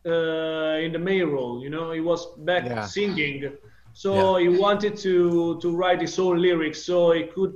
uh, 0.06 0.80
in 0.86 0.92
the 0.96 1.00
main 1.10 1.26
role. 1.36 1.62
You 1.64 1.70
know, 1.70 1.92
he 1.92 2.00
was 2.00 2.22
back 2.50 2.64
Yeah. 2.66 2.86
singing, 2.88 3.52
so 3.92 4.38
he 4.44 4.48
wanted 4.48 4.94
to 5.06 5.60
to 5.62 5.68
write 5.76 6.00
his 6.08 6.16
own 6.26 6.36
lyrics 6.48 6.80
so 6.90 7.12
he 7.12 7.24
could 7.36 7.54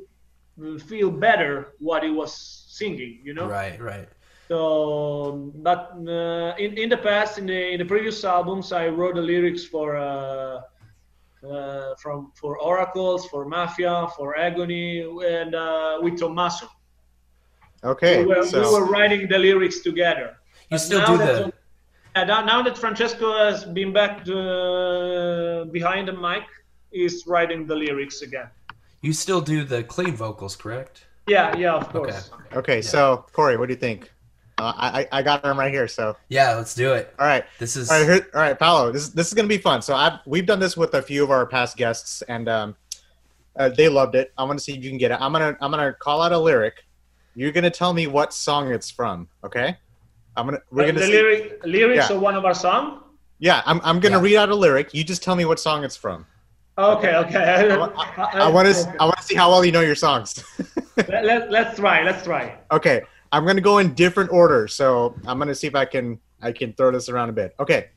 feel 0.80 1.10
better 1.12 1.74
what 1.80 2.04
he 2.04 2.10
was 2.10 2.34
singing. 2.68 3.20
You 3.24 3.34
know. 3.34 3.48
Right, 3.48 3.80
right. 3.82 4.08
So, 4.48 5.52
but 5.68 5.82
uh, 6.08 6.56
in 6.64 6.78
in 6.78 6.90
the 6.90 6.98
past, 6.98 7.38
in 7.38 7.46
the 7.46 7.62
in 7.74 7.78
the 7.80 7.86
previous 7.86 8.24
albums, 8.24 8.72
I 8.72 8.88
wrote 8.90 9.16
the 9.16 9.22
lyrics 9.22 9.64
for 9.64 9.96
uh, 9.96 10.62
uh, 11.48 11.96
from 12.02 12.32
for 12.36 12.58
Oracles, 12.60 13.26
for 13.28 13.46
Mafia, 13.46 14.08
for 14.18 14.38
Agony, 14.38 15.02
and 15.38 15.56
uh, 15.56 16.00
with 16.02 16.20
Tommaso. 16.20 16.68
okay. 17.84 18.24
we, 18.24 18.26
were, 18.26 18.46
so 18.46 18.60
we 18.62 18.68
were 18.76 18.86
writing 18.92 19.28
the 19.28 19.38
lyrics 19.40 19.80
together. 19.80 20.38
You 20.70 20.78
But 20.78 20.82
still 20.82 21.00
now 21.00 21.12
do 21.12 21.18
that- 21.18 21.46
the 21.46 21.54
Yeah, 22.16 22.26
now, 22.26 22.42
now 22.44 22.62
that 22.62 22.78
Francesco 22.78 23.28
has 23.38 23.64
been 23.64 23.92
back 23.94 24.26
to, 24.26 25.66
behind 25.72 26.08
the 26.10 26.14
mic, 26.28 26.44
he's 26.92 27.26
writing 27.26 27.66
the 27.66 27.76
lyrics 27.76 28.22
again. 28.22 28.50
You 29.02 29.14
still 29.14 29.42
do 29.42 29.64
the 29.64 29.84
clean 29.84 30.16
vocals, 30.16 30.56
correct? 30.56 31.06
Yeah, 31.28 31.56
yeah, 31.56 31.74
of 31.76 31.90
course. 31.90 32.32
okay, 32.54 32.82
so 32.82 33.26
Corey, 33.32 33.58
what 33.58 33.68
do 33.68 33.74
you 33.74 33.80
think? 33.80 34.12
Uh, 34.58 34.74
I 34.76 35.02
I 35.02 35.08
I 35.20 35.22
got 35.22 35.44
them 35.44 35.58
right 35.58 35.72
here. 35.74 35.88
So 35.88 36.16
Yeah, 36.30 36.56
let's 36.56 36.76
do 36.76 36.94
it. 36.94 37.14
all 37.20 37.26
right. 37.26 37.46
This 37.60 37.76
is 37.76 37.90
All 37.90 37.98
right, 38.00 38.06
here, 38.10 38.28
all 38.36 38.42
right, 38.42 38.58
Paolo. 38.58 38.92
This 38.92 39.10
this 39.10 39.28
is 39.28 39.34
gonna 39.34 39.48
be 39.48 39.58
fun. 39.58 39.82
So 39.82 39.96
I've 39.96 40.20
we've 40.26 40.46
done 40.46 40.60
this 40.60 40.76
with 40.78 40.94
a 40.94 41.02
few 41.02 41.24
of 41.24 41.32
our 41.32 41.46
past 41.46 41.78
guests, 41.78 42.22
and 42.24 42.48
um, 42.50 42.76
uh, 43.58 43.70
they 43.70 43.88
loved 43.90 44.16
it. 44.16 44.34
I 44.38 44.44
want 44.44 44.60
to 44.60 44.64
see 44.64 44.74
if 44.74 44.84
you 44.84 44.90
can 44.90 44.98
get 44.98 45.12
it. 45.12 45.18
I'm 45.22 45.32
gonna 45.32 45.56
I'm 45.62 45.72
gonna 45.72 45.94
call 45.94 46.22
out 46.22 46.32
a 46.32 46.38
lyric. 46.38 46.84
You're 47.36 47.52
gonna 47.52 47.70
tell 47.72 47.94
me 47.94 48.08
what 48.08 48.34
song 48.34 48.72
it's 48.72 48.92
from. 48.92 49.28
Okay? 49.44 49.78
I'm 50.36 50.46
gonna 50.46 50.60
we're 50.72 50.86
The 50.88 50.94
gonna 50.94 51.06
see. 51.06 51.12
lyric, 51.14 51.62
lyrics 51.66 52.10
Yeah. 52.10 52.16
of 52.16 52.22
one 52.22 52.36
of 52.36 52.46
our 52.46 52.54
song. 52.54 53.04
Yeah, 53.40 53.62
I'm 53.66 53.80
I'm 53.84 54.00
gonna 54.00 54.18
Yeah. 54.18 54.22
read 54.24 54.36
out 54.38 54.50
a 54.50 54.56
lyric. 54.56 54.94
You 54.94 55.04
just 55.04 55.24
tell 55.24 55.36
me 55.36 55.46
what 55.46 55.60
song 55.60 55.84
it's 55.84 55.96
from. 55.96 56.26
Okay, 56.78 57.16
okay. 57.16 57.70
I, 57.70 57.76
I, 58.18 58.40
I 58.40 58.48
want 58.48 58.74
to 58.74 58.96
I 59.00 59.06
want 59.06 59.18
to 59.18 59.24
see 59.24 59.36
how 59.36 59.50
well 59.50 59.64
you 59.66 59.72
know 59.72 59.82
your 59.82 59.96
songs. 59.96 60.44
let, 60.98 61.26
let, 61.26 61.52
let's 61.52 61.78
try. 61.78 62.04
Let's 62.04 62.24
try. 62.24 62.58
okay, 62.72 63.02
I'm 63.32 63.46
gonna 63.46 63.62
go 63.62 63.80
in 63.80 63.94
different 63.94 64.32
order. 64.32 64.68
So 64.68 65.16
I'm 65.26 65.38
gonna 65.38 65.56
see 65.56 65.68
if 65.68 65.76
I 65.76 65.86
can 65.86 66.20
I 66.42 66.52
can 66.52 66.74
throw 66.74 66.92
this 66.92 67.10
around 67.10 67.30
a 67.30 67.34
bit. 67.34 67.56
Okay. 67.60 67.90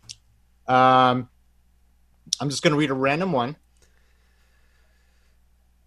Um, 0.67 1.29
I'm 2.41 2.51
just 2.51 2.63
gonna 2.63 2.77
read 2.77 2.91
a 2.91 2.95
random 2.95 3.33
one. 3.33 3.57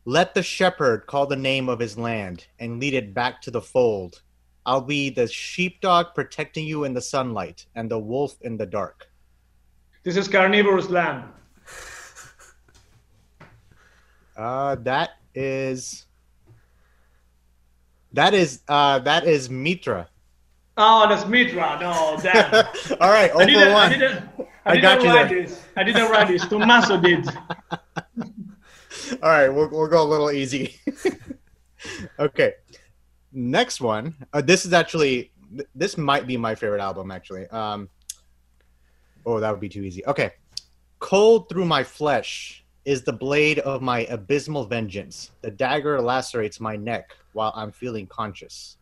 Let 0.05 0.33
the 0.33 0.43
shepherd 0.43 1.05
call 1.07 1.27
the 1.27 1.35
name 1.35 1.67
of 1.67 1.79
his 1.79 1.97
land 1.97 2.47
and 2.59 2.79
lead 2.79 2.93
it 2.93 3.13
back 3.13 3.41
to 3.41 3.51
the 3.51 3.61
fold. 3.61 4.21
I'll 4.65 4.81
be 4.81 5.09
the 5.09 5.27
sheepdog 5.27 6.07
protecting 6.15 6.65
you 6.65 6.85
in 6.85 6.93
the 6.93 7.01
sunlight 7.01 7.65
and 7.75 7.91
the 7.91 7.99
wolf 7.99 8.37
in 8.41 8.57
the 8.57 8.65
dark. 8.65 9.09
This 10.03 10.15
is 10.15 10.27
Carnivorous 10.27 10.89
Lamb. 10.89 11.33
Uh, 14.37 14.75
that 14.75 15.11
is 15.33 16.05
that 18.13 18.33
is 18.33 18.61
uh 18.67 18.99
that 18.99 19.25
is 19.25 19.49
Mitra. 19.49 20.07
Oh, 20.77 21.09
that's 21.09 21.27
Mitra. 21.27 21.77
No, 21.81 22.17
damn. 22.21 22.53
All 23.01 23.09
right, 23.09 23.31
I 23.31 23.33
over 23.33 23.45
didn't, 23.45 23.67
I 23.69 23.73
one. 23.73 23.91
didn't, 23.91 24.23
I 24.65 24.71
I 24.71 24.73
didn't 24.75 24.81
got 24.83 25.01
you 25.01 25.09
write 25.09 25.29
there. 25.29 25.41
this. 25.41 25.65
I 25.75 25.83
didn't 25.83 26.11
write 26.11 26.27
this. 26.27 26.45
Tommaso 26.47 27.01
did. 27.01 27.27
All 29.23 29.29
right, 29.29 29.49
we'll 29.49 29.69
we'll 29.69 29.87
go 29.87 30.03
a 30.03 30.05
little 30.05 30.31
easy. 30.31 30.75
okay, 32.19 32.53
next 33.31 33.81
one. 33.81 34.15
Uh, 34.33 34.41
this 34.41 34.65
is 34.65 34.73
actually 34.73 35.31
th- 35.55 35.67
this 35.73 35.97
might 35.97 36.27
be 36.27 36.37
my 36.37 36.53
favorite 36.53 36.81
album 36.81 37.09
actually. 37.09 37.47
Um, 37.47 37.89
oh, 39.25 39.39
that 39.39 39.49
would 39.49 39.59
be 39.61 39.69
too 39.69 39.81
easy. 39.81 40.05
Okay, 40.05 40.31
cold 40.99 41.49
through 41.49 41.65
my 41.65 41.83
flesh 41.83 42.63
is 42.87 43.03
the 43.03 43.11
blade 43.11 43.59
of 43.59 43.81
my 43.81 44.05
abysmal 44.05 44.63
vengeance. 44.63 45.31
The 45.41 45.51
dagger 45.51 45.99
lacerates 45.99 46.61
my 46.61 46.77
neck 46.77 47.11
while 47.33 47.51
I'm 47.53 47.69
feeling 47.69 48.07
conscious. 48.07 48.77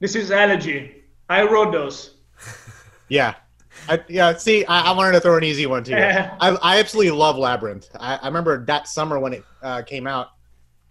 This 0.00 0.16
is 0.16 0.30
Elegy. 0.30 1.04
I 1.28 1.44
wrote 1.44 1.70
those. 1.70 2.16
Yeah. 3.08 3.34
I, 3.90 4.02
yeah, 4.08 4.34
see, 4.38 4.64
I, 4.64 4.90
I 4.90 4.92
wanted 4.92 5.12
to 5.12 5.20
throw 5.20 5.36
an 5.36 5.44
easy 5.44 5.66
one 5.66 5.84
to 5.84 5.90
you. 5.90 5.98
I, 6.40 6.56
I 6.62 6.78
absolutely 6.78 7.10
love 7.10 7.36
Labyrinth. 7.36 7.90
I, 8.00 8.16
I 8.16 8.26
remember 8.26 8.64
that 8.64 8.88
summer 8.88 9.18
when 9.18 9.34
it 9.34 9.44
uh, 9.62 9.82
came 9.82 10.06
out, 10.06 10.28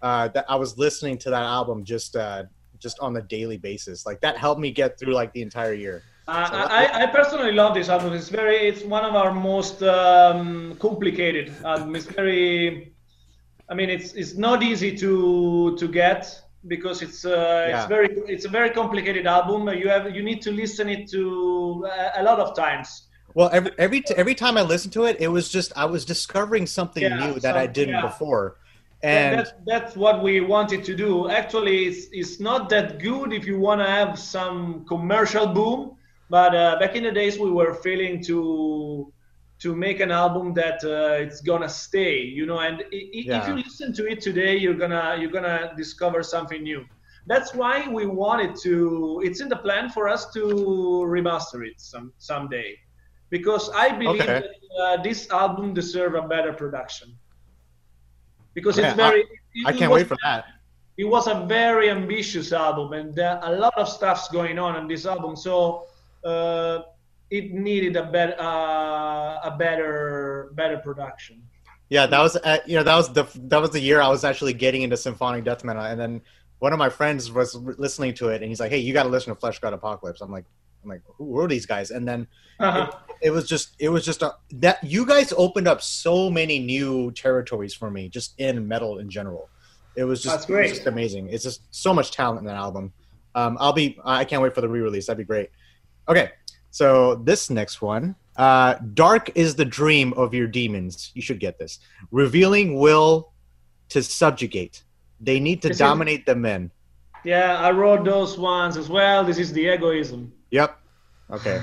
uh, 0.03 0.28
that 0.28 0.45
I 0.47 0.55
was 0.55 0.78
listening 0.78 1.18
to 1.20 1.32
that 1.32 1.41
album 1.41 1.84
just 1.84 2.16
uh, 2.16 2.43
just 2.78 2.99
on 2.99 3.18
a 3.18 3.22
daily 3.24 3.57
basis. 3.57 4.05
Like 4.05 4.22
that 4.22 4.38
helped 4.38 4.62
me 4.62 4.70
get 4.70 4.99
through 4.99 5.14
like 5.14 5.34
the 5.34 5.41
entire 5.41 5.74
year. 5.74 6.03
Uh, 6.32 6.68
I, 6.80 7.04
I 7.04 7.06
personally 7.08 7.52
love 7.52 7.74
this 7.74 7.90
album. 7.90 8.14
It's 8.14 8.30
very, 8.30 8.60
it's 8.70 8.84
one 8.84 9.04
of 9.04 9.16
our 9.16 9.34
most 9.34 9.84
um, 9.84 10.76
complicated 10.80 11.54
album. 11.66 11.94
It's 11.96 12.06
very, 12.06 12.94
I 13.70 13.74
mean, 13.74 13.90
it's 13.90 14.14
it's 14.14 14.36
not 14.48 14.64
easy 14.64 14.92
to 15.04 15.76
to 15.82 15.88
get 16.02 16.22
because 16.68 17.02
it's 17.02 17.26
uh, 17.26 17.32
Yeah. 17.70 17.76
it's 17.80 17.88
very 17.96 18.10
it's 18.34 18.46
a 18.46 18.50
very 18.50 18.70
complicated 18.70 19.26
album. 19.28 19.68
You 19.82 19.90
have 19.90 20.04
you 20.18 20.24
need 20.24 20.42
to 20.44 20.52
listen 20.52 20.88
it 20.96 21.10
to 21.16 21.22
a, 21.92 22.22
a 22.22 22.24
lot 22.24 22.40
of 22.40 22.56
times. 22.56 22.88
Well, 23.34 23.50
every 23.52 23.72
every 23.78 24.02
t- 24.02 24.14
every 24.24 24.36
time 24.36 24.56
I 24.58 24.62
listened 24.74 24.94
to 24.94 25.04
it, 25.10 25.16
it 25.20 25.28
was 25.38 25.50
just 25.50 25.70
I 25.76 25.86
was 25.86 26.06
discovering 26.06 26.66
something 26.66 27.04
Yeah, 27.04 27.18
new 27.28 27.40
that 27.42 27.58
I 27.58 27.68
didn't 27.68 27.96
yeah. 27.96 28.08
before, 28.10 28.46
And 29.04 29.20
and 29.20 29.40
that's, 29.40 29.54
that's 29.72 29.94
what 30.04 30.16
we 30.24 30.34
wanted 30.42 30.82
to 30.90 30.94
do. 30.96 31.30
Actually, 31.30 31.78
it's, 31.90 32.02
it's 32.20 32.40
not 32.40 32.70
that 32.70 33.00
good 33.00 33.34
if 33.34 33.44
you 33.50 33.58
want 33.60 33.82
to 33.82 33.88
have 34.00 34.18
some 34.20 34.86
commercial 34.86 35.48
boom. 35.48 35.98
But 36.36 36.52
uh, 36.56 36.80
back 36.82 36.94
in 36.96 37.04
the 37.04 37.12
days, 37.22 37.36
we 37.46 37.52
were 37.60 37.74
feeling 37.88 38.16
to 38.30 38.38
to 39.64 39.70
make 39.76 40.00
an 40.08 40.12
album 40.24 40.46
that 40.62 40.80
uh, 40.84 41.24
it's 41.26 41.42
gonna 41.52 41.70
stay, 41.86 42.16
you 42.38 42.46
know. 42.50 42.60
And 42.68 42.76
i- 42.98 43.08
i- 43.18 43.28
if 43.38 43.42
you 43.50 43.56
listen 43.66 43.90
to 44.00 44.04
it 44.12 44.20
today, 44.28 44.54
you're 44.64 44.80
gonna 44.84 45.06
you're 45.20 45.36
gonna 45.40 45.60
discover 45.84 46.20
something 46.36 46.62
new. 46.72 46.82
That's 47.32 47.50
why 47.62 47.76
we 47.98 48.04
wanted 48.24 48.52
to. 48.66 48.74
It's 49.28 49.40
in 49.44 49.50
the 49.54 49.60
plan 49.68 49.86
for 49.96 50.04
us 50.16 50.22
to 50.36 50.44
remaster 51.16 51.60
it 51.70 51.78
some 51.92 52.08
someday, 52.30 52.70
because 53.36 53.66
I 53.86 53.88
believe 54.02 54.22
Okay. 54.22 54.40
that 54.40 54.46
uh, 54.84 54.96
this 55.08 55.20
album 55.42 55.66
deserves 55.82 56.16
a 56.24 56.26
better 56.36 56.54
production. 56.64 57.08
Because 58.54 58.78
Yeah, 58.78 58.88
it's 58.88 58.96
very. 59.06 59.22
I 59.68 59.72
it 59.72 59.78
can't 59.80 59.92
was- 59.92 60.02
wait 60.02 60.08
for 60.14 60.18
that. 60.24 60.46
it 60.98 61.08
was 61.16 61.26
a 61.28 61.38
very 61.58 61.88
ambitious 61.90 62.48
album 62.68 62.88
and 63.00 63.08
there 63.20 63.38
a 63.52 63.54
lot 63.64 63.76
of 63.84 63.88
stuff's 63.98 64.28
going 64.40 64.58
on 64.66 64.74
in 64.80 64.86
this 64.94 65.04
album 65.14 65.34
so 65.48 65.54
uh, 66.24 66.82
it 67.30 67.54
needed 67.54 67.96
a 67.96 68.04
better 68.04 68.36
uh, 68.40 69.40
a 69.44 69.56
better 69.58 70.52
better 70.54 70.78
production 70.78 71.42
Yeah, 71.90 72.06
that 72.06 72.20
was 72.20 72.38
uh, 72.38 72.60
you 72.66 72.76
know 72.78 72.84
that 72.84 72.96
was 72.96 73.12
the 73.14 73.28
that 73.50 73.60
was 73.60 73.72
the 73.72 73.80
year 73.80 74.02
I 74.02 74.08
was 74.08 74.24
actually 74.24 74.54
getting 74.54 74.82
into 74.84 74.98
symphonic 74.98 75.44
death 75.44 75.64
metal, 75.64 75.84
and 75.84 76.00
then 76.00 76.22
one 76.60 76.74
of 76.74 76.80
my 76.80 76.90
friends 76.90 77.32
was 77.32 77.56
listening 77.56 78.14
to 78.14 78.30
it, 78.30 78.42
and 78.42 78.50
he's 78.50 78.60
like, 78.60 78.72
"Hey, 78.72 78.78
you 78.78 78.94
got 78.94 79.04
to 79.04 79.10
listen 79.10 79.36
to 79.36 79.40
Fleshgod 79.40 79.74
Apocalypse." 79.74 80.22
I'm 80.22 80.32
like, 80.32 80.46
"I'm 80.84 80.90
like, 80.90 81.02
who 81.18 81.38
are 81.40 81.48
these 81.48 81.66
guys?" 81.66 81.92
And 81.92 82.08
then 82.08 82.28
uh-huh. 82.60 82.92
it 83.22 83.32
was 83.32 83.48
just 83.50 83.76
it 83.80 83.90
was 83.90 84.06
just 84.06 84.22
a, 84.22 84.36
that 84.52 84.82
you 84.84 85.06
guys 85.06 85.34
opened 85.36 85.68
up 85.68 85.82
so 85.82 86.30
many 86.30 86.60
new 86.60 87.12
territories 87.12 87.74
for 87.74 87.90
me 87.90 88.10
just 88.10 88.40
in 88.40 88.68
metal 88.68 89.00
in 89.00 89.10
general. 89.10 89.50
It 89.96 90.04
was 90.04 90.22
just 90.24 90.48
great. 90.48 90.60
it 90.60 90.70
was 90.70 90.78
just 90.78 90.88
amazing. 90.88 91.30
It's 91.30 91.44
just 91.44 91.64
so 91.72 91.94
much 91.94 92.12
talent 92.12 92.40
in 92.40 92.46
that 92.46 92.56
album. 92.56 92.94
Um, 93.36 93.58
I'll 93.60 93.74
be 93.74 94.00
I 94.06 94.24
can't 94.24 94.42
wait 94.42 94.54
for 94.54 94.62
the 94.62 94.70
re-release. 94.70 95.08
That'd 95.08 95.18
be 95.18 95.24
great. 95.24 95.50
Okay, 96.12 96.32
so 96.72 97.16
this 97.16 97.49
next 97.49 97.82
one, 97.82 98.16
uh, 98.38 98.76
dark 98.93 99.32
is 99.36 99.55
the 99.55 99.66
dream 99.66 100.14
of 100.14 100.34
your 100.34 100.47
demons. 100.47 101.12
You 101.16 101.22
should 101.22 101.39
get 101.39 101.57
this. 101.57 101.80
Revealing 102.12 102.76
will 102.80 103.32
to 103.89 104.03
subjugate. 104.03 104.84
They 105.20 105.39
need 105.39 105.62
to 105.64 105.70
This 105.70 105.76
is- 105.76 105.80
dominate 105.80 106.26
the 106.26 106.36
men. 106.36 106.72
yeah 107.24 107.59
i 107.59 107.70
wrote 107.70 108.03
those 108.03 108.36
ones 108.39 108.78
as 108.78 108.89
well 108.89 109.24
this 109.24 109.38
is 109.38 109.53
the 109.53 109.64
egoism 109.74 110.32
Yep. 110.49 110.76
Okay. 111.30 111.62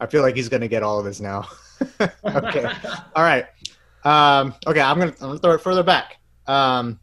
I 0.00 0.06
feel 0.06 0.22
like 0.22 0.36
he's 0.36 0.48
gonna 0.50 0.68
get 0.68 0.82
all 0.84 0.98
of 1.00 1.04
this 1.04 1.18
now. 1.18 1.48
okay. 2.24 2.66
All 3.16 3.24
right. 3.24 3.46
Um, 4.04 4.54
okay, 4.66 4.80
I'm 4.80 4.96
gonna, 5.00 5.14
I'm 5.20 5.28
gonna 5.30 5.38
throw 5.40 5.54
it 5.54 5.60
further 5.60 5.82
back. 5.82 6.18
Um, 6.46 7.00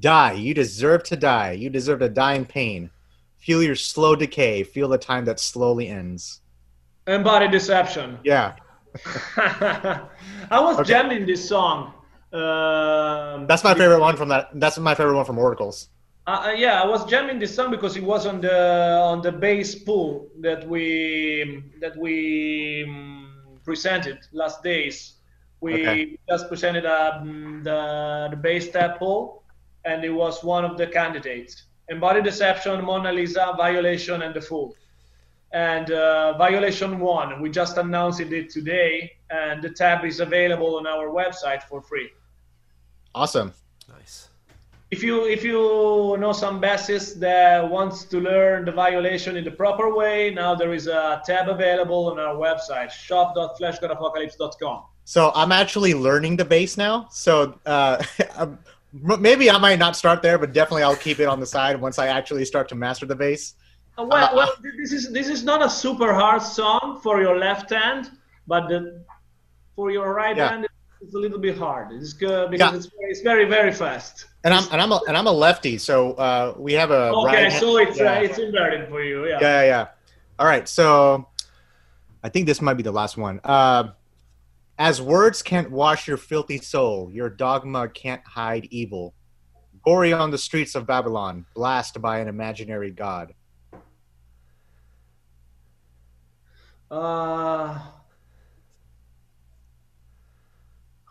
die. 0.00 0.32
You 0.34 0.54
deserve 0.54 1.02
to 1.04 1.16
die. 1.16 1.52
You 1.52 1.70
deserve 1.70 2.00
to 2.00 2.08
die 2.08 2.34
in 2.34 2.44
pain. 2.44 2.90
Feel 3.46 3.62
your 3.62 3.76
slow 3.76 4.16
decay. 4.16 4.64
Feel 4.64 4.88
the 4.88 4.98
time 4.98 5.24
that 5.26 5.38
slowly 5.38 5.86
ends. 5.88 6.40
Embody 7.06 7.46
deception. 7.46 8.18
Yeah. 8.24 8.54
I 9.36 10.60
was 10.60 10.80
Okay. 10.80 10.88
jamming 10.92 11.26
this 11.26 11.48
song. 11.48 11.92
Um, 12.32 13.46
That's 13.46 13.62
my 13.62 13.74
favorite 13.74 14.00
one 14.00 14.16
from 14.16 14.30
that. 14.30 14.48
That's 14.54 14.78
my 14.78 14.94
favorite 14.96 15.14
one 15.16 15.24
from 15.24 15.38
Oracles. 15.38 15.88
Uh, 16.26 16.46
uh, 16.48 16.50
yeah, 16.50 16.82
I 16.82 16.86
was 16.86 17.04
jamming 17.06 17.38
this 17.38 17.54
song 17.54 17.70
because 17.70 17.96
it 17.96 18.02
was 18.02 18.26
on 18.26 18.40
the 18.40 18.98
on 19.12 19.22
the 19.22 19.30
bass 19.30 19.76
pool 19.76 20.28
that 20.40 20.66
we 20.68 21.62
that 21.80 21.96
we 21.96 22.82
um, 22.88 23.60
presented 23.64 24.18
last 24.32 24.62
days. 24.64 25.14
We 25.60 25.74
Okay. 25.74 26.18
just 26.28 26.48
presented 26.48 26.84
um, 26.84 27.62
the 27.62 28.26
the 28.32 28.36
bass 28.36 28.70
tap 28.70 28.98
pool, 28.98 29.44
and 29.84 30.04
it 30.04 30.10
was 30.10 30.42
one 30.42 30.64
of 30.64 30.76
the 30.76 30.88
candidates: 30.88 31.62
Embodied 31.88 32.24
Deception, 32.24 32.84
Mona 32.84 33.12
Lisa, 33.12 33.54
Violation, 33.56 34.22
and 34.22 34.34
the 34.34 34.40
Fool. 34.40 34.74
And 35.52 35.90
uh, 35.92 36.36
Violation 36.36 36.98
1, 36.98 37.40
We 37.40 37.48
just 37.50 37.78
announced 37.78 38.20
it 38.20 38.50
today, 38.50 39.12
and 39.30 39.62
the 39.62 39.70
tab 39.70 40.04
is 40.04 40.20
available 40.20 40.76
on 40.76 40.86
our 40.86 41.08
website 41.08 41.62
for 41.62 41.80
free 41.80 42.10
Awesome. 43.14 43.52
Nice. 43.88 44.28
if 44.90 45.02
you 45.02 45.24
if 45.26 45.42
you 45.44 46.16
know 46.20 46.32
some 46.32 46.60
bassist 46.60 47.18
that 47.20 47.66
wants 47.76 48.04
to 48.04 48.20
learn 48.20 48.64
the 48.64 48.72
violation 48.72 49.36
in 49.36 49.44
the 49.44 49.50
proper 49.50 49.94
way, 49.94 50.30
now 50.34 50.54
there 50.54 50.72
is 50.74 50.86
a 50.86 51.22
tab 51.24 51.48
available 51.48 52.10
on 52.10 52.18
our 52.18 52.34
website, 52.34 52.90
shop.fleshgodapocalypse.com. 52.90 54.82
So 55.04 55.32
I'm 55.34 55.52
actually 55.52 55.94
learning 55.94 56.36
the 56.36 56.44
bass 56.44 56.76
now. 56.76 57.06
So 57.10 57.58
uh, 57.64 58.02
m- 58.36 58.58
maybe 58.92 59.50
I 59.50 59.58
might 59.58 59.78
not 59.78 59.96
start 59.96 60.22
there, 60.22 60.38
but 60.38 60.52
definitely 60.52 60.82
I'll 60.82 60.96
keep 60.96 61.20
it 61.20 61.26
on 61.26 61.40
the 61.40 61.46
side 61.46 61.80
once 61.80 61.98
I 61.98 62.08
actually 62.08 62.44
start 62.44 62.68
to 62.70 62.74
master 62.74 63.06
the 63.06 63.16
bass. 63.16 63.54
Uh, 63.98 64.04
Well, 64.08 64.30
well, 64.36 64.52
this 64.78 64.92
is 64.92 65.10
this 65.12 65.28
is 65.28 65.42
not 65.44 65.64
a 65.64 65.70
super 65.70 66.12
hard 66.12 66.42
song 66.42 67.00
for 67.02 67.20
your 67.22 67.38
left 67.38 67.70
hand, 67.70 68.10
but 68.46 68.68
the, 68.68 69.02
for 69.74 69.90
your 69.90 70.12
right 70.14 70.36
Yeah. 70.36 70.48
hand, 70.50 70.66
it's 71.00 71.14
a 71.14 71.18
little 71.18 71.38
bit 71.38 71.56
hard. 71.58 71.92
It's 71.92 72.12
good 72.12 72.50
because 72.50 72.72
Yeah. 72.72 72.76
it's, 72.76 72.86
very, 72.86 73.10
it's 73.10 73.20
very 73.22 73.44
very 73.46 73.72
fast. 73.72 74.26
And 74.44 74.52
I'm 74.54 74.64
and 74.72 74.80
I'm 74.82 74.92
a, 74.92 75.00
and 75.08 75.16
I'm 75.16 75.26
a 75.26 75.32
lefty, 75.32 75.78
so 75.78 76.12
uh, 76.14 76.54
we 76.56 76.72
have 76.74 76.90
a 76.90 77.10
Okay, 77.10 77.44
right. 77.44 77.60
so 77.60 77.78
it's 77.78 77.98
yeah. 77.98 78.12
uh, 78.18 78.20
it's 78.26 78.38
inverted 78.38 78.88
for 78.88 79.02
you. 79.02 79.26
Yeah. 79.26 79.38
yeah, 79.40 79.62
yeah, 79.62 79.66
yeah. 79.66 79.86
All 80.38 80.46
right, 80.46 80.68
so 80.68 81.26
I 82.22 82.28
think 82.28 82.46
this 82.46 82.60
might 82.60 82.74
be 82.74 82.82
the 82.82 82.92
last 82.92 83.16
one. 83.16 83.40
Uh, 83.42 83.84
as 84.78 85.00
words 85.00 85.42
can't 85.42 85.70
wash 85.70 86.06
your 86.06 86.16
filthy 86.16 86.58
soul, 86.58 87.10
your 87.12 87.30
dogma 87.30 87.88
can't 87.88 88.22
hide 88.26 88.66
evil. 88.70 89.14
Gory 89.84 90.12
on 90.12 90.30
the 90.30 90.38
streets 90.38 90.74
of 90.74 90.86
Babylon, 90.86 91.46
blast 91.54 92.00
by 92.00 92.18
an 92.18 92.28
imaginary 92.28 92.90
god. 92.90 93.34
Uh, 96.90 97.78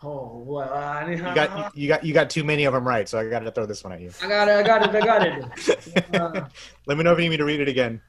oh 0.02 0.42
well, 0.46 0.72
I, 0.72 1.10
You 1.12 1.34
got 1.34 1.76
you 1.76 1.88
got 1.88 2.04
you 2.04 2.14
got 2.14 2.30
too 2.30 2.44
many 2.44 2.64
of 2.64 2.72
them 2.72 2.86
right, 2.86 3.08
so 3.08 3.18
I 3.18 3.28
got 3.28 3.40
to 3.40 3.50
throw 3.50 3.66
this 3.66 3.82
one 3.84 3.92
at 3.92 4.00
you. 4.00 4.10
I 4.22 4.28
got 4.28 4.48
it. 4.48 4.52
I 4.52 4.62
got 4.62 4.82
it. 4.88 4.94
I 4.94 5.04
got 5.04 5.26
it. 5.26 6.14
Uh, 6.14 6.48
Let 6.86 6.96
me 6.96 7.04
know 7.04 7.12
if 7.12 7.18
you 7.18 7.24
need 7.24 7.30
me 7.30 7.36
to 7.38 7.44
read 7.44 7.60
it 7.60 7.68
again. 7.68 8.00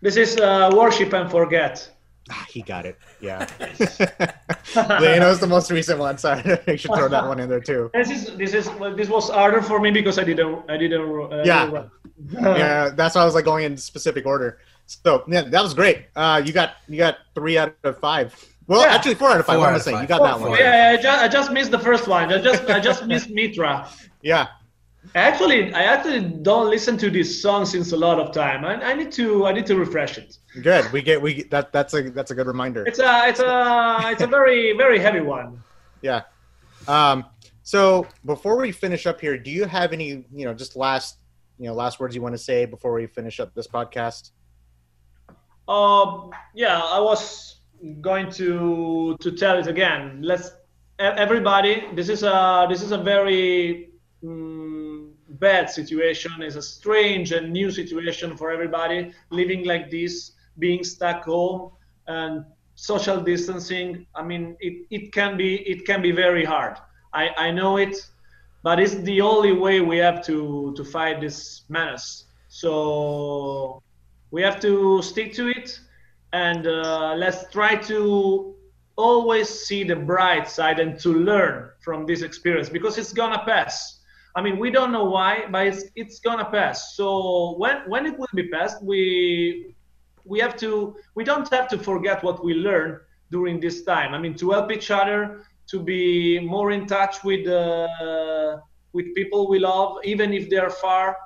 this 0.00 0.16
is 0.16 0.38
uh, 0.38 0.70
worship 0.74 1.12
and 1.12 1.30
forget. 1.30 1.90
Ah, 2.30 2.46
he 2.48 2.62
got 2.62 2.86
it. 2.86 2.98
Yeah. 3.20 3.46
Leo's 5.00 5.40
the 5.40 5.46
most 5.46 5.70
recent 5.70 5.98
one, 5.98 6.16
so 6.18 6.30
I 6.66 6.76
should 6.76 6.94
throw 6.94 7.08
that 7.08 7.26
one 7.26 7.38
in 7.40 7.48
there 7.48 7.60
too. 7.60 7.90
This 7.92 8.10
is 8.10 8.36
this 8.36 8.54
is 8.54 8.70
this 8.96 9.08
was 9.08 9.28
harder 9.30 9.60
for 9.60 9.78
me 9.80 9.90
because 9.90 10.18
I 10.18 10.24
didn't 10.24 10.64
I 10.70 10.76
didn't. 10.76 11.02
Uh, 11.32 11.42
Yeah. 11.44 11.84
Yeah, 12.32 12.90
that's 12.94 13.16
why 13.16 13.22
I 13.22 13.24
was 13.24 13.34
like 13.34 13.44
going 13.44 13.64
in 13.64 13.76
specific 13.76 14.24
order. 14.24 14.58
So 14.86 15.24
yeah, 15.28 15.42
that 15.42 15.62
was 15.62 15.74
great. 15.74 16.06
Uh, 16.16 16.40
you 16.44 16.52
got 16.52 16.76
you 16.88 16.96
got 16.96 17.18
three 17.34 17.58
out 17.58 17.74
of 17.82 17.98
five. 17.98 18.32
Well, 18.66 18.80
Yeah. 18.82 18.94
actually 18.94 19.16
four 19.16 19.30
out 19.30 19.40
of 19.40 19.46
five. 19.46 19.56
Four 19.56 19.60
what 19.62 19.68
am 19.68 19.74
I 19.74 19.76
of 19.76 19.82
saying? 19.82 19.96
five. 19.96 20.02
You 20.04 20.08
got 20.08 20.22
that 20.22 20.40
one. 20.40 20.58
Yeah, 20.58 20.96
I 20.98 21.02
just, 21.02 21.22
I 21.24 21.28
just 21.28 21.52
missed 21.52 21.70
the 21.72 21.78
first 21.78 22.06
one. 22.08 22.32
I 22.32 22.40
just 22.40 22.70
I 22.70 22.80
just 22.80 23.04
missed 23.06 23.28
Mitra. 23.30 23.88
Yeah. 24.22 24.46
Actually, 25.14 25.72
I 25.74 25.82
actually 25.82 26.20
don't 26.20 26.70
listen 26.70 26.96
to 26.98 27.10
this 27.10 27.40
song 27.40 27.66
since 27.66 27.92
a 27.92 27.96
lot 27.96 28.18
of 28.18 28.32
time. 28.32 28.64
I, 28.64 28.82
I 28.82 28.94
need 28.94 29.12
to 29.12 29.46
I 29.46 29.52
need 29.52 29.66
to 29.66 29.76
refresh 29.76 30.18
it. 30.18 30.38
Good. 30.62 30.90
We 30.92 31.02
get 31.02 31.20
we 31.20 31.44
that 31.44 31.72
that's 31.72 31.94
a 31.94 32.10
that's 32.10 32.30
a 32.30 32.34
good 32.34 32.46
reminder. 32.46 32.84
It's 32.86 32.98
a 32.98 33.28
it's 33.28 33.40
a 33.40 34.00
it's 34.04 34.22
a 34.22 34.26
very 34.26 34.76
very 34.76 34.98
heavy 34.98 35.20
one. 35.20 35.62
Yeah. 36.02 36.22
Um. 36.88 37.26
So 37.62 38.06
before 38.24 38.56
we 38.60 38.72
finish 38.72 39.06
up 39.06 39.20
here, 39.20 39.38
do 39.38 39.50
you 39.50 39.64
have 39.66 39.92
any 39.92 40.24
you 40.32 40.44
know 40.44 40.54
just 40.54 40.74
last 40.76 41.18
you 41.58 41.66
know 41.66 41.74
last 41.74 42.00
words 42.00 42.14
you 42.14 42.22
want 42.22 42.34
to 42.34 42.42
say 42.42 42.64
before 42.66 42.92
we 42.92 43.06
finish 43.06 43.40
up 43.40 43.54
this 43.54 43.68
podcast? 43.68 44.30
Um, 45.68 46.30
yeah, 46.54 46.78
I 46.78 47.00
was 47.00 47.60
going 48.00 48.30
to 48.32 49.16
to 49.20 49.32
tell 49.32 49.58
it 49.58 49.66
again. 49.66 50.22
Let's 50.22 50.50
everybody. 50.98 51.84
This 51.94 52.08
is 52.08 52.22
a 52.22 52.66
this 52.68 52.82
is 52.82 52.92
a 52.92 52.98
very 52.98 53.93
bad 55.40 55.70
situation. 55.70 56.32
It's 56.40 56.56
a 56.56 56.62
strange 56.62 57.32
and 57.32 57.52
new 57.52 57.70
situation 57.70 58.36
for 58.36 58.50
everybody 58.50 59.12
living 59.30 59.64
like 59.64 59.90
this, 59.90 60.32
being 60.58 60.84
stuck 60.84 61.24
home 61.24 61.72
and 62.06 62.44
social 62.74 63.20
distancing. 63.20 64.06
I 64.14 64.22
mean, 64.22 64.56
it, 64.60 64.86
it 64.90 65.12
can 65.12 65.36
be 65.36 65.56
it 65.56 65.86
can 65.86 66.02
be 66.02 66.12
very 66.12 66.44
hard. 66.44 66.76
I 67.12 67.30
I 67.36 67.50
know 67.50 67.76
it, 67.76 67.96
but 68.62 68.80
it's 68.80 68.94
the 68.94 69.20
only 69.20 69.52
way 69.52 69.80
we 69.80 69.98
have 69.98 70.24
to 70.26 70.72
to 70.76 70.84
fight 70.84 71.20
this 71.20 71.62
menace. 71.68 72.24
So 72.48 73.82
we 74.30 74.42
have 74.42 74.60
to 74.60 75.02
stick 75.02 75.32
to 75.34 75.48
it 75.48 75.80
and 76.34 76.66
uh, 76.66 77.14
let's 77.16 77.48
try 77.52 77.76
to 77.76 78.56
always 78.96 79.48
see 79.48 79.84
the 79.84 79.94
bright 79.94 80.48
side 80.48 80.80
and 80.80 80.98
to 80.98 81.10
learn 81.14 81.70
from 81.80 82.06
this 82.06 82.22
experience 82.22 82.68
because 82.68 82.98
it's 82.98 83.12
gonna 83.12 83.42
pass 83.46 83.93
i 84.36 84.42
mean 84.42 84.58
we 84.58 84.70
don't 84.70 84.92
know 84.92 85.04
why 85.04 85.46
but 85.50 85.66
it's, 85.66 85.84
it's 85.96 86.20
gonna 86.20 86.44
pass. 86.44 86.96
So 86.96 87.54
when 87.56 87.82
when 87.88 88.06
it 88.06 88.18
will 88.18 88.34
be 88.34 88.48
passed, 88.48 88.82
we 88.82 89.74
we 90.24 90.40
have 90.40 90.56
to 90.56 90.96
we 91.14 91.24
don't 91.24 91.48
have 91.52 91.68
to 91.68 91.78
forget 91.78 92.22
what 92.22 92.44
we 92.44 92.54
learned 92.54 92.98
during 93.30 93.60
this 93.60 93.84
time. 93.84 94.14
I 94.14 94.18
mean 94.18 94.34
to 94.36 94.50
help 94.50 94.72
each 94.72 94.90
other 94.90 95.44
to 95.70 95.80
be 95.80 96.40
more 96.40 96.72
in 96.72 96.86
touch 96.86 97.22
with 97.24 97.46
uh, 97.46 98.58
with 98.92 99.14
people 99.14 99.48
we 99.48 99.58
love 99.58 99.98
even 100.04 100.32
if 100.32 100.48
they're 100.50 100.70
far. 100.70 101.16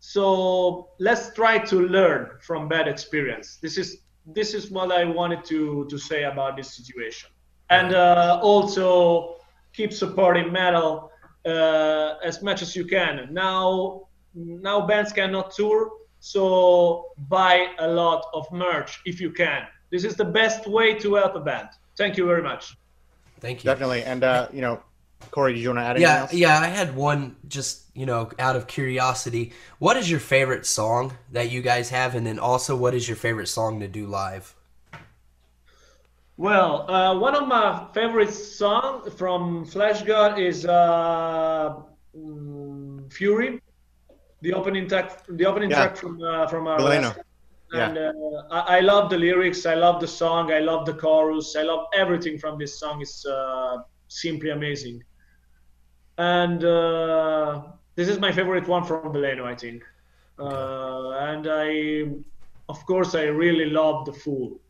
So 0.00 0.90
let's 0.98 1.34
try 1.34 1.58
to 1.58 1.76
learn 1.88 2.30
from 2.40 2.68
bad 2.68 2.86
experience. 2.88 3.58
This 3.60 3.76
is 3.78 4.02
this 4.34 4.52
is 4.52 4.70
what 4.70 4.92
i 4.92 5.04
wanted 5.04 5.42
to 5.46 5.86
to 5.90 5.98
say 5.98 6.24
about 6.24 6.56
this 6.56 6.76
situation. 6.76 7.30
And 7.70 7.94
uh, 7.94 8.40
also 8.42 9.36
keep 9.72 9.92
supporting 9.92 10.52
metal 10.52 11.10
uh, 11.48 12.16
as 12.22 12.42
much 12.42 12.62
as 12.62 12.76
you 12.76 12.84
can 12.84 13.28
now 13.32 14.02
now 14.34 14.86
bands 14.86 15.12
cannot 15.12 15.50
tour 15.50 15.90
so 16.20 17.06
buy 17.28 17.68
a 17.78 17.88
lot 17.88 18.26
of 18.34 18.50
merch 18.52 19.00
if 19.04 19.20
you 19.20 19.30
can 19.30 19.62
this 19.90 20.04
is 20.04 20.14
the 20.16 20.24
best 20.24 20.66
way 20.66 20.94
to 20.94 21.14
help 21.14 21.34
a 21.34 21.40
band 21.40 21.68
thank 21.96 22.16
you 22.16 22.26
very 22.26 22.42
much 22.42 22.74
Thank 23.40 23.64
you. 23.64 23.68
Definitely. 23.70 24.02
And 24.02 24.24
uh, 24.24 24.48
you 24.52 24.60
know, 24.60 24.82
Corey, 25.30 25.54
did 25.54 25.60
you 25.60 25.68
want 25.68 25.78
to 25.78 25.82
add 25.82 25.90
anything 25.96 26.02
Yeah, 26.02 26.20
else? 26.20 26.34
yeah. 26.34 26.58
I 26.58 26.66
had 26.66 26.94
one 26.94 27.36
just 27.46 27.84
you 27.94 28.06
know 28.06 28.30
out 28.38 28.56
of 28.56 28.66
curiosity. 28.66 29.52
What 29.78 29.96
is 29.96 30.10
your 30.10 30.20
favorite 30.20 30.66
song 30.66 31.16
that 31.32 31.50
you 31.50 31.62
guys 31.62 31.90
have, 31.90 32.14
and 32.14 32.26
then 32.26 32.38
also 32.38 32.76
what 32.76 32.94
is 32.94 33.08
your 33.08 33.16
favorite 33.16 33.48
song 33.48 33.80
to 33.80 33.88
do 33.88 34.06
live? 34.06 34.54
Well, 36.38 36.90
uh, 36.90 37.18
one 37.18 37.36
of 37.36 37.48
my 37.48 37.88
favorite 37.94 38.32
songs 38.32 39.12
from 39.14 39.66
Fleshgod 39.66 40.38
is 40.40 40.66
uh, 40.66 41.76
mm, 42.16 43.12
Fury, 43.12 43.60
the 44.42 44.54
opening 44.54 44.88
track. 44.88 45.24
The 45.28 45.46
opening 45.46 45.70
Yeah. 45.70 45.74
track 45.74 45.96
from 45.96 46.22
uh, 46.22 46.46
from 46.48 46.68
our 46.68 46.82
last- 46.82 47.18
And 47.72 47.98
uh, 47.98 48.12
I, 48.50 48.78
I 48.78 48.80
love 48.80 49.10
the 49.10 49.18
lyrics. 49.18 49.66
I 49.66 49.74
love 49.74 50.00
the 50.00 50.08
song. 50.08 50.52
I 50.52 50.60
love 50.60 50.86
the 50.86 50.94
chorus. 50.94 51.56
I 51.56 51.62
love 51.62 51.86
everything 51.94 52.38
from 52.38 52.58
this 52.58 52.78
song. 52.80 53.00
It's 53.02 53.24
uh, 53.26 53.78
simply 54.08 54.50
amazing. 54.50 55.00
And 56.18 56.64
uh, 56.64 57.62
this 57.96 58.08
is 58.08 58.20
my 58.20 58.32
favorite 58.32 58.68
one 58.68 58.84
from 58.84 59.06
Veleno, 59.06 59.44
I 59.44 59.54
think. 59.54 59.82
Uh, 60.38 61.10
and 61.30 61.46
I, 61.50 62.04
of 62.68 62.84
course, 62.86 63.14
I 63.14 63.24
really 63.24 63.66
love 63.66 64.06
the 64.06 64.12
Fool 64.12 64.60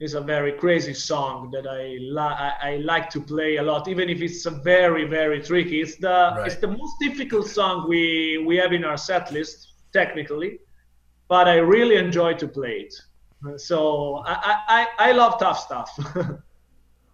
is 0.00 0.14
a 0.14 0.20
very 0.20 0.52
crazy 0.52 0.94
song 0.94 1.50
that 1.50 1.66
I, 1.66 1.82
li- 2.00 2.36
I 2.48 2.52
I 2.70 2.76
like 2.76 3.10
to 3.10 3.20
play 3.20 3.56
a 3.58 3.62
lot, 3.62 3.86
even 3.88 4.08
if 4.08 4.20
it's 4.22 4.46
a 4.46 4.50
very 4.50 5.04
very 5.04 5.40
tricky. 5.42 5.80
It's 5.82 5.96
the 5.96 6.32
Right. 6.36 6.46
it's 6.46 6.56
the 6.60 6.68
most 6.68 6.94
difficult 7.00 7.46
song 7.48 7.86
we 7.88 8.02
we 8.48 8.56
have 8.56 8.72
in 8.72 8.84
our 8.84 8.96
set 8.96 9.30
list 9.32 9.74
technically, 9.92 10.58
but 11.28 11.46
I 11.48 11.56
really 11.56 11.96
enjoy 11.96 12.34
to 12.34 12.48
play 12.48 12.86
it. 12.86 12.94
So 13.60 13.78
I 14.26 14.34
I, 14.68 15.08
I 15.08 15.12
love 15.12 15.38
tough 15.38 15.58
stuff. 15.60 15.90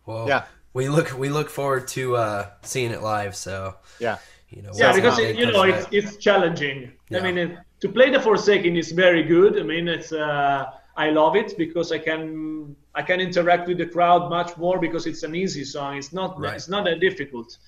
Well, 0.07 0.28
Yeah. 0.28 0.45
We 0.72 0.89
look 0.89 1.18
we 1.18 1.28
look 1.30 1.49
forward 1.51 1.89
to 1.89 2.16
uh, 2.16 2.51
seeing 2.62 2.93
it 2.93 3.03
live. 3.03 3.34
So 3.34 3.74
Yeah. 3.99 4.18
you 4.51 4.62
know. 4.62 4.70
yeah, 4.74 4.93
because 4.95 5.18
it 5.18 5.30
it, 5.30 5.37
you 5.39 5.47
know 5.53 5.62
it's 5.62 5.87
it's 5.91 6.16
challenging. 6.18 6.93
Yeah. 7.11 7.18
I 7.18 7.22
mean, 7.22 7.39
it, 7.39 7.59
to 7.80 7.89
play 7.89 8.11
the 8.11 8.20
Forsaken 8.20 8.76
is 8.76 8.93
very 8.93 9.22
good. 9.24 9.59
I 9.59 9.62
mean, 9.62 9.89
it's 9.89 10.12
uh, 10.12 10.66
I 10.97 11.11
love 11.11 11.36
it 11.36 11.57
because 11.59 11.92
I 11.92 11.99
can 11.99 12.74
I 12.94 13.03
can 13.03 13.20
interact 13.20 13.68
with 13.68 13.78
the 13.78 13.86
crowd 13.86 14.30
much 14.30 14.57
more 14.57 14.78
because 14.78 15.07
it's 15.07 15.22
an 15.22 15.34
easy 15.34 15.64
song. 15.64 15.97
It's 15.99 16.12
not 16.12 16.38
Right. 16.40 16.55
it's 16.55 16.68
not 16.68 16.84
that 16.86 17.01
difficult, 17.01 17.59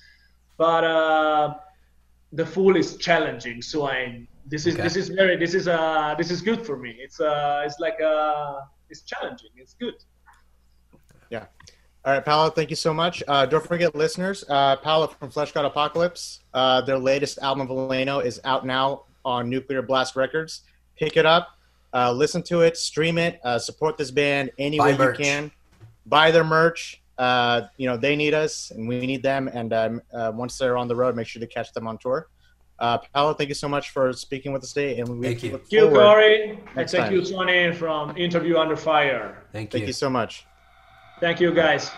but 0.57 0.83
uh, 0.83 1.53
the 2.33 2.45
Fool 2.45 2.75
is 2.75 2.97
challenging. 2.97 3.61
So 3.61 3.87
I 3.87 4.27
this 4.45 4.65
is 4.65 4.73
Okay. 4.75 4.83
this 4.83 4.95
is 4.95 5.09
very 5.09 5.35
this 5.37 5.53
is 5.53 5.67
uh 5.67 6.15
this 6.17 6.31
is 6.31 6.41
good 6.41 6.65
for 6.65 6.77
me. 6.77 6.91
It's 6.99 7.19
uh 7.19 7.63
it's 7.65 7.79
like 7.79 7.99
uh 8.01 8.61
it's 8.89 9.01
challenging. 9.03 9.51
It's 9.57 9.75
good. 9.83 9.95
Yeah. 11.29 11.45
All 12.05 12.13
right, 12.13 12.23
Paolo, 12.25 12.49
thank 12.49 12.69
you 12.69 12.75
so 12.77 12.93
much. 12.93 13.21
Uh, 13.27 13.45
don't 13.45 13.63
forget, 13.67 13.93
listeners, 13.93 14.45
uh, 14.49 14.77
Paolo 14.77 15.07
from 15.07 15.29
Fleshgod 15.29 15.65
Apocalypse, 15.65 16.39
uh, 16.53 16.79
their 16.81 16.97
latest 16.97 17.39
album, 17.39 17.67
Veleno, 17.67 18.23
is 18.23 18.39
out 18.45 18.65
now 18.65 19.03
on 19.25 19.49
Nuclear 19.49 19.81
Blast 19.81 20.15
Records. 20.15 20.61
Pick 20.97 21.17
it 21.17 21.25
up, 21.25 21.49
uh, 21.93 22.11
listen 22.11 22.43
to 22.43 22.61
it, 22.61 22.77
stream 22.77 23.17
it, 23.17 23.39
uh, 23.43 23.59
support 23.59 23.97
this 23.97 24.11
band 24.11 24.51
any 24.57 24.77
Buy 24.77 24.93
way 24.93 25.05
you 25.05 25.13
can. 25.13 25.51
Buy 26.05 26.31
their 26.31 26.43
merch. 26.43 27.01
Uh, 27.17 27.67
you 27.77 27.87
know, 27.87 27.97
they 27.97 28.15
need 28.15 28.33
us 28.33 28.71
and 28.71 28.87
we 28.87 29.05
need 29.05 29.21
them. 29.21 29.49
And 29.49 29.73
um, 29.73 30.01
uh, 30.13 30.31
once 30.33 30.57
they're 30.57 30.77
on 30.77 30.87
the 30.87 30.95
road, 30.95 31.15
make 31.15 31.27
sure 31.27 31.39
to 31.39 31.47
catch 31.47 31.73
them 31.73 31.87
on 31.87 31.97
tour. 31.97 32.29
Uh, 32.79 32.97
Paolo, 33.13 33.33
thank 33.33 33.49
you 33.49 33.55
so 33.55 33.67
much 33.67 33.89
for 33.89 34.13
speaking 34.13 34.53
with 34.53 34.63
us 34.63 34.71
today. 34.71 34.99
And 34.99 35.19
we 35.19 35.27
Thank 35.27 35.43
you. 35.43 35.51
Thank 35.51 35.71
you, 35.71 35.81
forward- 35.81 35.95
Corey. 35.99 36.49
And 36.51 36.75
Next 36.77 36.93
thank 36.93 37.05
time. 37.05 37.13
you, 37.13 37.25
Tony, 37.25 37.73
from 37.73 38.15
Interview 38.15 38.57
Under 38.57 38.77
Fire. 38.77 39.43
Thank, 39.51 39.73
you. 39.73 39.79
Thank 39.79 39.81
you. 39.81 39.87
you 39.87 39.93
so 39.93 40.09
much. 40.09 40.45
Thank 41.19 41.41
you, 41.41 41.53
guys. 41.53 41.91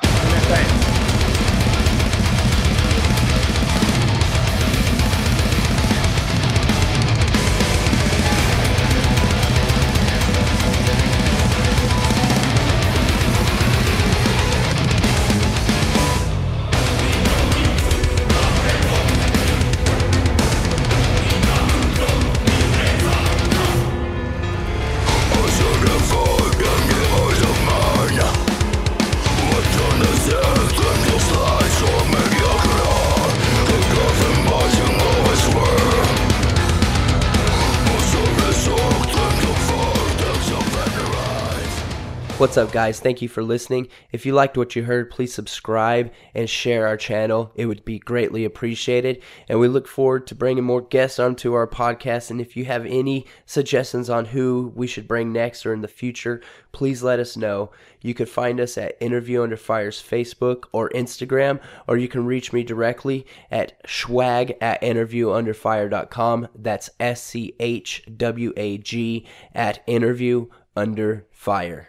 What's 42.51 42.57
up, 42.57 42.73
guys? 42.73 42.99
Thank 42.99 43.21
you 43.21 43.29
for 43.29 43.43
listening. 43.43 43.87
If 44.11 44.25
you 44.25 44.33
liked 44.33 44.57
what 44.57 44.75
you 44.75 44.83
heard, 44.83 45.09
please 45.09 45.33
subscribe 45.33 46.11
and 46.35 46.49
share 46.49 46.85
our 46.85 46.97
channel. 46.97 47.53
It 47.55 47.65
would 47.65 47.85
be 47.85 47.97
greatly 47.97 48.43
appreciated. 48.43 49.23
And 49.47 49.57
we 49.57 49.69
look 49.69 49.87
forward 49.87 50.27
to 50.27 50.35
bringing 50.35 50.65
more 50.65 50.81
guests 50.81 51.17
onto 51.17 51.53
our 51.53 51.65
podcast. 51.65 52.29
And 52.29 52.41
if 52.41 52.57
you 52.57 52.65
have 52.65 52.85
any 52.85 53.25
suggestions 53.45 54.09
on 54.09 54.25
who 54.25 54.73
we 54.75 54.85
should 54.85 55.07
bring 55.07 55.31
next 55.31 55.65
or 55.65 55.73
in 55.73 55.79
the 55.79 55.87
future, 55.87 56.41
please 56.73 57.01
let 57.01 57.21
us 57.21 57.37
know. 57.37 57.71
You 58.01 58.13
could 58.13 58.27
find 58.27 58.59
us 58.59 58.77
at 58.77 58.97
Interview 58.99 59.43
Under 59.43 59.55
Fire's 59.55 60.03
Facebook 60.03 60.65
or 60.73 60.89
Instagram, 60.89 61.61
or 61.87 61.95
you 61.95 62.09
can 62.09 62.25
reach 62.25 62.51
me 62.51 62.63
directly 62.63 63.25
at 63.49 63.81
schwag 63.85 64.57
at 64.59 64.81
interviewunderfire.com. 64.81 66.49
That's 66.53 66.89
S 66.99 67.23
C 67.23 67.55
H 67.61 68.03
W 68.17 68.51
A 68.57 68.77
G 68.77 69.25
at 69.55 69.81
interview 69.87 70.47
under 70.75 71.25
fire. 71.31 71.87